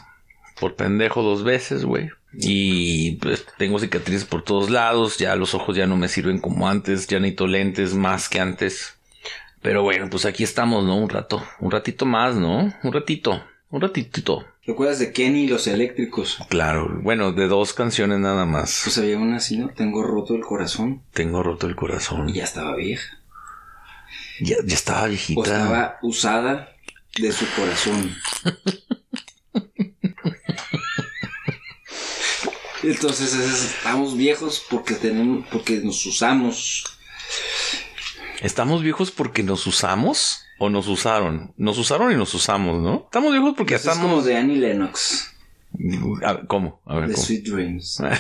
Por 0.59 0.75
pendejo 0.75 1.21
dos 1.21 1.43
veces, 1.43 1.85
güey. 1.85 2.09
Y 2.33 3.11
pues 3.17 3.45
tengo 3.59 3.77
cicatrices 3.77 4.25
por 4.25 4.43
todos 4.43 4.71
lados. 4.71 5.19
Ya 5.19 5.35
los 5.35 5.53
ojos 5.53 5.75
ya 5.77 5.85
no 5.85 5.97
me 5.97 6.07
sirven 6.07 6.39
como 6.39 6.67
antes. 6.67 7.05
Ya 7.07 7.19
necesito 7.19 7.45
lentes 7.45 7.93
más 7.93 8.27
que 8.27 8.39
antes. 8.39 8.97
Pero 9.61 9.83
bueno, 9.83 10.09
pues 10.09 10.25
aquí 10.25 10.43
estamos, 10.43 10.83
¿no? 10.83 10.97
Un 10.97 11.09
rato. 11.09 11.43
Un 11.59 11.69
ratito 11.69 12.07
más, 12.07 12.35
¿no? 12.35 12.73
Un 12.81 12.91
ratito. 12.91 13.43
Un 13.71 13.81
ratitito. 13.81 14.45
¿Te 14.65 14.73
acuerdas 14.73 14.99
de 14.99 15.11
Kenny 15.13 15.45
y 15.45 15.47
los 15.47 15.65
eléctricos? 15.67 16.37
Claro. 16.49 16.89
Bueno, 17.01 17.31
de 17.31 17.47
dos 17.47 17.73
canciones 17.73 18.19
nada 18.19 18.45
más. 18.45 18.81
Pues 18.83 18.97
había 18.97 19.17
una 19.17 19.37
así, 19.37 19.57
¿no? 19.57 19.69
Tengo 19.69 20.03
roto 20.03 20.35
el 20.35 20.41
corazón. 20.41 21.01
Tengo 21.13 21.41
roto 21.41 21.67
el 21.67 21.75
corazón. 21.75 22.29
Y 22.29 22.33
ya 22.33 22.43
estaba 22.43 22.75
vieja. 22.75 23.17
Ya, 24.41 24.57
ya 24.65 24.75
estaba 24.75 25.07
viejita. 25.07 25.39
O 25.39 25.43
estaba 25.43 25.97
usada 26.01 26.69
de 27.17 27.31
su 27.31 27.45
corazón. 27.55 28.15
Entonces 32.83 33.33
es- 33.35 33.75
estamos 33.75 34.17
viejos 34.17 34.63
porque 34.69 34.95
tenemos, 34.95 35.45
porque 35.51 35.77
nos 35.77 36.05
usamos. 36.05 36.83
¿Estamos 38.41 38.81
viejos 38.81 39.11
porque 39.11 39.43
nos 39.43 39.67
usamos? 39.67 40.43
¿O 40.63 40.69
nos 40.69 40.87
usaron? 40.87 41.51
Nos 41.57 41.79
usaron 41.79 42.11
y 42.11 42.15
nos 42.15 42.35
usamos, 42.35 42.79
¿no? 42.83 43.05
Estamos 43.05 43.31
viejos 43.31 43.55
porque 43.57 43.73
Eso 43.73 43.89
es 43.89 43.95
estamos... 43.95 44.11
como 44.11 44.21
de 44.23 44.37
Annie 44.37 44.57
Lennox, 44.57 45.33
A 46.23 46.33
ver, 46.33 46.45
¿Cómo? 46.45 46.79
A 46.85 46.97
ver, 46.97 47.07
de 47.07 47.13
¿cómo? 47.15 47.25
Sweet 47.25 47.47
Dreams. 47.47 47.99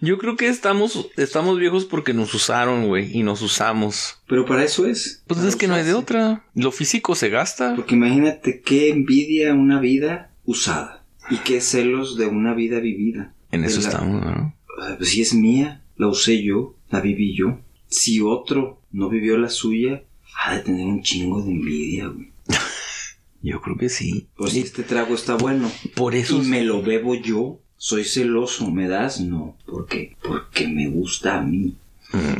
Yo 0.00 0.18
creo 0.18 0.36
que 0.36 0.48
estamos, 0.48 1.08
estamos 1.16 1.58
viejos 1.58 1.84
porque 1.84 2.12
nos 2.14 2.34
usaron, 2.34 2.86
güey, 2.88 3.16
y 3.16 3.22
nos 3.22 3.40
usamos. 3.42 4.20
Pero 4.28 4.44
para 4.46 4.64
eso 4.64 4.86
es. 4.86 5.22
Pues 5.26 5.38
para 5.38 5.48
es 5.48 5.56
que 5.56 5.68
no 5.68 5.74
hay 5.74 5.84
de 5.84 5.94
otra. 5.94 6.44
Lo 6.54 6.72
físico 6.72 7.14
se 7.14 7.28
gasta. 7.28 7.74
Porque 7.76 7.94
imagínate 7.94 8.60
qué 8.62 8.90
envidia 8.90 9.52
una 9.54 9.78
vida 9.80 10.32
usada 10.44 11.04
y 11.30 11.36
qué 11.38 11.60
celos 11.60 12.16
de 12.16 12.26
una 12.26 12.52
vida 12.54 12.80
vivida. 12.80 13.34
En 13.52 13.64
eso 13.64 13.80
la- 13.80 13.88
estamos, 13.88 14.24
¿no? 14.24 14.54
Sea, 14.86 14.96
pues 14.98 15.10
si 15.10 15.22
es 15.22 15.34
mía, 15.34 15.82
la 15.96 16.08
usé 16.08 16.42
yo, 16.42 16.74
la 16.90 17.00
viví 17.00 17.36
yo. 17.36 17.60
Si 17.88 18.20
otro 18.20 18.80
no 18.90 19.08
vivió 19.08 19.38
la 19.38 19.50
suya, 19.50 20.02
ha 20.40 20.54
de 20.56 20.62
tener 20.62 20.86
un 20.86 21.02
chingo 21.02 21.42
de 21.42 21.50
envidia, 21.50 22.06
güey. 22.08 22.32
Yo 23.42 23.60
creo 23.60 23.76
que 23.76 23.88
sí. 23.88 24.28
Pues 24.36 24.52
si 24.52 24.60
este 24.60 24.84
trago 24.84 25.16
está 25.16 25.34
bueno 25.34 25.68
Por 25.96 26.14
eso... 26.14 26.40
y 26.40 26.46
me 26.46 26.62
lo 26.62 26.80
bebo 26.80 27.16
yo, 27.16 27.58
soy 27.76 28.04
celoso, 28.04 28.70
¿me 28.70 28.86
das? 28.86 29.20
No. 29.20 29.58
¿Por 29.66 29.86
qué? 29.86 30.16
Porque 30.22 30.68
me 30.68 30.86
gusta 30.88 31.38
a 31.38 31.42
mí. 31.42 31.76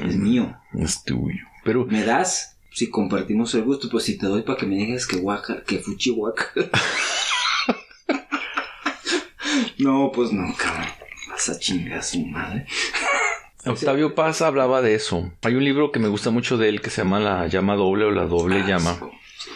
Es 0.06 0.16
Mm, 0.16 0.22
mío. 0.22 0.56
es 0.78 1.02
tuyo. 1.02 1.44
Pero... 1.64 1.86
¿Me 1.86 2.04
das? 2.04 2.56
Si 2.70 2.88
compartimos 2.88 3.52
el 3.54 3.62
gusto, 3.64 3.88
pues 3.90 4.04
si 4.04 4.16
te 4.16 4.26
doy 4.26 4.42
para 4.42 4.58
que 4.58 4.66
me 4.66 4.76
digas 4.76 5.06
que 5.06 5.16
guaca, 5.16 5.64
que 5.64 5.78
fuchi 5.78 6.10
guaca. 6.10 6.46
no, 9.78 10.10
pues 10.14 10.32
no, 10.32 10.54
cabrón. 10.56 10.86
Vas 11.28 11.48
a 11.48 11.58
chingar 11.58 11.98
a 11.98 12.02
su 12.02 12.24
madre. 12.26 12.66
Octavio 13.66 14.14
Paz 14.14 14.42
hablaba 14.42 14.82
de 14.82 14.94
eso. 14.94 15.32
Hay 15.42 15.54
un 15.54 15.64
libro 15.64 15.92
que 15.92 15.98
me 16.00 16.08
gusta 16.08 16.30
mucho 16.30 16.56
de 16.58 16.68
él 16.68 16.80
que 16.80 16.90
se 16.90 17.02
llama 17.02 17.20
La 17.20 17.46
llama 17.46 17.76
doble 17.76 18.04
o 18.04 18.10
la 18.10 18.26
doble 18.26 18.60
Ah, 18.62 18.66
llama. 18.68 18.98
sí. 19.38 19.50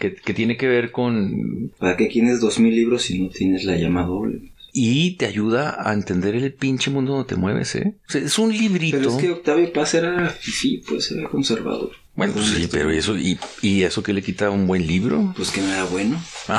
Que, 0.00 0.14
que 0.14 0.32
tiene 0.32 0.56
que 0.56 0.68
ver 0.68 0.92
con... 0.92 1.72
¿Para 1.78 1.96
qué 1.96 2.06
tienes 2.06 2.40
dos 2.40 2.60
mil 2.60 2.74
libros 2.74 3.02
si 3.02 3.20
no 3.20 3.30
tienes 3.30 3.64
la 3.64 3.76
llama 3.76 4.04
doble? 4.04 4.52
Y 4.72 5.16
te 5.16 5.26
ayuda 5.26 5.76
a 5.88 5.92
entender 5.92 6.36
el 6.36 6.52
pinche 6.52 6.90
mundo 6.90 7.14
donde 7.14 7.26
te 7.28 7.34
mueves, 7.36 7.74
¿eh? 7.74 7.94
O 8.08 8.12
sea, 8.12 8.20
es 8.20 8.38
un 8.38 8.52
librito. 8.52 8.96
Pero 8.98 9.10
es 9.10 9.16
que 9.16 9.30
Octavio 9.32 9.72
Paz 9.72 9.94
era 9.94 10.28
fifí, 10.28 10.84
pues 10.88 11.10
era 11.10 11.28
conservador. 11.28 11.90
Bueno, 12.18 12.32
pues 12.34 12.46
sí, 12.48 12.68
pero 12.70 12.90
eso... 12.90 13.16
¿Y, 13.16 13.38
y 13.62 13.84
eso 13.84 14.02
que 14.02 14.12
le 14.12 14.22
quita 14.22 14.50
un 14.50 14.66
buen 14.66 14.84
libro? 14.86 15.32
Pues 15.36 15.52
que 15.52 15.60
no 15.60 15.72
era 15.72 15.84
bueno. 15.84 16.20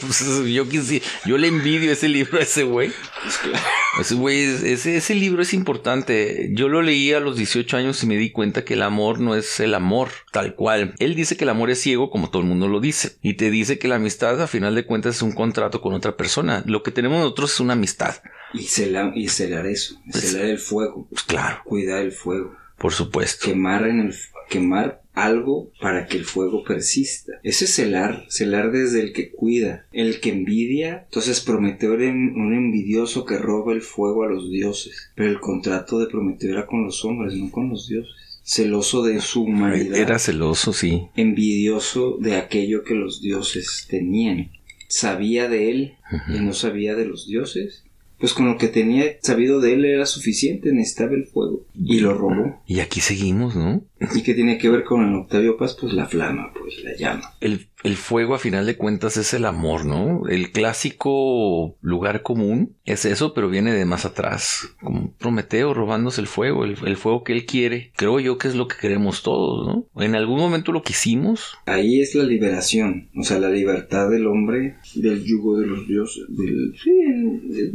pues 0.00 0.20
yo 0.46 0.66
quisi- 0.66 1.02
yo 1.26 1.36
le 1.36 1.48
envidio 1.48 1.92
ese 1.92 2.08
libro 2.08 2.38
a 2.38 2.42
ese 2.42 2.64
güey. 2.64 2.90
Pues 3.22 3.36
claro. 3.36 3.64
Ese 4.00 4.14
güey, 4.14 4.40
es- 4.44 4.62
ese, 4.62 4.96
ese 4.96 5.14
libro 5.14 5.42
es 5.42 5.52
importante. 5.52 6.48
Yo 6.52 6.68
lo 6.68 6.80
leí 6.80 7.12
a 7.12 7.20
los 7.20 7.36
18 7.36 7.76
años 7.76 8.02
y 8.02 8.06
me 8.06 8.16
di 8.16 8.30
cuenta 8.30 8.64
que 8.64 8.72
el 8.72 8.82
amor 8.82 9.20
no 9.20 9.34
es 9.36 9.60
el 9.60 9.74
amor, 9.74 10.08
tal 10.32 10.54
cual. 10.54 10.94
Él 10.98 11.14
dice 11.14 11.36
que 11.36 11.44
el 11.44 11.50
amor 11.50 11.70
es 11.70 11.80
ciego, 11.80 12.08
como 12.10 12.30
todo 12.30 12.40
el 12.40 12.48
mundo 12.48 12.66
lo 12.66 12.80
dice. 12.80 13.16
Y 13.22 13.34
te 13.34 13.50
dice 13.50 13.78
que 13.78 13.86
la 13.88 13.96
amistad, 13.96 14.40
a 14.40 14.46
final 14.46 14.74
de 14.74 14.86
cuentas, 14.86 15.16
es 15.16 15.22
un 15.22 15.32
contrato 15.32 15.82
con 15.82 15.92
otra 15.92 16.16
persona. 16.16 16.62
Lo 16.66 16.82
que 16.82 16.90
tenemos 16.90 17.18
nosotros 17.20 17.52
es 17.52 17.60
una 17.60 17.74
amistad. 17.74 18.14
Y, 18.54 18.62
celar, 18.62 19.12
y 19.14 19.28
celar 19.28 19.66
eso, 19.66 20.00
Pues- 20.10 20.30
celar 20.30 20.46
el 20.46 20.58
fuego, 20.58 21.06
Pues 21.10 21.22
claro, 21.24 21.60
cuidar 21.64 22.00
el 22.02 22.12
fuego, 22.12 22.56
por 22.78 22.92
supuesto. 22.94 23.44
quemar 23.46 23.86
en 23.86 24.00
el 24.00 24.14
quemar 24.48 25.02
algo 25.14 25.70
para 25.80 26.06
que 26.06 26.16
el 26.16 26.24
fuego 26.24 26.64
persista. 26.64 27.34
Ese 27.42 27.66
es 27.66 27.74
celar, 27.74 28.24
celar 28.28 28.72
desde 28.72 29.00
el 29.00 29.12
que 29.12 29.30
cuida, 29.30 29.86
el 29.92 30.20
que 30.20 30.30
envidia. 30.30 31.04
Entonces 31.04 31.40
Prometeo 31.40 31.94
era 31.94 32.10
un 32.10 32.34
un 32.36 32.54
envidioso 32.54 33.24
que 33.24 33.38
roba 33.38 33.72
el 33.72 33.82
fuego 33.82 34.24
a 34.24 34.28
los 34.28 34.50
dioses, 34.50 35.10
pero 35.14 35.30
el 35.30 35.40
contrato 35.40 35.98
de 35.98 36.06
Prometeo 36.06 36.52
era 36.52 36.66
con 36.66 36.84
los 36.84 37.04
hombres, 37.04 37.34
no 37.34 37.50
con 37.50 37.70
los 37.70 37.88
dioses. 37.88 38.12
Celoso 38.42 39.02
de 39.02 39.20
su 39.20 39.44
humanidad. 39.44 39.96
Era 39.96 40.18
celoso, 40.18 40.74
sí. 40.74 41.08
envidioso 41.16 42.18
de 42.20 42.36
aquello 42.36 42.84
que 42.84 42.94
los 42.94 43.22
dioses 43.22 43.86
tenían. 43.88 44.50
Sabía 44.86 45.48
de 45.48 45.70
él 45.70 45.94
y 46.28 46.40
no 46.40 46.52
sabía 46.52 46.94
de 46.94 47.06
los 47.06 47.26
dioses. 47.26 47.84
Pues 48.18 48.34
con 48.34 48.46
lo 48.46 48.58
que 48.58 48.68
tenía 48.68 49.04
sabido 49.22 49.60
de 49.60 49.72
él 49.72 49.84
era 49.86 50.06
suficiente, 50.06 50.72
necesitaba 50.72 51.14
el 51.14 51.26
fuego. 51.26 51.64
Y 51.74 52.00
lo 52.00 52.14
robó. 52.14 52.62
Y 52.66 52.80
aquí 52.80 53.00
seguimos, 53.00 53.56
¿no? 53.56 53.82
¿Y 54.14 54.22
qué 54.22 54.34
tiene 54.34 54.58
que 54.58 54.68
ver 54.68 54.84
con 54.84 55.06
el 55.08 55.14
Octavio 55.14 55.56
Paz? 55.56 55.76
Pues 55.80 55.92
la 55.92 56.06
flama, 56.06 56.52
pues 56.58 56.82
la 56.84 56.96
llama. 56.96 57.34
El, 57.40 57.68
el 57.82 57.96
fuego, 57.96 58.34
a 58.34 58.38
final 58.38 58.66
de 58.66 58.76
cuentas, 58.76 59.16
es 59.16 59.34
el 59.34 59.44
amor, 59.44 59.84
¿no? 59.84 60.26
El 60.28 60.50
clásico 60.52 61.76
lugar 61.80 62.22
común 62.22 62.76
es 62.84 63.04
eso, 63.04 63.34
pero 63.34 63.48
viene 63.48 63.72
de 63.72 63.84
más 63.84 64.04
atrás. 64.04 64.68
Como 64.80 65.12
Prometeo 65.14 65.74
robándose 65.74 66.20
el 66.20 66.26
fuego, 66.26 66.64
el, 66.64 66.76
el 66.86 66.96
fuego 66.96 67.24
que 67.24 67.32
él 67.32 67.46
quiere. 67.46 67.92
Creo 67.96 68.20
yo 68.20 68.38
que 68.38 68.48
es 68.48 68.54
lo 68.54 68.68
que 68.68 68.76
queremos 68.80 69.22
todos, 69.22 69.66
¿no? 69.66 70.02
En 70.02 70.14
algún 70.14 70.38
momento 70.38 70.72
lo 70.72 70.82
quisimos. 70.82 71.54
Ahí 71.66 72.00
es 72.00 72.14
la 72.14 72.24
liberación, 72.24 73.10
o 73.16 73.22
sea, 73.22 73.38
la 73.38 73.50
libertad 73.50 74.10
del 74.10 74.26
hombre 74.26 74.76
del 74.94 75.24
yugo 75.24 75.58
de 75.58 75.66
los 75.66 75.86
dioses. 75.86 76.24
Del... 76.28 76.74
Sí, 76.82 76.90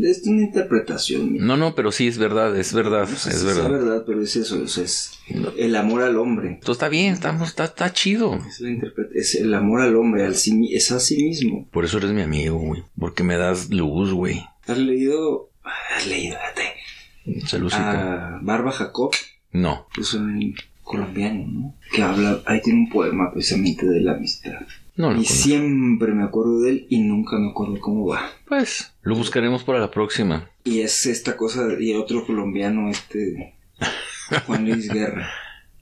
es 0.03 0.25
una 0.27 0.41
interpretación. 0.43 1.33
mía. 1.33 1.41
No, 1.43 1.57
no, 1.57 1.75
pero 1.75 1.91
sí 1.91 2.07
es 2.07 2.17
verdad, 2.17 2.57
es 2.57 2.73
verdad, 2.73 3.07
No 3.09 3.15
sé 3.15 3.29
es 3.29 3.35
si 3.39 3.45
sea 3.45 3.53
verdad. 3.55 3.69
verdad, 3.71 4.03
pero 4.05 4.21
es 4.21 4.35
eso, 4.35 4.63
es 4.63 5.18
el 5.57 5.75
amor 5.75 6.01
al 6.03 6.17
hombre. 6.17 6.49
Entonces 6.49 6.73
está 6.73 6.89
bien, 6.89 7.13
estamos, 7.13 7.49
está, 7.49 7.65
está 7.65 7.91
chido. 7.93 8.39
Es, 8.47 8.59
la 8.61 8.89
es 9.13 9.35
el 9.35 9.53
amor 9.53 9.81
al 9.81 9.95
hombre, 9.95 10.25
al 10.25 10.35
sí, 10.35 10.73
es 10.73 10.91
a 10.91 10.99
sí 10.99 11.23
mismo. 11.23 11.67
Por 11.71 11.85
eso 11.85 11.97
eres 11.97 12.11
mi 12.11 12.21
amigo, 12.21 12.57
güey. 12.57 12.83
Porque 12.99 13.23
me 13.23 13.37
das 13.37 13.69
luz, 13.69 14.11
güey. 14.13 14.43
¿Has 14.67 14.77
leído? 14.77 15.49
Has 15.63 16.07
leído, 16.07 16.37
fíjate, 16.37 17.47
Salucita. 17.47 18.35
a 18.37 18.39
Barba 18.41 18.71
Jacob, 18.71 19.11
No. 19.51 19.87
es 19.99 20.13
un 20.13 20.55
colombiano, 20.83 21.45
¿no? 21.47 21.75
Que 21.93 22.01
habla, 22.01 22.41
ahí 22.45 22.61
tiene 22.61 22.79
un 22.79 22.89
poema 22.89 23.31
precisamente 23.31 23.87
de 23.87 24.01
la 24.01 24.13
amistad. 24.13 24.61
No, 24.95 25.13
no. 25.13 25.21
y 25.21 25.25
siempre 25.25 26.11
me 26.11 26.23
acuerdo 26.23 26.59
de 26.61 26.71
él 26.71 26.87
y 26.89 26.99
nunca 26.99 27.37
me 27.39 27.51
acuerdo 27.51 27.79
cómo 27.79 28.05
va. 28.07 28.31
Pues 28.47 28.91
lo 29.01 29.15
buscaremos 29.15 29.63
para 29.63 29.79
la 29.79 29.91
próxima. 29.91 30.49
Y 30.65 30.81
es 30.81 31.05
esta 31.05 31.37
cosa, 31.37 31.67
y 31.79 31.93
otro 31.93 32.25
colombiano, 32.25 32.89
este, 32.89 33.53
Juan 34.45 34.65
Luis 34.69 34.89
Guerra. 34.89 35.29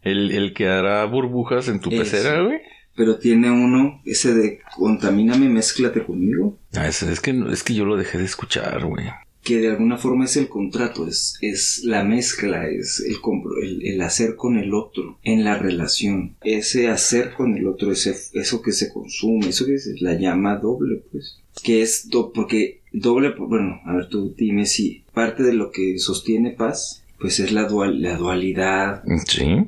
El, 0.02 0.32
el 0.32 0.54
que 0.54 0.68
hará 0.68 1.04
burbujas 1.06 1.68
en 1.68 1.80
tu 1.80 1.90
Ese. 1.90 2.00
pecera, 2.00 2.42
güey. 2.42 2.60
Pero 2.96 3.20
tiene 3.20 3.52
uno, 3.52 4.02
ese 4.06 4.34
de 4.34 4.60
contamíname, 4.76 5.50
mézclate 5.50 6.04
conmigo. 6.04 6.58
Ah, 6.74 6.88
es, 6.88 7.04
es 7.04 7.20
que, 7.20 7.40
es 7.52 7.64
que 7.64 7.74
yo 7.76 7.86
lo 7.86 7.96
dejé 7.96 8.18
de 8.18 8.26
escuchar, 8.26 8.86
güey. 8.86 9.06
que 9.44 9.60
de 9.60 9.70
alguna 9.70 9.98
forma 9.98 10.26
es 10.26 10.36
el 10.36 10.50
contrato, 10.50 11.08
es, 11.08 11.38
es 11.42 11.82
la 11.84 12.04
mezcla, 12.04 12.68
es 12.68 13.00
el, 13.00 13.16
el, 13.64 13.86
el, 13.86 14.02
hacer 14.02 14.36
con 14.36 14.58
el 14.58 14.74
otro 14.74 15.20
en 15.24 15.44
la 15.44 15.58
relación, 15.58 16.36
ese 16.44 16.90
hacer 16.90 17.34
con 17.34 17.56
el 17.56 17.68
otro, 17.68 17.92
ese, 17.92 18.16
eso 18.34 18.62
que 18.62 18.72
se 18.72 18.92
consume, 18.92 19.50
eso 19.50 19.66
que 19.66 19.76
es 19.76 20.02
la 20.02 20.16
llama 20.16 20.58
doble, 20.58 21.04
pues, 21.12 21.40
que 21.64 21.82
es 21.82 22.10
do, 22.10 22.34
porque 22.34 22.82
doble, 22.92 23.36
bueno, 23.38 23.80
a 23.86 23.94
ver 23.94 24.10
tú 24.10 24.34
dime 24.36 24.66
si 24.66 25.04
parte 25.14 25.44
de 25.44 25.54
lo 25.54 25.72
que 25.72 25.98
sostiene 26.00 26.52
paz, 26.52 27.04
pues 27.20 27.40
es 27.40 27.52
la, 27.52 27.66
dual, 27.66 28.02
la 28.02 28.18
dualidad. 28.18 29.04
Sí, 29.26 29.68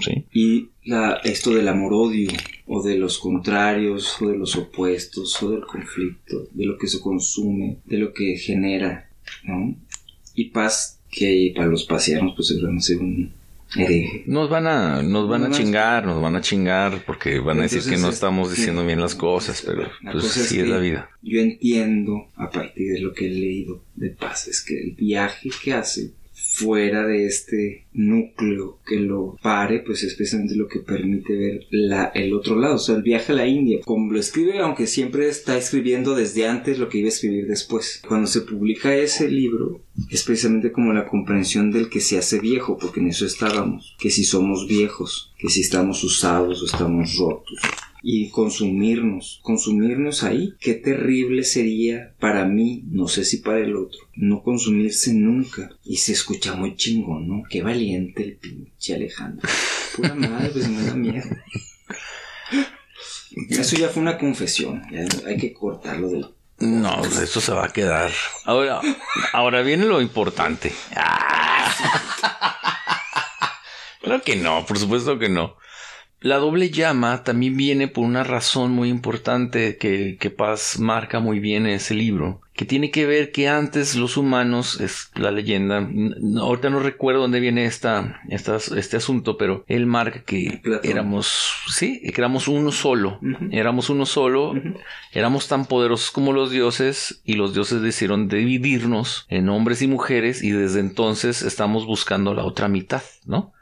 sí. 0.00 0.24
Y 0.32 0.68
la, 0.84 1.14
esto 1.24 1.50
del 1.50 1.68
amor-odio, 1.68 2.30
o 2.66 2.82
de 2.82 2.96
los 2.96 3.18
contrarios, 3.18 4.20
o 4.20 4.28
de 4.28 4.36
los 4.36 4.56
opuestos, 4.56 5.42
o 5.42 5.50
del 5.50 5.62
conflicto, 5.62 6.48
de 6.52 6.66
lo 6.66 6.78
que 6.78 6.86
se 6.86 7.00
consume, 7.00 7.78
de 7.84 7.98
lo 7.98 8.12
que 8.12 8.36
genera, 8.36 9.10
¿no? 9.44 9.74
Y 10.34 10.46
paz, 10.46 11.00
que 11.10 11.52
para 11.54 11.68
los 11.68 11.84
pasianos, 11.84 12.34
pues 12.34 12.48
ser 12.48 12.98
un 12.98 13.32
hereje. 13.76 14.24
Nos 14.26 14.48
van 14.48 14.66
a, 14.66 15.02
nos 15.02 15.28
van 15.28 15.44
a 15.44 15.50
chingar, 15.50 16.06
nos 16.06 16.20
van 16.20 16.36
a 16.36 16.40
chingar, 16.40 17.04
porque 17.04 17.38
van 17.40 17.58
a 17.58 17.62
decir 17.62 17.82
que 17.82 17.96
no 17.96 18.08
estamos 18.08 18.50
diciendo 18.50 18.84
bien 18.84 19.00
las 19.00 19.14
cosas, 19.14 19.62
pero 19.64 19.88
pues 20.12 20.24
sí 20.24 20.60
es 20.60 20.68
la 20.68 20.78
vida. 20.78 21.10
Yo 21.22 21.40
entiendo, 21.40 22.28
a 22.36 22.50
partir 22.50 22.92
de 22.92 23.00
lo 23.00 23.12
que 23.12 23.26
he 23.26 23.30
leído 23.30 23.82
de 23.94 24.10
paz, 24.10 24.48
es 24.48 24.62
que 24.62 24.80
el 24.80 24.92
viaje 24.92 25.50
que 25.62 25.72
hace 25.72 26.12
fuera 26.54 27.04
de 27.04 27.26
este 27.26 27.88
núcleo 27.92 28.78
que 28.86 29.00
lo 29.00 29.36
pare, 29.42 29.80
pues 29.80 30.04
es 30.04 30.14
precisamente 30.14 30.54
lo 30.54 30.68
que 30.68 30.78
permite 30.78 31.34
ver 31.34 31.66
la, 31.70 32.04
el 32.14 32.32
otro 32.32 32.56
lado, 32.56 32.76
o 32.76 32.78
sea, 32.78 32.94
el 32.94 33.02
viaje 33.02 33.32
a 33.32 33.34
la 33.34 33.48
India, 33.48 33.80
como 33.84 34.12
lo 34.12 34.20
escribe, 34.20 34.60
aunque 34.60 34.86
siempre 34.86 35.28
está 35.28 35.58
escribiendo 35.58 36.14
desde 36.14 36.46
antes 36.46 36.78
lo 36.78 36.88
que 36.88 36.98
iba 36.98 37.06
a 37.06 37.08
escribir 37.08 37.48
después. 37.48 38.00
Cuando 38.06 38.28
se 38.28 38.42
publica 38.42 38.94
ese 38.94 39.28
libro, 39.28 39.80
es 40.10 40.22
precisamente 40.22 40.70
como 40.70 40.92
la 40.92 41.08
comprensión 41.08 41.72
del 41.72 41.88
que 41.88 42.00
se 42.00 42.18
hace 42.18 42.38
viejo, 42.38 42.78
porque 42.78 43.00
en 43.00 43.08
eso 43.08 43.26
estábamos, 43.26 43.96
que 43.98 44.10
si 44.10 44.22
somos 44.22 44.68
viejos, 44.68 45.34
que 45.36 45.48
si 45.48 45.60
estamos 45.60 46.04
usados 46.04 46.62
o 46.62 46.66
estamos 46.66 47.16
rotos 47.16 47.58
y 48.06 48.28
consumirnos, 48.28 49.40
consumirnos 49.42 50.24
ahí, 50.24 50.54
qué 50.60 50.74
terrible 50.74 51.42
sería 51.42 52.14
para 52.20 52.44
mí, 52.44 52.84
no 52.90 53.08
sé 53.08 53.24
si 53.24 53.38
para 53.38 53.60
el 53.60 53.74
otro, 53.76 53.98
no 54.14 54.42
consumirse 54.42 55.14
nunca. 55.14 55.70
Y 55.82 55.96
se 55.96 56.12
escucha 56.12 56.54
muy 56.54 56.76
chingón, 56.76 57.26
¿no? 57.26 57.42
Qué 57.48 57.62
valiente 57.62 58.22
el 58.22 58.36
pinche 58.36 58.94
Alejandro. 58.94 59.48
Pura 59.96 60.14
madre, 60.14 60.50
pues 60.50 60.68
me 60.68 60.84
da 60.84 60.94
miedo. 60.94 61.24
Eso 63.48 63.76
ya 63.76 63.88
fue 63.88 64.02
una 64.02 64.18
confesión, 64.18 64.82
ya 64.92 65.06
hay 65.26 65.38
que 65.38 65.54
cortarlo 65.54 66.10
del 66.10 66.26
no, 66.58 66.98
pues 66.98 67.18
eso 67.18 67.40
se 67.40 67.52
va 67.52 67.64
a 67.64 67.72
quedar. 67.72 68.12
Ahora, 68.44 68.80
ahora 69.32 69.62
viene 69.62 69.86
lo 69.86 70.00
importante. 70.00 70.72
Claro 74.00 74.22
que 74.22 74.36
no, 74.36 74.66
por 74.66 74.78
supuesto 74.78 75.18
que 75.18 75.30
no. 75.30 75.56
La 76.24 76.38
doble 76.38 76.70
llama 76.70 77.22
también 77.22 77.54
viene 77.54 77.86
por 77.86 78.02
una 78.02 78.24
razón 78.24 78.70
muy 78.70 78.88
importante 78.88 79.76
que, 79.76 80.16
que, 80.18 80.30
Paz 80.30 80.78
marca 80.78 81.20
muy 81.20 81.38
bien 81.38 81.66
en 81.66 81.74
ese 81.74 81.92
libro, 81.92 82.40
que 82.54 82.64
tiene 82.64 82.90
que 82.90 83.04
ver 83.04 83.30
que 83.30 83.46
antes 83.46 83.94
los 83.94 84.16
humanos, 84.16 84.80
es 84.80 85.10
la 85.16 85.30
leyenda, 85.30 85.86
ahorita 86.40 86.70
no 86.70 86.80
recuerdo 86.80 87.20
dónde 87.20 87.40
viene 87.40 87.66
esta, 87.66 88.22
este 88.30 88.96
asunto, 88.96 89.36
pero 89.36 89.66
él 89.68 89.84
marca 89.84 90.22
que 90.22 90.62
éramos, 90.82 91.52
sí, 91.68 92.00
que 92.00 92.20
éramos 92.22 92.48
uno 92.48 92.72
solo, 92.72 93.20
éramos 93.50 93.90
uno 93.90 94.06
solo, 94.06 94.54
éramos 95.12 95.46
tan 95.46 95.66
poderosos 95.66 96.10
como 96.10 96.32
los 96.32 96.50
dioses 96.50 97.20
y 97.26 97.34
los 97.34 97.52
dioses 97.52 97.82
decidieron 97.82 98.28
dividirnos 98.28 99.26
en 99.28 99.50
hombres 99.50 99.82
y 99.82 99.88
mujeres 99.88 100.42
y 100.42 100.52
desde 100.52 100.80
entonces 100.80 101.42
estamos 101.42 101.84
buscando 101.84 102.32
la 102.32 102.44
otra 102.44 102.68
mitad, 102.68 103.02
¿no? 103.26 103.53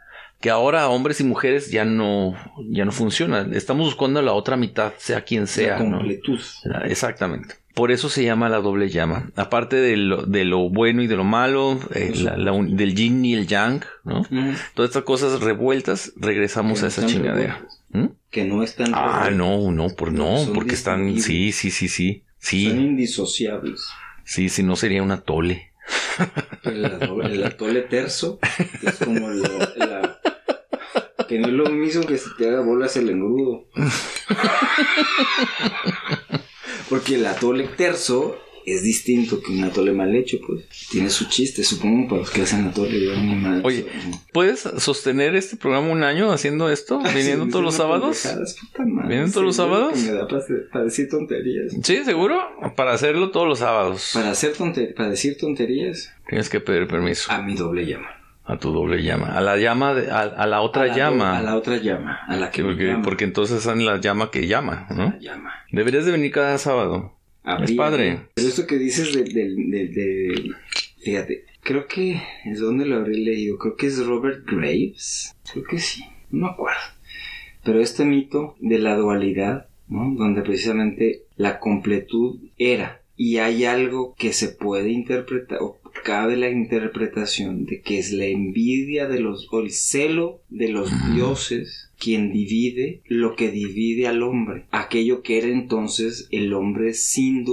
Que 0.42 0.50
ahora 0.50 0.88
hombres 0.88 1.20
y 1.20 1.24
mujeres 1.24 1.70
ya 1.70 1.84
no, 1.84 2.34
ya 2.68 2.84
no 2.84 2.90
funcionan. 2.90 3.54
Estamos 3.54 3.86
buscando 3.86 4.20
la 4.20 4.32
otra 4.32 4.56
mitad, 4.56 4.92
sea 4.98 5.22
quien 5.22 5.46
sea. 5.46 5.78
La 5.78 5.78
completud. 5.78 6.40
Exactamente. 6.84 7.54
Por 7.74 7.92
eso 7.92 8.10
se 8.10 8.24
llama 8.24 8.48
la 8.50 8.58
doble 8.58 8.90
llama. 8.90 9.30
Aparte 9.36 9.76
de 9.76 9.96
lo, 9.96 10.26
de 10.26 10.44
lo 10.44 10.68
bueno 10.68 11.00
y 11.00 11.06
de 11.06 11.16
lo 11.16 11.24
malo, 11.24 11.78
eh, 11.94 12.12
del 12.68 12.94
yin 12.94 13.24
y 13.24 13.34
el 13.34 13.46
yang, 13.46 13.82
¿no? 14.04 14.26
Todas 14.74 14.90
estas 14.90 15.04
cosas 15.04 15.40
revueltas, 15.40 16.12
regresamos 16.16 16.82
a 16.82 16.88
esa 16.88 17.06
chingadera. 17.06 17.64
¿Mm? 17.90 18.06
Que 18.30 18.44
no 18.44 18.64
están. 18.64 18.92
Ah, 18.94 19.30
no, 19.32 19.70
no, 19.70 19.90
por 19.90 20.12
no, 20.12 20.38
porque 20.52 20.74
están. 20.74 21.20
Sí, 21.20 21.52
sí, 21.52 21.70
sí, 21.70 21.86
sí. 21.86 22.24
sí. 22.38 22.68
Son 22.68 22.80
indisociables. 22.80 23.86
Sí, 24.24 24.48
si 24.48 24.64
no 24.64 24.74
sería 24.74 25.02
un 25.02 25.12
atole. 25.12 25.72
El, 26.64 26.84
el 26.84 27.44
atole 27.44 27.82
terzo, 27.82 28.38
que 28.80 28.88
es 28.88 28.96
como 28.96 29.28
la 29.30 30.11
que 31.32 31.38
no 31.38 31.46
es 31.48 31.54
lo 31.54 31.64
mismo 31.70 32.04
que 32.04 32.18
si 32.18 32.28
te 32.36 32.46
haga 32.46 32.60
bolas 32.60 32.94
el 32.98 33.08
engrudo. 33.08 33.64
Porque 36.90 37.14
el 37.14 37.24
atole 37.24 37.68
terzo 37.68 38.36
es 38.66 38.82
distinto 38.82 39.40
que 39.40 39.50
un 39.50 39.64
atole 39.64 39.92
mal 39.92 40.14
hecho, 40.14 40.36
pues. 40.46 40.66
Tiene 40.90 41.08
su 41.08 41.30
chiste, 41.30 41.64
supongo, 41.64 42.06
para 42.06 42.20
los 42.20 42.30
que 42.30 42.42
hacen 42.42 42.66
atole. 42.66 43.62
Oye, 43.62 43.86
¿puedes 44.34 44.60
sostener 44.60 45.34
este 45.34 45.56
programa 45.56 45.88
un 45.88 46.04
año 46.04 46.32
haciendo 46.32 46.68
esto? 46.68 47.00
Ah, 47.02 47.10
¿Viniendo 47.14 47.48
todos 47.48 47.64
los 47.64 47.76
sábados? 47.76 48.28
¿Viniendo 48.78 49.32
todos 49.32 49.46
los 49.46 49.56
sábados? 49.56 49.96
Me 49.96 50.12
da 50.12 50.28
para, 50.28 50.84
decir 50.84 51.08
tonterías. 51.08 51.72
Sí, 51.82 52.04
seguro. 52.04 52.38
Para 52.76 52.92
hacerlo 52.92 53.30
todos 53.30 53.48
los 53.48 53.60
sábados. 53.60 54.10
Para, 54.12 54.32
hacer 54.32 54.52
para 54.94 55.08
decir 55.08 55.38
tonterías. 55.38 56.12
Tienes 56.28 56.50
que 56.50 56.60
pedir 56.60 56.86
permiso. 56.86 57.32
A 57.32 57.40
mi 57.40 57.54
doble 57.54 57.86
llama. 57.86 58.21
A 58.44 58.58
tu 58.58 58.72
doble 58.72 59.02
llama. 59.02 59.36
A 59.36 59.40
la 59.40 59.56
llama, 59.56 59.94
de, 59.94 60.10
a, 60.10 60.46
la 60.46 60.62
otra 60.62 60.94
llama. 60.94 61.38
a 61.38 61.42
la 61.42 61.56
otra 61.56 61.76
llama. 61.76 62.20
A 62.26 62.36
la 62.36 62.50
que 62.50 62.62
porque, 62.62 62.96
porque 63.02 63.24
entonces 63.24 63.58
están 63.58 63.84
la 63.84 64.00
llama 64.00 64.30
que 64.30 64.48
llama, 64.48 64.88
¿no? 64.90 65.10
La 65.10 65.18
llama. 65.18 65.52
Deberías 65.70 66.04
de 66.04 66.12
venir 66.12 66.32
cada 66.32 66.58
sábado. 66.58 67.12
es 67.62 67.72
padre. 67.72 68.20
Pero 68.34 68.48
esto 68.48 68.66
que 68.66 68.78
dices 68.78 69.14
de, 69.14 69.22
de, 69.24 69.88
de, 69.88 70.50
Fíjate, 70.98 71.44
creo 71.62 71.86
que 71.86 72.20
es 72.44 72.60
donde 72.60 72.84
lo 72.84 72.96
habré 72.96 73.16
leído. 73.16 73.58
Creo 73.58 73.76
que 73.76 73.86
es 73.86 74.04
Robert 74.04 74.44
Graves. 74.44 75.36
Creo 75.52 75.64
que 75.64 75.78
sí. 75.78 76.04
No 76.30 76.46
me 76.46 76.52
acuerdo. 76.52 76.80
Pero 77.64 77.80
este 77.80 78.04
mito 78.04 78.56
de 78.58 78.80
la 78.80 78.96
dualidad, 78.96 79.68
¿no? 79.86 80.12
Donde 80.16 80.42
precisamente 80.42 81.26
la 81.36 81.60
completud 81.60 82.40
era 82.58 83.02
y 83.16 83.38
hay 83.38 83.64
algo 83.64 84.14
que 84.18 84.32
se 84.32 84.48
puede 84.48 84.90
interpretar 84.90 85.58
o 85.60 85.78
cabe 86.02 86.36
la 86.36 86.50
interpretación 86.50 87.64
de 87.64 87.80
que 87.80 87.98
es 87.98 88.12
la 88.12 88.26
envidia 88.26 89.08
de 89.08 89.20
los 89.20 89.48
o 89.50 89.60
el 89.60 89.70
celo 89.70 90.42
de 90.48 90.68
los 90.68 90.90
dioses 91.14 91.90
quien 91.98 92.32
divide 92.32 93.02
lo 93.06 93.36
que 93.36 93.50
divide 93.50 94.06
al 94.06 94.22
hombre 94.22 94.66
aquello 94.70 95.22
que 95.22 95.38
era 95.38 95.48
entonces 95.48 96.28
el 96.30 96.52
hombre 96.52 96.94
sin 96.94 97.44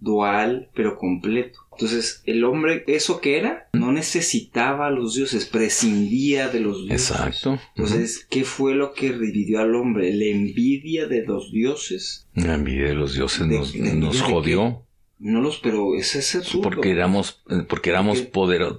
dual 0.00 0.70
pero 0.74 0.96
completo 0.96 1.68
entonces, 1.78 2.22
el 2.24 2.42
hombre, 2.42 2.82
eso 2.88 3.20
que 3.20 3.38
era, 3.38 3.68
no 3.72 3.92
necesitaba 3.92 4.88
a 4.88 4.90
los 4.90 5.14
dioses, 5.14 5.46
prescindía 5.46 6.48
de 6.48 6.58
los 6.58 6.84
dioses. 6.84 7.10
Exacto. 7.12 7.60
Entonces, 7.76 8.26
¿qué 8.28 8.42
fue 8.42 8.74
lo 8.74 8.92
que 8.94 9.12
dividió 9.12 9.60
al 9.60 9.76
hombre? 9.76 10.12
La 10.12 10.24
envidia 10.24 11.06
de 11.06 11.24
los 11.24 11.52
dioses. 11.52 12.26
La 12.34 12.54
envidia 12.54 12.88
de 12.88 12.94
los 12.94 13.14
dioses 13.14 13.46
nos, 13.46 14.22
jodió. 14.22 14.87
No 15.20 15.40
los, 15.40 15.58
pero 15.58 15.96
ese 15.96 16.20
es 16.20 16.34
absurdo. 16.36 16.62
Porque 16.62 16.90
éramos, 16.90 17.42
porque 17.68 17.90
éramos 17.90 18.22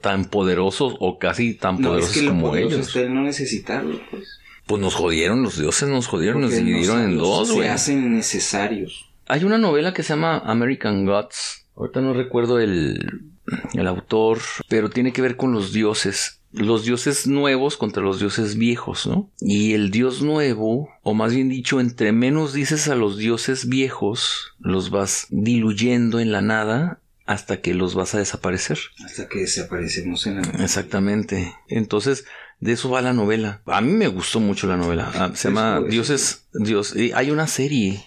tan 0.01 0.25
poderosos 0.25 0.95
o 0.99 1.19
casi 1.19 1.53
tan 1.53 1.79
poderosos 1.79 2.15
es 2.15 2.21
que 2.21 2.27
como 2.27 2.55
ellos. 2.55 2.95
No 2.95 3.23
necesitarlo, 3.23 3.99
pues. 4.09 4.39
Pues 4.65 4.81
nos 4.81 4.95
jodieron, 4.95 5.41
los 5.41 5.57
dioses 5.57 5.89
nos 5.89 6.07
jodieron, 6.07 6.41
nos 6.41 6.51
dividieron 6.51 7.01
en 7.01 7.17
dos, 7.17 7.51
güey. 7.51 7.67
Se 7.67 7.73
hacen 7.73 8.15
necesarios. 8.15 9.09
Hay 9.27 9.43
una 9.43 9.57
novela 9.57 9.93
que 9.93 10.03
se 10.03 10.13
llama 10.13 10.39
American 10.39 11.05
Gods. 11.05 11.65
Ahorita 11.75 12.01
no 12.01 12.13
recuerdo 12.13 12.59
el, 12.59 13.31
el 13.73 13.87
autor, 13.87 14.39
pero 14.67 14.89
tiene 14.89 15.11
que 15.11 15.21
ver 15.21 15.35
con 15.37 15.51
los 15.51 15.73
dioses 15.73 16.38
los 16.51 16.83
dioses 16.83 17.27
nuevos 17.27 17.77
contra 17.77 18.01
los 18.01 18.19
dioses 18.19 18.57
viejos, 18.57 19.05
¿no? 19.07 19.29
Y 19.39 19.73
el 19.73 19.91
dios 19.91 20.21
nuevo, 20.21 20.89
o 21.03 21.13
más 21.13 21.33
bien 21.33 21.49
dicho, 21.49 21.79
entre 21.79 22.11
menos 22.11 22.53
dices 22.53 22.87
a 22.87 22.95
los 22.95 23.17
dioses 23.17 23.69
viejos, 23.69 24.53
los 24.59 24.89
vas 24.89 25.27
diluyendo 25.29 26.19
en 26.19 26.31
la 26.31 26.41
nada 26.41 26.99
hasta 27.25 27.61
que 27.61 27.75
los 27.75 27.93
vas 27.93 28.15
a 28.15 28.19
desaparecer. 28.19 28.79
Hasta 29.05 29.27
que 29.27 29.41
desaparecemos 29.41 30.25
en 30.25 30.35
la 30.35 30.41
nada. 30.41 30.63
Exactamente. 30.63 31.53
Entonces, 31.67 32.25
de 32.59 32.71
eso 32.73 32.89
va 32.89 33.01
la 33.01 33.13
novela. 33.13 33.61
A 33.67 33.81
mí 33.81 33.91
me 33.91 34.07
gustó 34.07 34.39
mucho 34.39 34.65
la 34.65 34.77
novela. 34.77 35.11
Ah, 35.13 35.31
se 35.35 35.49
llama 35.49 35.81
Dioses, 35.81 36.47
Dios. 36.53 36.95
hay 37.13 37.29
una 37.31 37.47
serie 37.47 38.03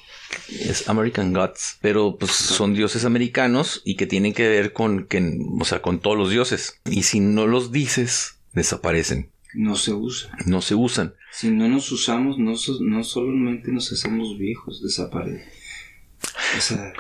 es 0.49 0.89
American 0.89 1.33
Gods, 1.33 1.79
pero 1.81 2.17
pues 2.19 2.33
son 2.33 2.75
dioses 2.75 3.05
americanos 3.05 3.83
y 3.85 3.97
que 3.97 4.07
tienen 4.07 4.33
que 4.33 4.49
ver 4.49 4.73
con 4.73 5.07
que, 5.07 5.39
o 5.61 5.65
sea, 5.65 5.83
con 5.83 6.01
todos 6.01 6.17
los 6.17 6.31
dioses. 6.31 6.81
Y 6.85 7.05
si 7.05 7.21
no 7.21 7.47
los 7.47 7.73
dices, 7.73 8.37
desaparecen. 8.53 9.31
No 9.55 9.77
se 9.77 9.93
usan. 9.93 10.33
No 10.47 10.63
se 10.63 10.75
usan. 10.75 11.15
Si 11.31 11.51
no 11.51 11.69
nos 11.69 11.91
usamos, 11.93 12.39
no, 12.39 12.55
no 12.81 13.05
solamente 13.05 13.71
nos 13.71 13.93
hacemos 13.93 14.39
viejos, 14.39 14.83
desaparecen. 14.83 15.45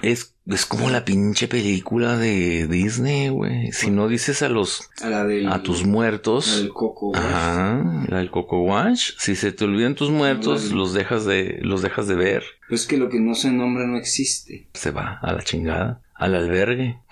Es, 0.03 0.35
es 0.47 0.66
como 0.66 0.91
la 0.91 1.05
pinche 1.05 1.47
película 1.47 2.16
de 2.16 2.66
Disney, 2.66 3.29
güey. 3.29 3.70
Si 3.73 3.91
no 3.91 4.09
dices 4.09 4.43
a 4.43 4.49
los, 4.49 4.89
a 5.01 5.09
la 5.09 5.25
del. 5.25 5.49
a 5.49 5.62
tus 5.62 5.85
muertos. 5.85 6.49
La 6.49 6.57
del 6.57 6.68
Coco. 6.70 7.12
Ajá, 7.14 8.05
la 8.09 8.18
del 8.18 8.31
Coco 8.31 8.62
Watch. 8.62 9.12
Si 9.18 9.37
se 9.37 9.53
te 9.53 9.64
olvidan 9.64 9.95
tus 9.95 10.11
muertos, 10.11 10.73
los 10.73 10.95
dejas 10.95 11.25
de, 11.27 11.59
los 11.62 11.83
dejas 11.83 12.09
de 12.09 12.14
ver. 12.14 12.43
Pues 12.68 12.87
que 12.87 12.97
lo 12.97 13.09
que 13.09 13.20
no 13.20 13.35
se 13.35 13.51
nombra 13.51 13.87
no 13.87 13.97
existe. 13.97 14.68
Se 14.73 14.91
va 14.91 15.18
a 15.23 15.33
la 15.33 15.43
chingada, 15.43 16.03
al 16.14 16.35
albergue. 16.35 16.99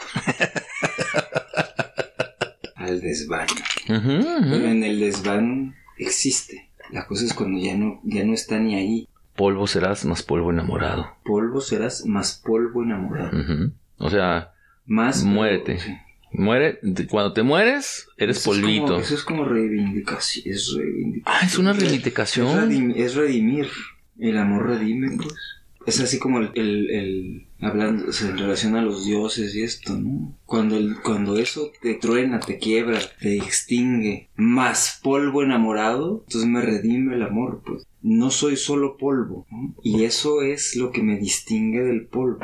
Al 2.74 3.00
desván. 3.02 3.46
Pero 3.86 4.68
en 4.68 4.82
el 4.82 4.98
desván 5.00 5.76
existe. 5.98 6.70
La 6.90 7.06
cosa 7.06 7.24
es 7.24 7.34
cuando 7.34 7.60
ya 7.60 7.76
no, 7.76 8.00
ya 8.04 8.24
no 8.24 8.32
está 8.32 8.58
ni 8.58 8.74
ahí. 8.74 9.06
Polvo 9.40 9.66
serás 9.66 10.04
más 10.04 10.22
polvo 10.22 10.50
enamorado. 10.50 11.06
Polvo 11.24 11.62
serás 11.62 12.04
más 12.04 12.42
polvo 12.44 12.82
enamorado. 12.82 13.30
O 13.96 14.10
sea, 14.10 14.52
Más. 14.84 15.24
Muérete. 15.24 15.78
sí. 15.78 15.96
muere, 16.32 16.78
cuando 17.08 17.32
te 17.32 17.42
mueres, 17.42 18.06
eres 18.18 18.36
Eso 18.36 18.52
es 18.52 18.60
polvito. 18.60 18.84
como- 18.86 18.98
eso 19.00 19.14
es 19.14 19.24
como 19.24 19.44
reivindicación. 19.46 20.44
Es 20.54 20.74
reivindicación. 20.76 21.24
Ah, 21.42 21.46
es 21.46 21.58
una 21.58 21.70
Es 21.70 21.80
reivindicación. 21.80 22.68
redim- 22.70 22.92
es 22.96 23.14
redimir. 23.14 23.68
El 24.18 24.36
amor 24.36 24.66
redime, 24.68 25.16
pues. 25.16 25.34
Es 25.86 25.98
así 26.00 26.18
como 26.18 26.40
el, 26.40 26.50
el, 26.54 27.46
hablando, 27.60 28.06
en 28.22 28.38
relación 28.38 28.76
a 28.76 28.82
los 28.82 29.04
dioses 29.06 29.54
y 29.54 29.62
esto, 29.62 29.96
¿no? 29.96 30.36
Cuando, 30.44 30.76
el, 30.76 30.96
cuando 31.02 31.38
eso 31.38 31.72
te 31.80 31.94
truena, 31.94 32.38
te 32.40 32.58
quiebra, 32.58 33.00
te 33.20 33.36
extingue, 33.36 34.28
más 34.36 35.00
polvo 35.02 35.42
enamorado, 35.42 36.24
entonces 36.26 36.50
me 36.50 36.60
redime 36.60 37.14
el 37.14 37.22
amor, 37.22 37.62
pues. 37.64 37.86
No 38.02 38.30
soy 38.30 38.56
solo 38.56 38.96
polvo, 38.96 39.46
¿no? 39.50 39.74
Y 39.82 40.04
eso 40.04 40.42
es 40.42 40.76
lo 40.76 40.90
que 40.90 41.02
me 41.02 41.18
distingue 41.18 41.80
del 41.80 42.06
polvo. 42.06 42.40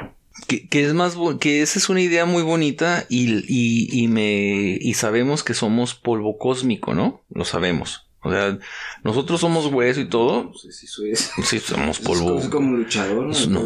Que, 0.48 0.68
que 0.68 0.84
es 0.84 0.92
más 0.92 1.16
que 1.40 1.62
esa 1.62 1.78
es 1.78 1.88
una 1.88 2.02
idea 2.02 2.26
muy 2.26 2.42
bonita 2.42 3.06
y, 3.08 3.36
y, 3.48 3.88
y 3.90 4.08
me 4.08 4.78
y 4.78 4.94
sabemos 4.94 5.42
que 5.42 5.54
somos 5.54 5.94
polvo 5.94 6.36
cósmico, 6.36 6.94
¿no? 6.94 7.22
Lo 7.30 7.46
sabemos. 7.46 8.05
O 8.26 8.30
sea, 8.30 8.58
nosotros 9.02 9.40
somos 9.40 9.66
hueso 9.66 10.00
y 10.00 10.08
todo. 10.08 10.52
Sé 10.54 10.72
si 10.72 10.86
soy. 10.86 11.14
Sí, 11.16 11.58
somos 11.58 11.98
polvo. 12.00 12.38
es 12.38 12.48
como 12.48 12.76
luchador, 12.76 13.24
¿no? 13.26 13.32
Pues 13.32 13.48
No, 13.48 13.60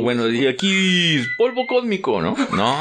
bueno, 0.00 0.28
y 0.28 0.46
aquí 0.46 1.18
polvo 1.38 1.66
cósmico, 1.66 2.20
¿no? 2.20 2.36
No, 2.52 2.74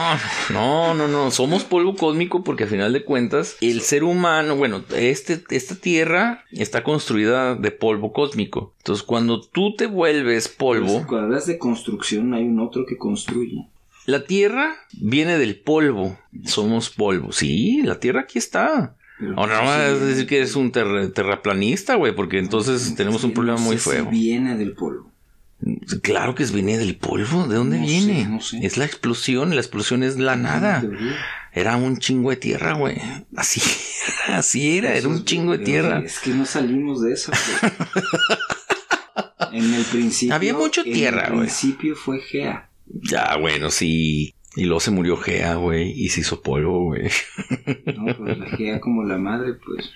no, 0.52 0.94
no, 0.94 1.08
no, 1.08 1.32
somos 1.32 1.64
polvo 1.64 1.96
cósmico 1.96 2.44
porque 2.44 2.64
al 2.64 2.70
final 2.70 2.94
de 2.94 3.04
cuentas 3.04 3.56
el 3.62 3.82
ser 3.82 4.04
humano, 4.04 4.56
bueno, 4.56 4.84
este, 4.96 5.44
esta 5.50 5.76
tierra 5.76 6.46
está 6.52 6.84
construida 6.84 7.56
de 7.56 7.72
polvo 7.72 8.12
cósmico. 8.14 8.74
Entonces 8.80 9.04
cuando 9.04 9.42
tú 9.42 9.76
te 9.76 9.86
vuelves 9.88 10.48
polvo, 10.48 11.06
Cuando 11.08 11.28
hablas 11.28 11.46
de 11.46 11.58
construcción, 11.58 12.34
hay 12.34 12.44
un 12.44 12.60
otro 12.60 12.86
que 12.86 12.98
construye. 12.98 13.68
la 14.06 14.26
tierra 14.26 14.76
viene 15.00 15.38
del 15.38 15.56
polvo, 15.60 16.18
somos 16.46 16.90
polvo, 16.90 17.32
sí, 17.32 17.82
la 17.84 18.00
tierra 18.00 18.22
aquí 18.22 18.40
está. 18.40 18.96
Pero 19.22 19.38
Ahora 19.38 19.62
no 19.62 19.92
no 19.94 20.00
si- 20.00 20.06
decir 20.06 20.28
que 20.28 20.38
eres 20.38 20.56
un 20.56 20.72
terra- 20.72 21.10
terraplanista, 21.14 21.94
güey, 21.96 22.14
porque 22.16 22.40
entonces 22.40 22.96
tenemos 22.96 23.24
un 23.24 23.30
no 23.30 23.34
problema 23.36 23.58
sé 23.60 23.64
muy 23.64 23.78
si 23.78 23.90
feo. 23.92 24.10
viene 24.10 24.58
del 24.58 24.74
polvo. 24.74 25.12
Claro 26.02 26.34
que 26.34 26.44
viene 26.46 26.80
del 26.80 26.96
polvo. 26.98 27.46
¿De 27.48 27.56
dónde 27.56 27.78
viene? 27.78 28.24
sé, 28.24 28.30
no 28.30 28.42
sé. 28.42 28.66
Es 28.66 28.78
la 28.78 28.86
explosión. 28.86 29.52
La 29.54 29.62
explosión 29.62 30.02
es 30.02 30.18
la 30.18 30.36
nada. 30.36 30.84
Era 31.54 31.76
un 31.76 31.98
chingo 32.00 32.32
de 32.32 32.38
tierra, 32.38 32.74
güey. 32.74 33.00
Así, 33.36 33.62
así 34.28 34.80
era. 34.80 34.96
Era 34.96 35.08
un 35.08 35.18
es- 35.18 35.26
chingo 35.26 35.52
de 35.56 35.64
tierra. 35.64 36.02
Es 36.04 36.18
que 36.18 36.32
no 36.32 36.48
salimos 36.48 37.04
de 37.04 37.14
eso. 37.14 37.32
en 39.52 39.74
el 39.74 39.84
principio. 39.84 40.36
Había 40.36 40.54
mucho 40.54 40.82
en 40.84 40.94
tierra, 40.94 41.26
el 41.28 41.34
güey. 41.34 41.46
principio 41.46 41.96
fue 41.96 42.20
Gea. 42.22 42.70
Ya, 42.88 43.36
bueno, 43.38 43.70
sí. 43.70 44.34
Y 44.56 44.66
luego 44.66 44.80
se 44.80 44.92
murió 44.92 45.18
Gea, 45.18 45.56
güey. 45.56 45.92
Y 45.92 46.10
se 46.10 46.22
hizo 46.22 46.42
polvo, 46.42 46.84
güey. 46.86 47.10
¿no? 47.96 48.16
Pues 48.18 48.38
la 48.38 48.46
Gea 48.58 48.80
como 48.82 49.04
la 49.04 49.18
madre, 49.18 49.54
pues. 49.54 49.92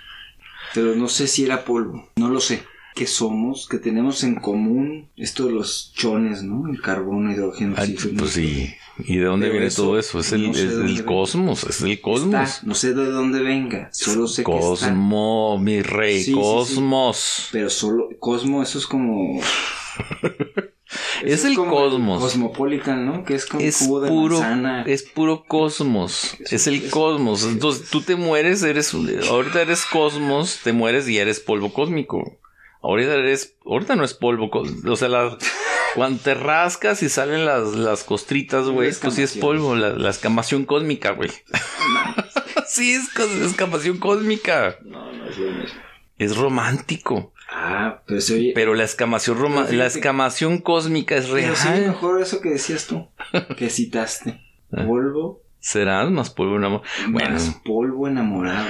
Pero 0.74 0.96
no 0.96 1.08
sé 1.08 1.28
si 1.28 1.44
era 1.46 1.66
polvo. 1.66 2.10
No 2.16 2.30
lo 2.30 2.40
sé. 2.40 2.64
¿Qué 2.96 3.08
somos? 3.08 3.68
¿Qué 3.70 3.78
tenemos 3.78 4.24
en 4.24 4.36
común? 4.36 5.10
Esto 5.18 5.48
de 5.48 5.52
los 5.52 5.92
chones, 5.94 6.44
¿no? 6.44 6.70
El 6.70 6.82
carbono, 6.82 7.30
hidrógeno. 7.32 7.76
Ah, 7.78 7.82
oxígeno. 7.82 8.20
pues 8.20 8.32
sí. 8.32 8.74
¿Y 9.00 9.18
de 9.18 9.26
dónde 9.26 9.48
Pero 9.48 9.54
viene 9.54 9.68
eso, 9.68 9.84
todo 9.84 10.00
eso? 10.00 10.20
Es 10.20 10.32
el, 10.32 10.48
no 10.48 10.54
sé 10.54 10.62
es 10.62 10.68
de 10.68 10.72
el 10.72 10.78
dónde 10.78 10.94
viene. 10.94 11.06
cosmos. 11.06 11.64
Es 11.66 11.82
el 11.82 12.00
cosmos. 12.00 12.50
Está. 12.50 12.68
No 12.68 12.76
sé 12.76 12.94
de 12.94 13.06
dónde 13.12 13.42
venga. 13.42 13.90
Solo 13.92 14.28
sé 14.30 14.46
que 14.46 14.52
está. 14.52 14.66
Cosmo, 14.68 15.58
mi 15.60 15.82
rey. 15.82 16.20
Sí, 16.20 16.24
sí, 16.26 16.32
sí. 16.32 16.34
cosmos. 16.40 17.50
Pero 17.52 17.70
solo. 17.70 18.08
Cosmo, 18.20 18.64
eso 18.64 18.78
es 18.78 18.88
como. 18.88 19.42
Es 21.24 21.46
el 21.46 21.56
cosmos. 21.56 22.22
Cosmopolitan, 22.22 23.06
¿no? 23.06 23.24
Que 23.24 23.36
es 23.36 23.46
como 23.46 23.62
es 23.64 23.78
cubo 23.80 24.02
de 24.02 24.10
puro, 24.10 24.40
manzana. 24.40 24.84
es 24.88 25.04
puro 25.04 25.44
cosmos. 25.48 26.36
Es 26.52 26.68
el 26.68 26.90
cosmos. 26.90 27.44
Entonces 27.44 27.90
tú 27.90 28.02
te 28.02 28.16
mueres, 28.16 28.64
eres, 28.64 28.94
ahorita 28.94 29.62
eres 29.62 29.86
cosmos, 29.86 30.60
te 30.64 30.74
mueres 30.74 31.08
y 31.08 31.18
eres 31.18 31.40
polvo 31.40 31.72
cósmico. 31.74 32.38
Ahorita 32.82 33.16
eres, 33.16 33.56
ahorita 33.66 33.96
no 33.96 34.04
es 34.04 34.14
polvo, 34.14 34.50
o 34.52 34.96
sea, 34.96 35.10
la- 35.10 35.38
cuando 35.96 36.22
te 36.22 36.34
rascas 36.36 37.02
y 37.04 37.10
salen 37.10 37.46
las, 37.46 37.70
las 37.74 38.04
costritas, 38.04 38.68
güey, 38.68 38.92
La 38.92 38.98
pues 39.02 39.14
sí 39.16 39.24
es 39.24 39.38
polvo, 39.38 39.76
la, 39.76 39.92
la 39.92 40.10
escamación 40.10 40.66
cósmica, 40.66 41.12
güey. 41.12 41.32
sí, 42.68 42.94
es 42.94 43.08
escamación 43.44 43.98
cósmica. 43.98 44.78
No, 44.84 45.12
no 45.12 45.26
es 45.30 45.38
lo 45.38 45.52
mismo. 45.52 45.80
Es 46.18 46.38
romántico. 46.38 47.34
Ah, 47.50 48.02
pero 48.08 48.22
se 48.22 48.34
oye. 48.36 48.52
Pero 48.56 48.74
la 48.74 48.84
escamación 48.84 49.38
roma- 49.38 49.66
Pero 49.66 49.78
la 49.78 49.86
escamación 49.88 50.58
cósmica 50.60 51.16
es 51.16 51.28
pero 51.28 51.56
se 51.56 51.68
oye 51.70 51.78
real. 51.80 51.92
mejor 51.92 52.22
eso 52.22 52.42
que 52.42 52.50
decías 52.50 52.88
tú. 52.88 53.08
Que 53.58 53.70
citaste. 53.70 54.42
Ah. 54.72 54.84
Polvo. 54.86 55.42
Serás 55.60 56.12
más 56.12 56.30
polvo 56.30 56.58
enamorado. 56.58 56.84
Bueno, 57.10 57.32
Más 57.32 57.60
polvo 57.66 58.08
enamorado. 58.08 58.68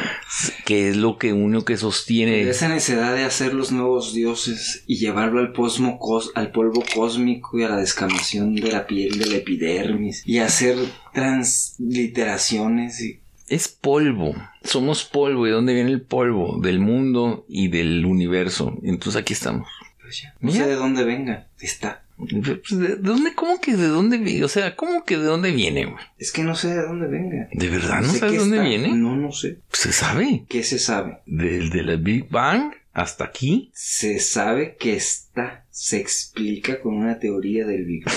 que 0.63 0.87
es 0.87 0.95
lo 0.95 1.17
que 1.17 1.33
único 1.33 1.65
que 1.65 1.75
sostiene. 1.75 2.47
Esa 2.49 2.69
necesidad 2.69 3.13
de 3.13 3.25
hacer 3.25 3.53
los 3.53 3.73
nuevos 3.73 4.13
dioses 4.13 4.85
y 4.87 4.95
llevarlo 4.97 5.41
al, 5.41 5.51
posmo 5.51 5.99
cos- 5.99 6.31
al 6.35 6.51
polvo 6.53 6.81
cósmico 6.93 7.59
y 7.59 7.63
a 7.63 7.69
la 7.69 7.77
descamación 7.77 8.55
de 8.55 8.71
la 8.71 8.87
piel 8.87 9.19
de 9.19 9.25
la 9.25 9.35
epidermis 9.35 10.23
y 10.25 10.37
hacer 10.39 10.77
transliteraciones 11.13 13.01
y 13.01 13.19
Es 13.47 13.67
polvo. 13.67 14.35
Somos 14.63 15.03
polvo. 15.05 15.45
¿Y 15.45 15.49
de 15.49 15.55
dónde 15.55 15.73
viene 15.73 15.91
el 15.91 16.01
polvo? 16.01 16.59
Del 16.61 16.79
mundo 16.79 17.45
y 17.47 17.67
del 17.67 18.05
universo. 18.05 18.77
Entonces 18.83 19.21
aquí 19.21 19.33
estamos. 19.33 19.67
pues 20.01 20.21
ya. 20.21 20.33
No 20.39 20.51
Mira. 20.51 20.63
sé 20.65 20.69
de 20.71 20.75
dónde 20.75 21.03
venga. 21.03 21.47
Está. 21.59 22.03
Pues, 22.17 22.31
¿De 22.71 22.87
de 22.87 22.95
dónde? 22.95 23.33
¿Cómo 23.35 23.59
que 23.59 23.75
de 23.75 23.87
dónde 23.87 24.17
viene? 24.17 24.45
O 24.45 24.47
sea, 24.47 24.75
¿cómo 24.77 25.03
que 25.03 25.17
de 25.17 25.25
dónde 25.25 25.51
viene, 25.51 25.85
güey? 25.85 26.03
Es 26.17 26.31
que 26.31 26.43
no 26.43 26.55
sé 26.55 26.69
de 26.69 26.81
dónde 26.83 27.07
venga. 27.07 27.49
¿De 27.51 27.69
verdad 27.69 28.01
no 28.01 28.07
sé 28.13 28.19
sabes 28.19 28.33
qué 28.33 28.39
dónde 28.39 28.57
está. 28.57 28.67
viene? 28.69 28.87
No, 28.95 29.15
no 29.17 29.31
sé. 29.33 29.59
Pues 29.69 29.81
se 29.81 29.91
sabe. 29.91 30.45
¿Qué 30.47 30.63
se 30.63 30.79
sabe? 30.79 31.17
Desde 31.25 31.83
la 31.83 31.97
Big 31.97 32.29
Bang 32.29 32.71
hasta 32.93 33.25
aquí. 33.25 33.69
Se 33.73 34.19
sabe 34.19 34.77
que 34.79 34.95
está. 34.95 35.65
Se 35.71 35.97
explica 35.97 36.79
con 36.79 36.93
una 36.95 37.19
teoría 37.19 37.65
del 37.65 37.83
Big 37.85 38.05
Bang. 38.05 38.15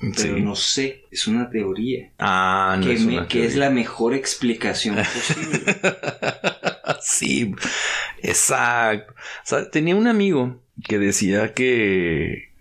Pero 0.00 0.36
Sí. 0.36 0.42
no 0.42 0.56
sé. 0.56 1.02
Es 1.10 1.26
una 1.26 1.50
teoría. 1.50 2.10
Ah, 2.18 2.76
no 2.78 2.86
que, 2.86 2.92
es 2.94 3.04
me- 3.04 3.18
una 3.18 3.28
que 3.28 3.40
es 3.44 3.52
teoría. 3.52 3.68
la 3.68 3.74
mejor 3.74 4.14
explicación 4.14 4.96
posible. 4.96 5.58
sí, 7.02 7.54
exacto. 8.22 9.12
O 9.12 9.46
sea, 9.46 9.70
tenía 9.70 9.96
un 9.96 10.06
amigo 10.06 10.60
que 10.84 10.98
decía 10.98 11.52
que 11.54 12.52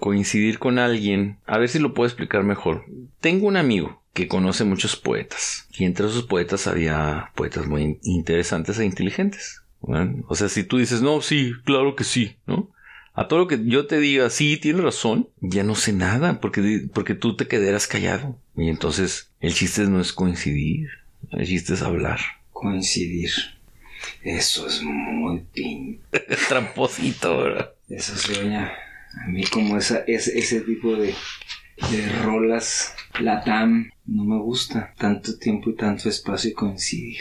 coincidir 0.00 0.58
con 0.58 0.78
alguien, 0.78 1.38
a 1.46 1.58
ver 1.58 1.68
si 1.68 1.78
lo 1.78 1.94
puedo 1.94 2.06
explicar 2.08 2.42
mejor. 2.42 2.84
Tengo 3.20 3.46
un 3.46 3.56
amigo 3.56 4.02
que 4.12 4.26
conoce 4.26 4.64
muchos 4.64 4.96
poetas 4.96 5.68
y 5.78 5.84
entre 5.84 6.06
esos 6.06 6.24
poetas 6.24 6.66
había 6.66 7.30
poetas 7.36 7.66
muy 7.66 7.82
in- 7.82 7.98
interesantes 8.02 8.78
e 8.78 8.84
inteligentes. 8.84 9.62
O 9.80 10.34
sea, 10.34 10.48
si 10.48 10.64
tú 10.64 10.78
dices, 10.78 11.02
no, 11.02 11.20
sí, 11.20 11.52
claro 11.64 11.94
que 11.94 12.02
sí, 12.02 12.36
¿no? 12.46 12.68
A 13.18 13.26
todo 13.26 13.40
lo 13.40 13.48
que 13.48 13.58
yo 13.64 13.86
te 13.86 13.98
diga, 13.98 14.30
sí, 14.30 14.58
tienes 14.58 14.84
razón, 14.84 15.28
ya 15.40 15.64
no 15.64 15.74
sé 15.74 15.92
nada, 15.92 16.40
porque, 16.40 16.86
porque 16.94 17.16
tú 17.16 17.34
te 17.34 17.48
quedarás 17.48 17.88
callado. 17.88 18.38
Y 18.56 18.68
entonces, 18.68 19.32
el 19.40 19.54
chiste 19.54 19.82
no 19.88 20.00
es 20.00 20.12
coincidir, 20.12 20.88
el 21.32 21.44
chiste 21.44 21.74
es 21.74 21.82
hablar. 21.82 22.20
Coincidir. 22.52 23.30
Eso 24.22 24.68
es 24.68 24.82
muy 24.84 25.42
pin. 25.52 26.00
Tramposito, 26.48 27.38
¿verdad? 27.38 27.72
Eso 27.88 28.12
oye 28.40 28.54
a 28.54 29.26
mí 29.26 29.42
como 29.46 29.76
esa, 29.76 30.04
ese, 30.06 30.38
ese 30.38 30.60
tipo 30.60 30.94
de, 30.94 31.12
de 31.90 32.08
rolas 32.22 32.94
latam 33.18 33.90
no 34.06 34.24
me 34.24 34.38
gusta. 34.38 34.94
Tanto 34.96 35.36
tiempo 35.38 35.70
y 35.70 35.74
tanto 35.74 36.08
espacio 36.08 36.50
y 36.50 36.54
coincidir. 36.54 37.18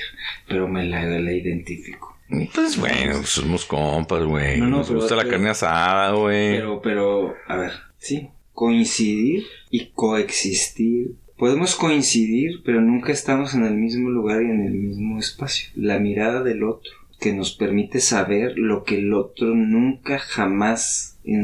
Pero 0.47 0.67
me 0.67 0.85
la, 0.85 1.03
la 1.05 1.33
identifico. 1.33 2.16
Pues 2.53 2.78
bueno, 2.78 3.13
pues 3.17 3.30
somos 3.30 3.65
compas, 3.65 4.23
güey. 4.23 4.59
No, 4.59 4.67
no, 4.67 4.78
Nos 4.78 4.88
pero- 4.88 4.99
gusta 4.99 5.15
la 5.15 5.21
pero- 5.23 5.32
carne 5.32 5.49
asada, 5.49 6.11
güey. 6.11 6.51
Pero, 6.57 6.82
pero, 6.82 7.34
a 7.47 7.55
ver, 7.57 7.71
sí. 7.97 8.28
Coincidir 8.53 9.43
y 9.69 9.88
coexistir. 9.93 11.11
Podemos 11.38 11.75
coincidir, 11.75 12.61
pero 12.65 12.82
nunca 12.82 13.11
estamos 13.11 13.53
en 13.53 13.65
el 13.65 13.75
mismo 13.75 14.09
lugar 14.09 14.41
y 14.41 14.45
en 14.45 14.65
el 14.65 14.73
mismo 14.73 15.19
espacio. 15.19 15.69
La 15.75 15.99
mirada 15.99 16.41
del 16.43 16.63
otro, 16.63 16.91
que 17.19 17.34
nos 17.34 17.53
permite 17.53 17.99
saber 17.99 18.57
lo 18.57 18.84
que 18.84 18.97
el 18.97 19.13
otro 19.13 19.47
nunca 19.55 20.17
jamás 20.19 21.17
en 21.23 21.43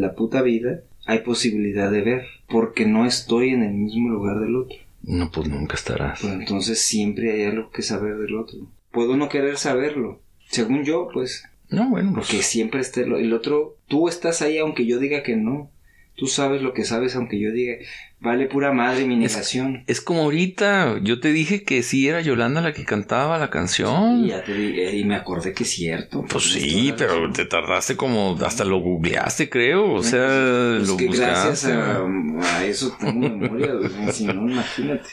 la 0.00 0.14
puta 0.14 0.42
vida 0.42 0.80
hay 1.06 1.20
posibilidad 1.20 1.90
de 1.90 2.00
ver, 2.02 2.26
porque 2.48 2.86
no 2.86 3.06
estoy 3.06 3.50
en 3.50 3.62
el 3.62 3.74
mismo 3.74 4.08
lugar 4.08 4.40
del 4.40 4.56
otro. 4.56 4.76
No, 5.02 5.30
pues 5.30 5.48
nunca 5.48 5.74
estarás. 5.74 6.20
Pues 6.20 6.32
entonces 6.32 6.80
siempre 6.80 7.30
hay 7.32 7.42
algo 7.44 7.70
que 7.70 7.82
saber 7.82 8.16
del 8.16 8.34
otro. 8.36 8.58
Puedo 8.94 9.16
no 9.16 9.28
querer 9.28 9.58
saberlo. 9.58 10.20
Según 10.48 10.84
yo, 10.84 11.08
pues. 11.12 11.44
No, 11.68 11.90
bueno. 11.90 12.12
Pues... 12.14 12.28
Porque 12.28 12.42
siempre 12.42 12.80
está 12.80 13.00
el 13.00 13.32
otro. 13.32 13.76
Tú 13.88 14.08
estás 14.08 14.40
ahí 14.40 14.58
aunque 14.58 14.86
yo 14.86 14.98
diga 14.98 15.22
que 15.22 15.36
no. 15.36 15.70
Tú 16.16 16.28
sabes 16.28 16.62
lo 16.62 16.72
que 16.74 16.84
sabes 16.84 17.16
aunque 17.16 17.40
yo 17.40 17.50
diga. 17.50 17.74
Vale 18.20 18.46
pura 18.46 18.72
madre 18.72 19.04
mi 19.04 19.16
negación. 19.16 19.82
Es, 19.88 20.00
como 20.00 20.22
ahorita, 20.22 21.00
yo 21.02 21.18
te 21.18 21.32
dije 21.32 21.64
que 21.64 21.82
sí 21.82 22.08
era 22.08 22.20
Yolanda 22.20 22.60
la 22.60 22.72
que 22.72 22.84
cantaba 22.84 23.36
la 23.36 23.50
canción. 23.50 24.24
Y, 24.24 24.28
ya 24.28 24.44
te 24.44 24.54
dije, 24.54 24.96
y 24.96 25.04
me 25.04 25.16
acordé 25.16 25.52
que 25.52 25.64
es 25.64 25.70
cierto. 25.70 26.24
Pues 26.30 26.52
sí, 26.52 26.94
pero 26.96 27.32
te 27.32 27.44
tardaste 27.46 27.96
como, 27.96 28.38
hasta 28.46 28.64
lo 28.64 28.78
googleaste 28.78 29.50
creo, 29.50 29.92
o 29.92 30.02
sea, 30.04 30.76
pues 30.76 30.88
lo 30.88 30.96
que 30.96 31.08
buscaste. 31.08 31.72
gracias 31.72 32.44
a, 32.44 32.58
a, 32.58 32.64
eso 32.64 32.96
tengo 32.98 33.28
memoria, 33.28 33.72
si 34.12 34.24
no, 34.24 34.48
imagínate. 34.48 35.10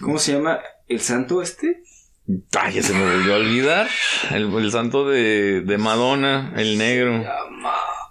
¿Cómo 0.00 0.18
se 0.18 0.34
llama 0.34 0.60
el 0.86 1.00
santo 1.00 1.40
este? 1.40 1.82
Ay, 2.58 2.74
ya 2.74 2.82
se 2.82 2.92
me 2.92 3.04
volvió 3.04 3.34
a 3.34 3.36
olvidar. 3.36 3.88
El, 4.32 4.52
el 4.54 4.70
santo 4.72 5.08
de, 5.08 5.60
de 5.60 5.78
Madonna, 5.78 6.52
el 6.56 6.78
negro. 6.78 7.24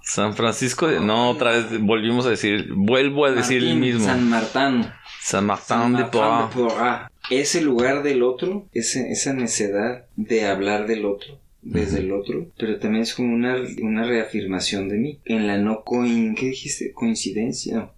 San 0.01 0.35
Francisco 0.35 0.87
de... 0.87 0.99
No, 0.99 1.31
otra 1.31 1.51
vez 1.51 1.81
volvimos 1.81 2.25
a 2.25 2.29
decir... 2.29 2.67
Vuelvo 2.73 3.25
a 3.25 3.31
decir 3.31 3.61
Martín, 3.61 3.71
el 3.71 3.79
mismo. 3.79 4.05
San 4.05 4.29
Martín. 4.29 4.87
San 5.21 5.45
Martín 5.45 5.65
San 5.67 5.93
de 5.95 6.05
Porres. 6.05 6.49
de 6.49 6.61
Porres. 6.61 7.01
Ese 7.31 7.61
lugar 7.61 8.03
del 8.03 8.21
otro, 8.21 8.67
ese, 8.71 9.11
esa 9.11 9.33
necedad 9.33 10.05
de 10.15 10.45
hablar 10.45 10.85
del 10.85 11.05
otro, 11.05 11.39
desde 11.63 11.99
el 11.99 12.11
otro, 12.11 12.51
pero 12.55 12.77
también 12.77 13.01
es 13.01 13.15
como 13.15 13.33
una, 13.33 13.57
una 13.81 14.05
reafirmación 14.05 14.89
de 14.89 14.97
mí. 14.97 15.19
En 15.25 15.47
la 15.47 15.57
no 15.57 15.83
coin... 15.83 16.35
¿Qué 16.35 16.49
dijiste? 16.49 16.93
Coincidencia. 16.93 17.89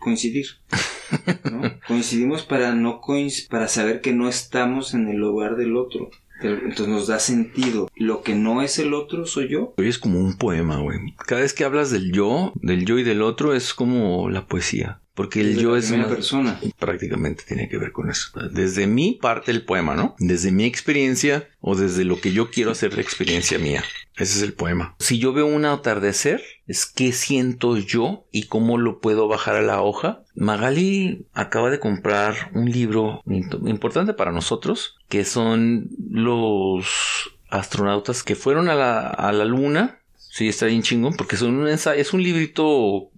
Coincidir. 0.00 0.46
¿no? 1.50 1.62
Coincidimos 1.88 2.42
para 2.42 2.74
no 2.74 3.00
coinc- 3.00 3.48
para 3.48 3.68
saber 3.68 4.00
que 4.00 4.12
no 4.12 4.28
estamos 4.28 4.94
en 4.94 5.08
el 5.08 5.16
lugar 5.16 5.56
del 5.56 5.76
otro. 5.76 6.10
Entonces 6.42 6.88
nos 6.88 7.06
da 7.06 7.18
sentido. 7.18 7.88
Lo 7.96 8.22
que 8.22 8.34
no 8.34 8.60
es 8.60 8.78
el 8.78 8.92
otro 8.92 9.24
soy 9.24 9.48
yo. 9.48 9.72
Hoy 9.78 9.88
es 9.88 9.98
como 9.98 10.20
un 10.20 10.36
poema, 10.36 10.78
güey. 10.80 10.98
Cada 11.26 11.40
vez 11.40 11.54
que 11.54 11.64
hablas 11.64 11.90
del 11.90 12.12
yo, 12.12 12.52
del 12.56 12.84
yo 12.84 12.98
y 12.98 13.04
del 13.04 13.22
otro, 13.22 13.54
es 13.54 13.72
como 13.72 14.28
la 14.28 14.46
poesía. 14.46 15.00
Porque 15.16 15.40
el 15.40 15.48
Desde 15.54 15.62
yo 15.62 15.76
es 15.76 15.90
una- 15.90 16.08
persona. 16.08 16.60
prácticamente 16.78 17.42
tiene 17.48 17.68
que 17.68 17.78
ver 17.78 17.90
con 17.90 18.10
eso. 18.10 18.30
Desde 18.52 18.86
mi 18.86 19.12
parte 19.14 19.50
el 19.50 19.64
poema, 19.64 19.94
¿no? 19.96 20.14
Desde 20.18 20.52
mi 20.52 20.64
experiencia 20.64 21.48
o 21.60 21.74
desde 21.74 22.04
lo 22.04 22.20
que 22.20 22.32
yo 22.32 22.50
quiero 22.50 22.70
hacer 22.70 22.94
la 22.94 23.00
experiencia 23.00 23.58
mía. 23.58 23.82
Ese 24.16 24.36
es 24.38 24.42
el 24.42 24.52
poema. 24.52 24.94
Si 24.98 25.18
yo 25.18 25.32
veo 25.32 25.46
un 25.46 25.64
atardecer, 25.64 26.42
es 26.66 26.86
qué 26.86 27.12
siento 27.12 27.76
yo 27.78 28.26
y 28.30 28.44
cómo 28.44 28.76
lo 28.78 29.00
puedo 29.00 29.26
bajar 29.26 29.56
a 29.56 29.62
la 29.62 29.80
hoja. 29.82 30.22
Magali 30.34 31.26
acaba 31.32 31.70
de 31.70 31.80
comprar 31.80 32.50
un 32.54 32.70
libro 32.70 33.22
importante 33.26 34.12
para 34.12 34.32
nosotros, 34.32 34.96
que 35.08 35.24
son 35.24 35.88
los 36.10 36.86
astronautas 37.48 38.22
que 38.22 38.34
fueron 38.34 38.68
a 38.68 38.74
la, 38.74 39.08
a 39.08 39.32
la 39.32 39.44
luna. 39.44 39.98
Sí, 40.16 40.48
está 40.48 40.66
bien 40.66 40.82
chingón, 40.82 41.14
porque 41.16 41.36
son 41.38 41.54
un 41.56 41.68
ensayo, 41.68 41.98
es 42.00 42.12
un 42.12 42.22
librito 42.22 43.10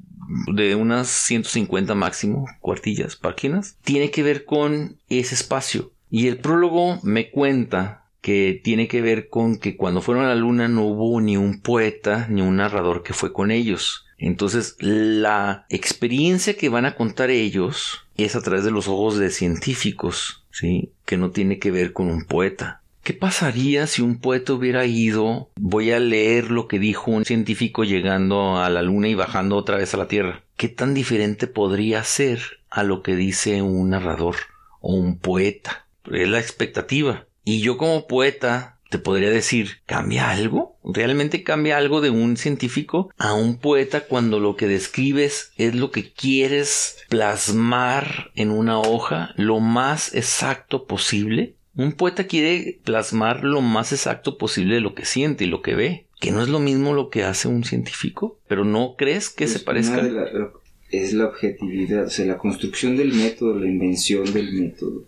de 0.52 0.74
unas 0.74 1.08
150 1.08 1.94
máximo 1.94 2.46
cuartillas, 2.60 3.16
páginas, 3.16 3.76
tiene 3.82 4.10
que 4.10 4.22
ver 4.22 4.44
con 4.44 4.96
ese 5.08 5.34
espacio. 5.34 5.92
Y 6.10 6.28
el 6.28 6.38
prólogo 6.38 7.00
me 7.02 7.30
cuenta 7.30 8.04
que 8.20 8.60
tiene 8.62 8.88
que 8.88 9.00
ver 9.00 9.28
con 9.28 9.58
que 9.58 9.76
cuando 9.76 10.02
fueron 10.02 10.24
a 10.24 10.28
la 10.28 10.34
luna 10.34 10.68
no 10.68 10.84
hubo 10.84 11.20
ni 11.20 11.36
un 11.36 11.60
poeta 11.60 12.26
ni 12.28 12.42
un 12.42 12.56
narrador 12.56 13.02
que 13.02 13.14
fue 13.14 13.32
con 13.32 13.50
ellos. 13.50 14.06
Entonces 14.18 14.76
la 14.80 15.64
experiencia 15.68 16.56
que 16.56 16.68
van 16.68 16.84
a 16.84 16.96
contar 16.96 17.30
ellos 17.30 18.06
es 18.16 18.34
a 18.34 18.42
través 18.42 18.64
de 18.64 18.72
los 18.72 18.88
ojos 18.88 19.16
de 19.18 19.30
científicos, 19.30 20.44
¿sí? 20.50 20.90
Que 21.04 21.16
no 21.16 21.30
tiene 21.30 21.58
que 21.58 21.70
ver 21.70 21.92
con 21.92 22.08
un 22.08 22.24
poeta. 22.24 22.77
¿Qué 23.08 23.14
pasaría 23.14 23.86
si 23.86 24.02
un 24.02 24.20
poeta 24.20 24.52
hubiera 24.52 24.84
ido? 24.84 25.48
Voy 25.56 25.92
a 25.92 25.98
leer 25.98 26.50
lo 26.50 26.68
que 26.68 26.78
dijo 26.78 27.10
un 27.10 27.24
científico 27.24 27.84
llegando 27.84 28.58
a 28.58 28.68
la 28.68 28.82
luna 28.82 29.08
y 29.08 29.14
bajando 29.14 29.56
otra 29.56 29.78
vez 29.78 29.94
a 29.94 29.96
la 29.96 30.08
Tierra. 30.08 30.44
¿Qué 30.58 30.68
tan 30.68 30.92
diferente 30.92 31.46
podría 31.46 32.04
ser 32.04 32.60
a 32.68 32.82
lo 32.82 33.02
que 33.02 33.16
dice 33.16 33.62
un 33.62 33.88
narrador 33.88 34.36
o 34.82 34.92
un 34.92 35.18
poeta? 35.18 35.86
Es 36.12 36.28
la 36.28 36.38
expectativa. 36.38 37.24
Y 37.44 37.60
yo 37.60 37.78
como 37.78 38.06
poeta 38.06 38.78
te 38.90 38.98
podría 38.98 39.30
decir, 39.30 39.80
¿cambia 39.86 40.28
algo? 40.28 40.76
¿Realmente 40.84 41.42
cambia 41.42 41.78
algo 41.78 42.02
de 42.02 42.10
un 42.10 42.36
científico 42.36 43.10
a 43.16 43.32
un 43.32 43.58
poeta 43.58 44.02
cuando 44.02 44.38
lo 44.38 44.54
que 44.54 44.66
describes 44.66 45.52
es 45.56 45.74
lo 45.74 45.90
que 45.90 46.12
quieres 46.12 46.98
plasmar 47.08 48.32
en 48.34 48.50
una 48.50 48.78
hoja 48.78 49.32
lo 49.36 49.60
más 49.60 50.14
exacto 50.14 50.86
posible? 50.86 51.57
Un 51.78 51.92
poeta 51.92 52.26
quiere 52.26 52.78
plasmar 52.84 53.44
lo 53.44 53.60
más 53.62 53.92
exacto 53.92 54.36
posible 54.36 54.74
de 54.74 54.80
lo 54.82 54.94
que 54.94 55.04
siente 55.06 55.44
y 55.44 55.48
lo 55.48 55.62
que 55.62 55.74
ve, 55.74 56.06
que 56.20 56.32
no 56.32 56.42
es 56.42 56.48
lo 56.48 56.58
mismo 56.58 56.92
lo 56.92 57.08
que 57.08 57.22
hace 57.22 57.48
un 57.48 57.64
científico, 57.64 58.38
pero 58.48 58.64
no 58.64 58.96
crees 58.98 59.30
que 59.30 59.44
Pues 59.44 59.52
se 59.52 59.60
parezca. 59.60 60.02
la- 60.02 60.50
es 60.90 61.12
la 61.12 61.26
objetividad, 61.26 62.06
o 62.06 62.10
sea, 62.10 62.24
la 62.24 62.38
construcción 62.38 62.96
del 62.96 63.12
método, 63.12 63.58
la 63.58 63.66
invención 63.68 64.30
del 64.32 64.52
método. 64.54 65.04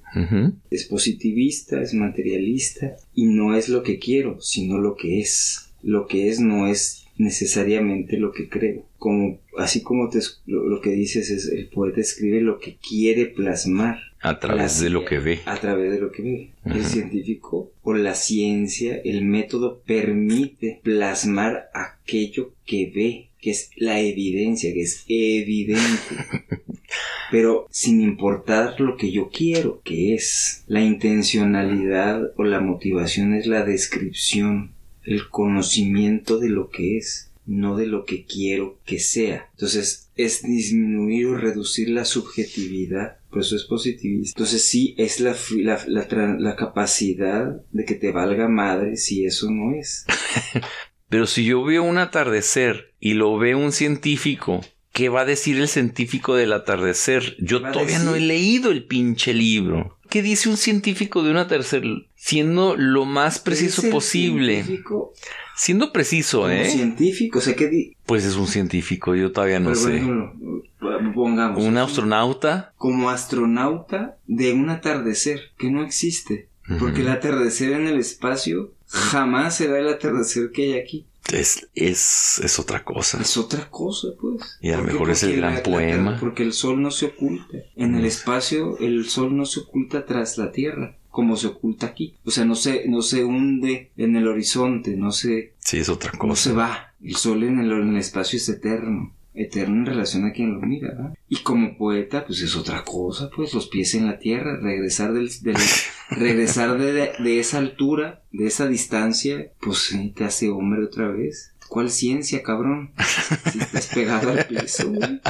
Es 0.70 0.84
positivista, 0.84 1.80
es 1.82 1.94
materialista 1.94 2.96
y 3.14 3.24
no 3.26 3.56
es 3.56 3.68
lo 3.70 3.82
que 3.82 3.98
quiero, 3.98 4.40
sino 4.40 4.78
lo 4.78 4.94
que 4.94 5.20
es. 5.20 5.72
Lo 5.82 6.06
que 6.06 6.28
es 6.28 6.38
no 6.38 6.66
es 6.66 7.06
necesariamente 7.16 8.18
lo 8.18 8.30
que 8.32 8.48
creo. 8.50 8.84
Como, 9.00 9.40
así 9.56 9.82
como 9.82 10.10
te, 10.10 10.20
lo, 10.44 10.68
lo 10.68 10.82
que 10.82 10.90
dices 10.90 11.30
es 11.30 11.48
el 11.48 11.68
poeta 11.68 12.02
escribe 12.02 12.42
lo 12.42 12.58
que 12.58 12.76
quiere 12.76 13.24
plasmar 13.24 13.98
A 14.20 14.38
través 14.38 14.78
de 14.78 14.90
lo 14.90 15.06
que 15.06 15.18
ve. 15.18 15.40
a 15.46 15.56
través 15.56 15.90
de 15.90 16.00
lo 16.00 16.12
que 16.12 16.22
ve. 16.22 16.50
El 16.66 16.84
científico 16.84 17.72
o 17.82 17.94
la 17.94 18.14
ciencia, 18.14 19.00
el 19.02 19.24
método 19.24 19.80
permite 19.86 20.80
plasmar 20.82 21.70
aquello 21.72 22.52
que 22.66 22.92
ve, 22.94 23.30
que 23.40 23.52
es 23.52 23.70
la 23.76 24.00
evidencia, 24.00 24.70
que 24.74 24.82
es 24.82 25.02
evidente. 25.08 26.14
Pero 27.30 27.68
sin 27.70 28.02
importar 28.02 28.78
lo 28.80 28.98
que 28.98 29.10
yo 29.12 29.30
quiero, 29.30 29.80
que 29.82 30.14
es 30.14 30.62
la 30.66 30.82
intencionalidad 30.82 32.32
o 32.36 32.44
la 32.44 32.60
motivación 32.60 33.32
es 33.32 33.46
la 33.46 33.64
descripción, 33.64 34.72
el 35.04 35.30
conocimiento 35.30 36.38
de 36.38 36.50
lo 36.50 36.68
que 36.68 36.98
es, 36.98 37.29
no 37.50 37.76
de 37.76 37.86
lo 37.86 38.04
que 38.04 38.24
quiero 38.24 38.78
que 38.84 39.00
sea. 39.00 39.48
Entonces 39.52 40.10
es 40.14 40.42
disminuir 40.42 41.26
o 41.26 41.36
reducir 41.36 41.88
la 41.90 42.04
subjetividad, 42.04 43.18
por 43.28 43.40
eso 43.40 43.56
es 43.56 43.64
positivista. 43.64 44.38
Entonces 44.38 44.64
sí 44.64 44.94
es 44.96 45.18
la, 45.18 45.36
la, 45.56 45.80
la 45.88 46.36
la 46.38 46.56
capacidad 46.56 47.60
de 47.72 47.84
que 47.84 47.96
te 47.96 48.12
valga 48.12 48.48
madre 48.48 48.96
si 48.96 49.24
eso 49.24 49.50
no 49.50 49.74
es. 49.74 50.06
Pero 51.08 51.26
si 51.26 51.44
yo 51.44 51.64
veo 51.64 51.82
un 51.82 51.98
atardecer 51.98 52.94
y 53.00 53.14
lo 53.14 53.36
ve 53.36 53.56
un 53.56 53.72
científico, 53.72 54.60
¿qué 54.92 55.08
va 55.08 55.22
a 55.22 55.26
decir 55.26 55.56
el 55.56 55.66
científico 55.66 56.36
del 56.36 56.52
atardecer? 56.52 57.36
Yo 57.40 57.62
todavía 57.62 57.98
no 57.98 58.14
he 58.14 58.20
leído 58.20 58.70
el 58.70 58.84
pinche 58.84 59.34
libro. 59.34 59.98
¿Qué 60.08 60.22
dice 60.22 60.48
un 60.48 60.56
científico 60.56 61.24
de 61.24 61.32
un 61.32 61.38
atardecer? 61.38 61.82
Siendo 62.14 62.76
lo 62.76 63.06
más 63.06 63.40
preciso 63.40 63.90
posible. 63.90 64.62
científico 64.62 65.14
Siendo 65.62 65.92
preciso, 65.92 66.38
como 66.40 66.52
¿eh? 66.52 66.64
científico, 66.70 67.38
o 67.38 67.42
sea 67.42 67.54
que 67.54 67.68
di- 67.68 67.94
Pues 68.06 68.24
es 68.24 68.36
un 68.36 68.46
científico, 68.46 69.14
yo 69.14 69.30
todavía 69.30 69.60
no 69.60 69.68
pero 69.70 69.80
sé. 69.80 70.00
bueno, 70.00 71.12
pongamos 71.14 71.62
Un 71.62 71.76
astronauta. 71.76 72.72
como 72.78 73.10
astronauta 73.10 74.16
de 74.26 74.54
un 74.54 74.70
atardecer 74.70 75.40
que 75.58 75.70
no 75.70 75.82
existe. 75.82 76.48
Porque 76.78 77.00
el 77.02 77.08
atardecer 77.10 77.72
en 77.72 77.88
el 77.88 77.98
espacio 77.98 78.72
jamás 78.86 79.56
será 79.56 79.78
el 79.80 79.88
atardecer 79.88 80.50
que 80.50 80.62
hay 80.62 80.78
aquí. 80.80 81.04
es, 81.32 81.68
es, 81.74 82.40
es 82.42 82.58
otra 82.58 82.82
cosa. 82.84 83.20
Es 83.20 83.36
otra 83.36 83.68
cosa, 83.68 84.08
pues. 84.20 84.56
Y 84.62 84.70
a 84.70 84.76
lo 84.76 84.78
¿Por 84.78 84.86
qué? 84.86 84.92
mejor 84.94 85.10
es 85.10 85.22
el 85.24 85.36
gran 85.36 85.50
la- 85.54 85.56
la- 85.58 85.62
poema. 85.62 86.16
porque 86.20 86.42
el 86.42 86.52
sol 86.54 86.80
no 86.80 86.90
se 86.90 87.06
oculta. 87.06 87.58
En 87.76 87.94
el 87.96 88.04
espacio, 88.06 88.78
el 88.78 89.08
sol 89.10 89.36
no 89.36 89.44
se 89.44 89.60
oculta 89.60 90.06
tras 90.06 90.38
la 90.38 90.52
tierra, 90.52 90.96
como 91.10 91.36
se 91.36 91.48
oculta 91.48 91.86
aquí. 91.86 92.16
O 92.24 92.30
sea, 92.30 92.44
no 92.44 92.54
se, 92.54 92.88
no 92.88 93.02
se 93.02 93.24
hunde 93.24 93.90
en 93.96 94.16
el 94.16 94.26
horizonte, 94.28 94.96
no 94.96 95.12
se, 95.12 95.52
Sí, 95.58 95.78
es 95.78 95.88
otra 95.88 96.12
no 96.12 96.36
se 96.36 96.50
cosa. 96.50 96.52
va. 96.52 96.94
El 97.02 97.16
sol 97.16 97.42
en 97.44 97.58
el, 97.60 97.70
en 97.72 97.90
el 97.90 97.96
espacio 97.98 98.36
es 98.36 98.48
eterno. 98.48 99.12
Eterno 99.32 99.76
en 99.76 99.86
relación 99.86 100.24
a 100.26 100.32
quien 100.32 100.54
lo 100.54 100.60
mira, 100.60 100.88
¿verdad? 100.88 101.14
Y 101.28 101.36
como 101.36 101.78
poeta, 101.78 102.26
pues 102.26 102.42
es 102.42 102.56
otra 102.56 102.82
cosa, 102.84 103.30
pues 103.34 103.54
los 103.54 103.68
pies 103.68 103.94
en 103.94 104.06
la 104.06 104.18
tierra, 104.18 104.58
regresar 104.60 105.12
del, 105.12 105.30
del- 105.42 105.56
regresar 106.10 106.76
de, 106.78 106.92
de- 106.92 107.12
de 107.18 107.38
esa 107.40 107.58
altura, 107.58 108.22
de 108.32 108.46
esa 108.48 108.66
distancia, 108.66 109.52
pues 109.60 109.96
te 110.16 110.24
hace 110.24 110.48
hombre 110.50 110.84
otra 110.84 111.08
vez. 111.08 111.54
¿Cuál 111.68 111.90
ciencia, 111.90 112.42
cabrón? 112.42 112.90
Si 113.52 113.60
estás 113.60 113.86
pegado 113.86 114.30
al 114.32 114.44
piso, 114.46 114.90
güey. 114.90 115.20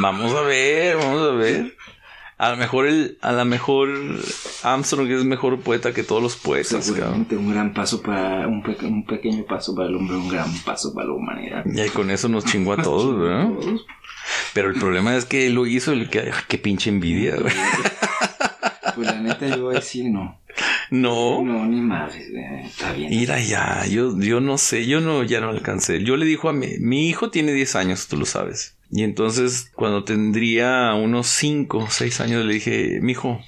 Vamos 0.00 0.32
a 0.32 0.42
ver, 0.42 0.96
vamos 0.96 1.20
a 1.28 1.32
ver. 1.34 1.74
A 2.36 2.50
lo 2.50 2.56
mejor 2.56 2.86
el, 2.86 3.16
a 3.20 3.32
lo 3.32 3.44
mejor 3.44 3.88
Armstrong 4.64 5.08
es 5.10 5.24
mejor 5.24 5.60
poeta 5.60 5.92
que 5.92 6.02
todos 6.02 6.22
los 6.22 6.36
poetas. 6.36 6.84
Seguramente 6.84 7.36
un 7.36 7.50
gran 7.50 7.72
paso 7.72 8.02
para 8.02 8.48
un, 8.48 8.64
un, 8.82 9.06
pequeño 9.06 9.44
paso 9.44 9.74
para 9.74 9.88
el 9.88 9.94
hombre, 9.94 10.16
un 10.16 10.28
gran 10.28 10.52
paso 10.64 10.92
para 10.92 11.06
la 11.06 11.12
humanidad. 11.12 11.64
Y 11.64 11.88
con 11.90 12.10
eso 12.10 12.28
nos 12.28 12.44
chingó 12.44 12.72
a 12.72 12.82
todos, 12.82 13.18
¿verdad? 13.20 13.50
Pero 14.52 14.70
el 14.70 14.74
problema 14.74 15.16
es 15.16 15.26
que 15.26 15.46
él 15.46 15.54
lo 15.54 15.66
hizo, 15.66 15.92
el 15.92 16.10
que, 16.10 16.32
qué 16.48 16.58
pinche 16.58 16.90
envidia, 16.90 17.36
güey. 17.36 17.54
Pues 18.94 19.06
la 19.08 19.20
neta 19.20 19.48
yo 19.48 19.62
voy 19.62 19.76
a 19.76 19.78
decir 19.78 20.10
no. 20.10 20.40
No. 20.90 21.42
No, 21.42 21.66
ni 21.66 21.80
madre, 21.80 22.64
está 22.64 22.92
bien. 22.92 23.10
Mira 23.10 23.40
ya, 23.40 23.84
yo, 23.86 24.18
yo 24.18 24.40
no 24.40 24.58
sé, 24.58 24.86
yo 24.86 25.00
no, 25.00 25.24
ya 25.24 25.40
no 25.40 25.48
alcancé. 25.48 26.02
Yo 26.04 26.16
le 26.16 26.26
dijo 26.26 26.48
a 26.48 26.52
mi, 26.52 26.78
mi 26.78 27.08
hijo 27.08 27.30
tiene 27.30 27.52
10 27.52 27.76
años, 27.76 28.06
tú 28.06 28.16
lo 28.16 28.26
sabes. 28.26 28.76
Y 28.96 29.02
entonces, 29.02 29.72
cuando 29.74 30.04
tendría 30.04 30.94
unos 30.94 31.26
5, 31.26 31.88
6 31.90 32.20
años, 32.20 32.44
le 32.44 32.54
dije, 32.54 33.00
mi 33.02 33.10
hijo, 33.10 33.40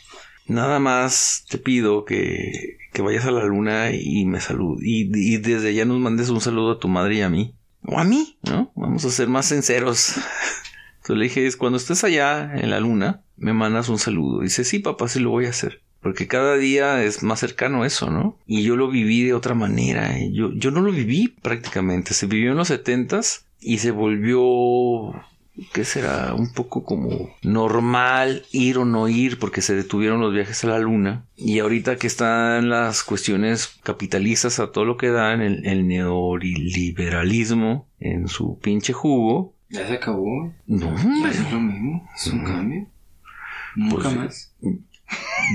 nada 0.49 0.81
más 0.81 1.45
te 1.49 1.57
pido 1.57 2.05
que, 2.05 2.79
que 2.93 3.01
vayas 3.01 3.27
a 3.27 3.31
la 3.31 3.45
luna 3.45 3.93
y 3.93 4.25
me 4.25 4.41
saludes. 4.41 4.83
Y, 4.85 5.37
desde 5.37 5.69
allá 5.69 5.85
nos 5.85 6.01
mandes 6.01 6.31
un 6.31 6.41
saludo 6.41 6.73
a 6.73 6.79
tu 6.81 6.89
madre 6.89 7.15
y 7.15 7.21
a 7.21 7.29
mí. 7.29 7.55
O 7.85 7.97
a 7.97 8.03
mí, 8.03 8.37
¿no? 8.43 8.73
Vamos 8.75 9.05
a 9.05 9.11
ser 9.11 9.29
más 9.29 9.47
sinceros. 9.47 10.17
Entonces 10.97 11.17
le 11.17 11.25
dije, 11.27 11.57
cuando 11.57 11.79
estés 11.79 12.03
allá 12.03 12.53
en 12.57 12.69
la 12.71 12.81
luna, 12.81 13.23
me 13.37 13.53
mandas 13.53 13.89
un 13.89 14.01
saludo. 14.01 14.41
dice, 14.41 14.65
sí, 14.65 14.81
papá, 14.81 15.07
sí 15.07 15.21
lo 15.21 15.31
voy 15.31 15.47
a 15.47 15.51
hacer. 15.51 15.81
Porque 16.03 16.27
cada 16.27 16.57
día 16.57 17.05
es 17.05 17.23
más 17.23 17.39
cercano 17.39 17.85
eso, 17.85 18.11
¿no? 18.11 18.37
Y 18.49 18.65
yo 18.65 18.75
lo 18.75 18.91
viví 18.91 19.23
de 19.23 19.35
otra 19.35 19.55
manera. 19.55 20.13
Yo, 20.33 20.53
yo 20.55 20.73
no 20.73 20.81
lo 20.81 20.91
viví 20.91 21.29
prácticamente. 21.41 22.15
Se 22.15 22.27
vivió 22.27 22.51
en 22.51 22.57
los 22.57 22.67
setentas 22.67 23.47
y 23.61 23.79
se 23.79 23.93
volvió 23.93 25.15
¿qué 25.73 25.85
será? 25.85 26.35
Un 26.35 26.53
poco 26.53 26.85
como 26.85 27.31
normal 27.43 28.45
ir 28.53 28.79
o 28.79 28.85
no 28.85 29.09
ir 29.09 29.39
porque 29.39 29.63
se 29.63 29.75
detuvieron 29.75 30.21
los 30.21 30.33
viajes 30.33 30.65
a 30.65 30.69
la 30.69 30.79
luna. 30.79 31.25
Y 31.37 31.59
ahorita 31.59 31.97
que 31.97 32.07
están 32.07 32.69
las 32.69 33.03
cuestiones 33.03 33.79
capitalistas 33.83 34.61
a 34.61 34.73
todo 34.73 34.85
lo 34.85 34.97
que 34.97 35.11
dan, 35.11 35.41
el, 35.41 35.67
el 35.67 35.89
neoliberalismo 35.89 37.89
en 38.01 38.29
su 38.29 38.59
pinche 38.59 38.93
jugo. 38.93 39.55
¿Ya 39.69 39.87
se 39.87 39.95
acabó? 39.95 40.53
No, 40.67 40.95
es 40.95 41.53
lo 41.53 41.61
mismo, 41.61 42.09
es 42.15 42.27
un 42.29 42.45
cambio. 42.45 42.87
Nunca 43.75 44.03
pues, 44.03 44.17
más. 44.17 44.55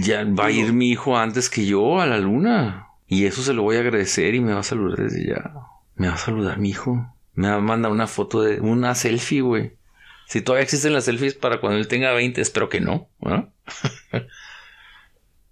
Ya 0.03 0.23
va 0.23 0.47
a 0.47 0.51
ir 0.51 0.73
mi 0.73 0.89
hijo 0.89 1.17
antes 1.17 1.49
que 1.49 1.65
yo 1.65 1.99
a 1.99 2.05
la 2.05 2.17
luna. 2.17 2.87
Y 3.07 3.25
eso 3.25 3.41
se 3.41 3.53
lo 3.53 3.63
voy 3.63 3.75
a 3.75 3.81
agradecer 3.81 4.35
y 4.35 4.39
me 4.39 4.53
va 4.53 4.61
a 4.61 4.63
saludar 4.63 4.99
desde 4.99 5.27
ya. 5.27 5.53
Me 5.95 6.07
va 6.07 6.13
a 6.13 6.17
saludar 6.17 6.59
mi 6.59 6.69
hijo. 6.69 7.13
Me 7.33 7.49
va 7.49 7.55
a 7.55 7.61
mandar 7.61 7.91
una 7.91 8.07
foto 8.07 8.41
de 8.41 8.61
una 8.61 8.95
selfie, 8.95 9.41
güey. 9.41 9.73
Si 10.31 10.39
todavía 10.39 10.63
existen 10.63 10.93
las 10.93 11.03
selfies 11.03 11.33
para 11.33 11.59
cuando 11.59 11.77
él 11.77 11.89
tenga 11.89 12.13
20, 12.13 12.39
espero 12.39 12.69
que 12.69 12.79
no. 12.79 13.09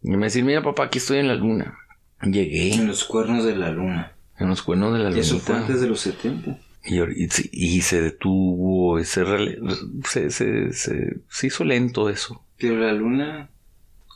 y 0.02 0.12
me 0.12 0.28
decir, 0.28 0.46
mira 0.46 0.64
papá, 0.64 0.86
aquí 0.86 1.00
estoy 1.00 1.18
en 1.18 1.28
la 1.28 1.36
luna. 1.36 1.78
Llegué. 2.22 2.76
En 2.76 2.88
los 2.88 3.04
cuernos 3.04 3.44
de 3.44 3.58
la 3.58 3.72
luna. 3.72 4.14
En 4.38 4.48
los 4.48 4.62
cuernos 4.62 4.94
de 4.94 5.00
la 5.00 5.10
luna. 5.10 5.18
Y 5.18 5.20
eso 5.20 5.38
fue 5.40 5.58
antes 5.58 5.82
de 5.82 5.88
los 5.88 6.00
70. 6.00 6.58
Y, 6.86 7.82
se 7.82 8.02
detuvo, 8.02 9.04
se, 9.04 9.26
se, 10.06 10.32
se, 10.32 10.72
se, 10.72 11.48
hizo 11.48 11.66
lento 11.66 12.10
eso. 12.10 12.46
Pero 12.58 12.78
la 12.78 12.94
luna 12.94 13.50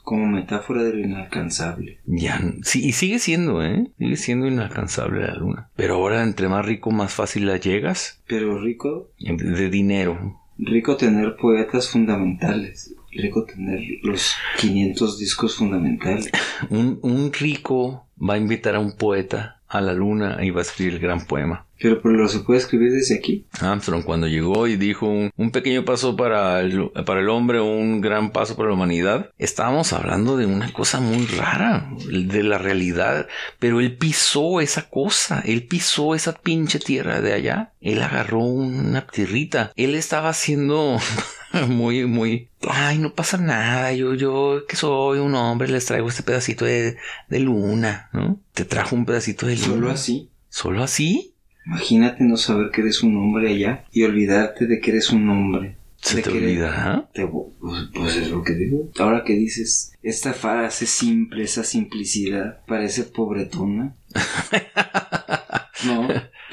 como 0.02 0.28
metáfora 0.28 0.84
de 0.84 0.94
lo 0.94 1.00
inalcanzable. 1.00 2.00
Ya, 2.06 2.40
sí, 2.62 2.86
y 2.86 2.94
sigue 2.94 3.20
siendo, 3.20 3.62
¿eh? 3.62 3.92
Sigue 3.98 4.16
siendo 4.16 4.48
inalcanzable 4.48 5.28
la 5.28 5.36
luna. 5.36 5.70
Pero 5.76 5.96
ahora 5.96 6.24
entre 6.24 6.48
más 6.48 6.66
rico, 6.66 6.90
más 6.92 7.14
fácil 7.14 7.48
la 7.48 7.58
llegas. 7.58 8.24
Pero 8.28 8.62
rico. 8.62 9.12
De 9.20 9.70
dinero. 9.70 10.40
Rico 10.66 10.96
tener 10.98 11.36
poetas 11.36 11.90
fundamentales. 11.90 12.96
Rico 13.12 13.46
tener 13.46 13.82
los 14.02 14.34
500 14.60 15.20
discos 15.20 15.56
fundamentales. 15.56 16.32
Un, 16.70 17.00
un 17.02 17.32
rico 17.32 18.08
va 18.18 18.36
a 18.36 18.38
invitar 18.38 18.76
a 18.76 18.80
un 18.80 18.96
poeta 18.96 19.62
a 19.68 19.82
la 19.82 19.94
luna 19.94 20.38
y 20.44 20.52
va 20.52 20.60
a 20.60 20.64
escribir 20.64 20.94
el 20.94 21.00
gran 21.00 21.26
poema. 21.26 21.66
Pero, 21.84 22.02
pero 22.02 22.30
se 22.30 22.40
puede 22.40 22.62
escribir 22.62 22.94
desde 22.94 23.16
aquí. 23.16 23.46
Armstrong 23.60 24.06
cuando 24.06 24.28
llegó 24.28 24.68
y 24.68 24.78
dijo 24.78 25.06
un, 25.06 25.52
pequeño 25.52 25.84
paso 25.84 26.16
para 26.16 26.62
el, 26.62 26.90
para 27.06 27.20
el 27.20 27.28
hombre, 27.28 27.60
un 27.60 28.00
gran 28.00 28.32
paso 28.32 28.56
para 28.56 28.70
la 28.70 28.76
humanidad, 28.76 29.32
estábamos 29.38 29.92
hablando 29.92 30.38
de 30.38 30.46
una 30.46 30.72
cosa 30.72 31.02
muy 31.02 31.26
rara, 31.26 31.90
de 32.08 32.42
la 32.42 32.58
realidad, 32.58 33.28
pero 33.60 33.82
él 33.82 33.98
pisó 33.98 34.62
esa 34.62 34.90
cosa, 34.90 35.44
él 35.46 35.68
pisó 35.68 36.16
esa 36.16 36.32
pinche 36.32 36.80
tierra 36.80 37.20
de 37.20 37.34
allá, 37.34 37.74
él 37.82 38.02
agarró 38.02 38.40
una 38.40 39.06
tierrita, 39.06 39.74
él 39.76 39.96
estaba 39.96 40.30
haciendo 40.30 40.98
muy, 41.68 42.06
muy, 42.06 42.48
ay, 42.66 42.98
no 42.98 43.14
pasa 43.14 43.36
nada, 43.36 43.92
yo, 43.92 44.14
yo 44.14 44.62
que 44.70 44.78
soy 44.78 45.20
un 45.20 45.36
hombre, 45.36 45.68
les 45.68 45.86
traigo 45.86 46.08
este 46.08 46.24
pedacito 46.24 46.64
de, 46.64 46.96
de 47.28 47.40
luna, 47.42 48.10
¿no? 48.14 48.40
Te 48.54 48.64
trajo 48.64 48.96
un 48.96 49.06
pedacito 49.06 49.48
de 49.48 49.58
luna. 49.58 49.68
Solo 49.68 49.92
así. 49.92 50.30
¿Solo 50.48 50.84
así? 50.84 51.33
Imagínate 51.66 52.24
no 52.24 52.38
saber 52.38 52.72
que 52.72 52.82
eres 52.82 53.04
un 53.04 53.18
hombre 53.18 53.52
allá 53.52 53.86
y 53.92 54.04
olvidarte 54.04 54.68
de 54.68 54.80
que 54.80 54.92
eres 54.92 55.10
un 55.12 55.30
hombre. 55.30 55.78
¿Se 56.04 56.22
te 56.22 56.30
olvida? 56.30 57.10
Pues, 57.14 57.88
pues, 57.94 58.16
es 58.18 58.30
lo 58.30 58.44
que 58.44 58.54
digo. 58.54 58.92
Ahora 59.00 59.24
que 59.24 59.34
dices, 59.36 59.94
esta 60.04 60.34
frase 60.34 60.86
simple, 60.86 61.44
esa 61.44 61.64
simplicidad, 61.64 62.60
parece 62.66 63.04
pobretona. 63.04 63.96
no, 65.86 66.08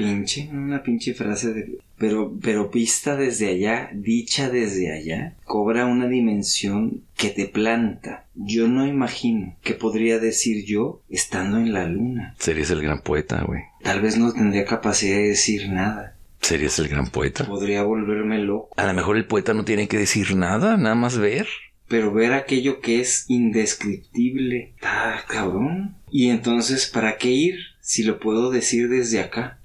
pinche, 0.04 0.48
una 0.52 0.82
pinche 0.82 1.14
frase 1.14 1.52
de... 1.52 1.78
Pero, 1.98 2.34
pero 2.40 2.70
vista 2.70 3.16
desde 3.16 3.48
allá, 3.48 3.90
dicha 3.92 4.48
desde 4.48 4.92
allá, 4.92 5.34
cobra 5.44 5.84
una 5.84 6.08
dimensión 6.08 7.02
que 7.16 7.28
te 7.28 7.46
planta. 7.46 8.26
Yo 8.34 8.68
no 8.68 8.86
imagino 8.86 9.56
qué 9.62 9.74
podría 9.74 10.18
decir 10.18 10.64
yo 10.64 11.02
estando 11.10 11.58
en 11.58 11.74
la 11.74 11.86
luna. 11.86 12.34
Serías 12.38 12.70
el 12.70 12.80
gran 12.80 13.02
poeta, 13.02 13.44
güey. 13.46 13.60
Tal 13.82 14.00
vez 14.00 14.16
no 14.16 14.32
tendría 14.32 14.64
capacidad 14.64 15.16
de 15.16 15.28
decir 15.28 15.68
nada. 15.68 16.16
Serías 16.40 16.78
el 16.78 16.88
gran 16.88 17.08
poeta. 17.08 17.46
Podría 17.46 17.82
volverme 17.82 18.38
loco. 18.38 18.70
A 18.76 18.86
lo 18.86 18.94
mejor 18.94 19.18
el 19.18 19.26
poeta 19.26 19.52
no 19.52 19.64
tiene 19.64 19.88
que 19.88 19.98
decir 19.98 20.34
nada, 20.36 20.78
nada 20.78 20.94
más 20.94 21.18
ver. 21.18 21.46
Pero 21.86 22.14
ver 22.14 22.32
aquello 22.32 22.80
que 22.80 23.00
es 23.00 23.26
indescriptible. 23.28 24.74
Ah, 24.80 25.20
cabrón. 25.28 25.96
Y 26.10 26.30
entonces, 26.30 26.86
¿para 26.86 27.18
qué 27.18 27.30
ir 27.30 27.56
si 27.80 28.04
lo 28.04 28.20
puedo 28.20 28.50
decir 28.50 28.88
desde 28.88 29.20
acá? 29.20 29.59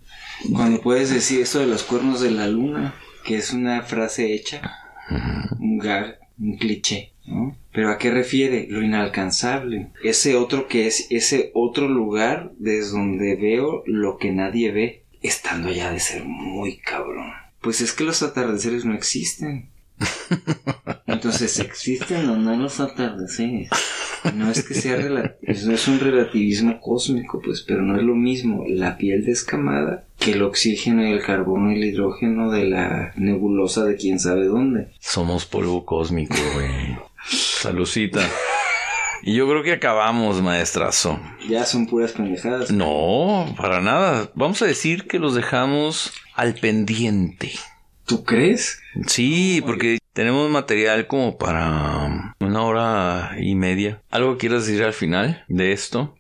Cuando 0.52 0.82
puedes 0.82 1.10
decir 1.10 1.42
esto 1.42 1.60
de 1.60 1.68
los 1.68 1.84
cuernos 1.84 2.22
de 2.22 2.32
la 2.32 2.48
luna, 2.48 2.96
que 3.24 3.38
es 3.38 3.52
una 3.52 3.82
frase 3.84 4.34
hecha, 4.34 4.62
un 5.60 5.78
gar, 5.78 6.20
un 6.40 6.58
cliché, 6.58 7.14
¿no? 7.26 7.58
Pero 7.72 7.90
¿a 7.90 7.98
qué 7.98 8.12
refiere? 8.12 8.68
Lo 8.70 8.82
inalcanzable. 8.82 9.92
Ese 10.04 10.36
otro 10.36 10.68
que 10.68 10.88
es 10.88 11.08
ese 11.10 11.52
otro 11.54 11.90
lugar 11.90 12.52
desde 12.58 12.92
donde 12.92 13.36
veo 13.36 13.84
lo 13.86 14.18
que 14.18 14.32
nadie 14.32 14.72
ve, 14.72 15.04
estando 15.22 15.70
allá 15.70 15.92
de 15.92 16.00
ser 16.00 16.24
muy 16.24 16.78
cabrón. 16.78 17.34
Pues 17.62 17.82
es 17.82 17.94
que 17.94 18.04
los 18.04 18.22
atardeceres 18.24 18.86
no 18.86 18.94
existen. 18.94 19.70
Entonces, 21.08 21.60
¿existen 21.60 22.30
o 22.30 22.38
no 22.38 22.56
los 22.56 22.80
atardeceres? 22.80 23.70
No 24.34 24.50
es 24.50 24.64
que 24.64 24.74
sea 24.74 24.96
relativo, 24.96 25.36
es 25.44 25.88
un 25.88 26.00
relativismo 26.00 26.80
cósmico, 26.82 27.42
pues, 27.44 27.62
pero 27.62 27.82
no 27.82 27.98
es 27.98 28.04
lo 28.04 28.16
mismo 28.16 28.64
la 28.68 28.98
piel 28.98 29.26
descamada 29.26 30.06
que 30.20 30.32
el 30.32 30.42
oxígeno 30.42 31.06
y 31.08 31.12
el 31.12 31.24
carbono 31.24 31.72
y 31.72 31.76
el 31.76 31.84
hidrógeno 31.84 32.52
de 32.52 32.66
la 32.66 33.14
nebulosa 33.16 33.84
de 33.86 33.96
quién 33.96 34.20
sabe 34.20 34.46
dónde. 34.46 34.90
Somos 35.00 35.46
polvo 35.46 35.86
cósmico, 35.86 36.36
güey. 36.54 36.98
Salucita. 37.28 38.22
Y 39.24 39.34
yo 39.34 39.48
creo 39.48 39.64
que 39.64 39.74
acabamos, 39.74 40.42
maestrazo. 40.42 41.20
Ya 41.50 41.66
son 41.66 41.88
puras 41.88 42.12
pendejadas. 42.12 42.72
No, 42.72 43.54
para 43.58 43.82
nada. 43.82 44.30
Vamos 44.36 44.62
a 44.62 44.68
decir 44.68 45.08
que 45.08 45.18
los 45.18 45.34
dejamos 45.34 46.14
al 46.36 46.54
pendiente. 46.54 47.54
¿Tú 48.06 48.24
crees? 48.24 48.80
Sí, 49.08 49.64
porque 49.66 49.98
tenemos 50.16 50.50
material 50.50 51.08
como 51.08 51.38
para 51.38 52.34
una 52.40 52.64
hora 52.64 53.36
y 53.38 53.54
media. 53.54 54.02
¿Algo 54.10 54.38
quieras 54.38 54.66
decir 54.66 54.82
al 54.82 54.94
final 54.94 55.44
de 55.50 55.74
esto? 55.74 56.16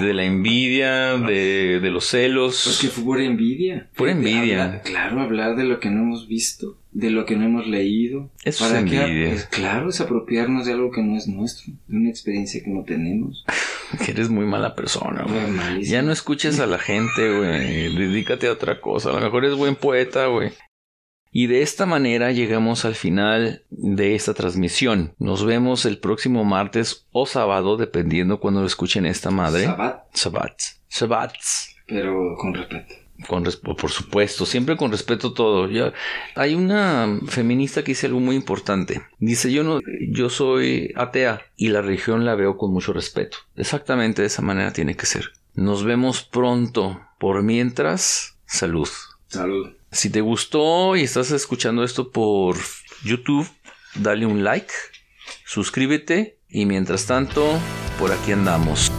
De, 0.00 0.12
la 0.12 0.24
envidia, 0.24 1.16
de, 1.16 1.80
los 1.90 2.04
celos. 2.04 2.60
Pues 2.64 2.78
que 2.78 2.88
fue 2.88 3.02
por 3.02 3.20
envidia. 3.20 3.88
Por 3.96 4.10
envidia. 4.10 4.82
claro, 4.82 5.22
hablar 5.22 5.56
de 5.56 5.64
lo 5.64 5.80
que 5.80 5.88
no 5.88 6.02
hemos 6.02 6.28
visto, 6.28 6.76
de 6.92 7.08
lo 7.08 7.24
que 7.24 7.34
no 7.36 7.46
hemos 7.46 7.66
leído. 7.66 8.30
Eso 8.44 8.66
es 8.66 8.74
envidia. 8.74 9.48
Claro, 9.48 9.88
es 9.88 10.02
apropiarnos 10.02 10.66
de 10.66 10.74
algo 10.74 10.90
que 10.90 11.02
no 11.02 11.16
es 11.16 11.26
nuestro, 11.26 11.72
de 11.88 11.96
una 11.96 12.10
experiencia 12.10 12.62
que 12.62 12.70
no 12.70 12.84
tenemos. 12.84 13.46
que 14.04 14.10
eres 14.10 14.28
muy 14.28 14.44
mala 14.44 14.74
persona, 14.74 15.24
güey. 15.24 15.82
Ya 15.82 16.02
no 16.02 16.12
escuches 16.12 16.60
a 16.60 16.66
la 16.66 16.78
gente, 16.78 17.38
güey. 17.38 17.96
Dedícate 17.96 18.48
a 18.48 18.52
otra 18.52 18.82
cosa. 18.82 19.08
A 19.08 19.12
lo 19.14 19.20
mejor 19.20 19.46
eres 19.46 19.56
buen 19.56 19.76
poeta, 19.76 20.26
güey. 20.26 20.52
Y 21.32 21.46
de 21.46 21.62
esta 21.62 21.86
manera 21.86 22.32
llegamos 22.32 22.84
al 22.84 22.96
final 22.96 23.62
de 23.70 24.14
esta 24.14 24.34
transmisión. 24.34 25.14
Nos 25.18 25.44
vemos 25.44 25.84
el 25.84 25.98
próximo 25.98 26.44
martes 26.44 27.06
o 27.12 27.24
sábado, 27.24 27.76
dependiendo 27.76 28.40
cuando 28.40 28.60
lo 28.60 28.66
escuchen 28.66 29.06
esta 29.06 29.30
madre. 29.30 29.64
Sabat. 29.64 30.04
Sabat. 30.12 30.60
Sabat. 30.88 31.34
Pero 31.86 32.34
con 32.36 32.54
respeto. 32.54 32.94
Con 33.28 33.44
por 33.44 33.90
supuesto, 33.90 34.46
siempre 34.46 34.76
con 34.78 34.90
respeto 34.90 35.34
todo. 35.34 35.68
hay 36.34 36.54
una 36.54 37.20
feminista 37.26 37.82
que 37.82 37.92
dice 37.92 38.06
algo 38.06 38.18
muy 38.18 38.34
importante. 38.34 39.02
Dice, 39.18 39.52
yo 39.52 39.62
no, 39.62 39.80
yo 40.08 40.30
soy 40.30 40.92
atea 40.96 41.42
y 41.54 41.68
la 41.68 41.82
religión 41.82 42.24
la 42.24 42.34
veo 42.34 42.56
con 42.56 42.72
mucho 42.72 42.92
respeto. 42.94 43.36
Exactamente 43.56 44.22
de 44.22 44.28
esa 44.28 44.42
manera 44.42 44.72
tiene 44.72 44.96
que 44.96 45.06
ser. 45.06 45.32
Nos 45.54 45.84
vemos 45.84 46.22
pronto. 46.22 47.00
Por 47.18 47.42
mientras, 47.42 48.38
salud. 48.46 48.88
Salud. 49.28 49.74
Si 49.92 50.08
te 50.08 50.20
gustó 50.20 50.94
y 50.94 51.02
estás 51.02 51.32
escuchando 51.32 51.82
esto 51.82 52.12
por 52.12 52.56
YouTube, 53.02 53.48
dale 53.96 54.24
un 54.24 54.44
like, 54.44 54.72
suscríbete 55.44 56.38
y 56.48 56.64
mientras 56.64 57.06
tanto, 57.06 57.58
por 57.98 58.12
aquí 58.12 58.30
andamos. 58.32 58.90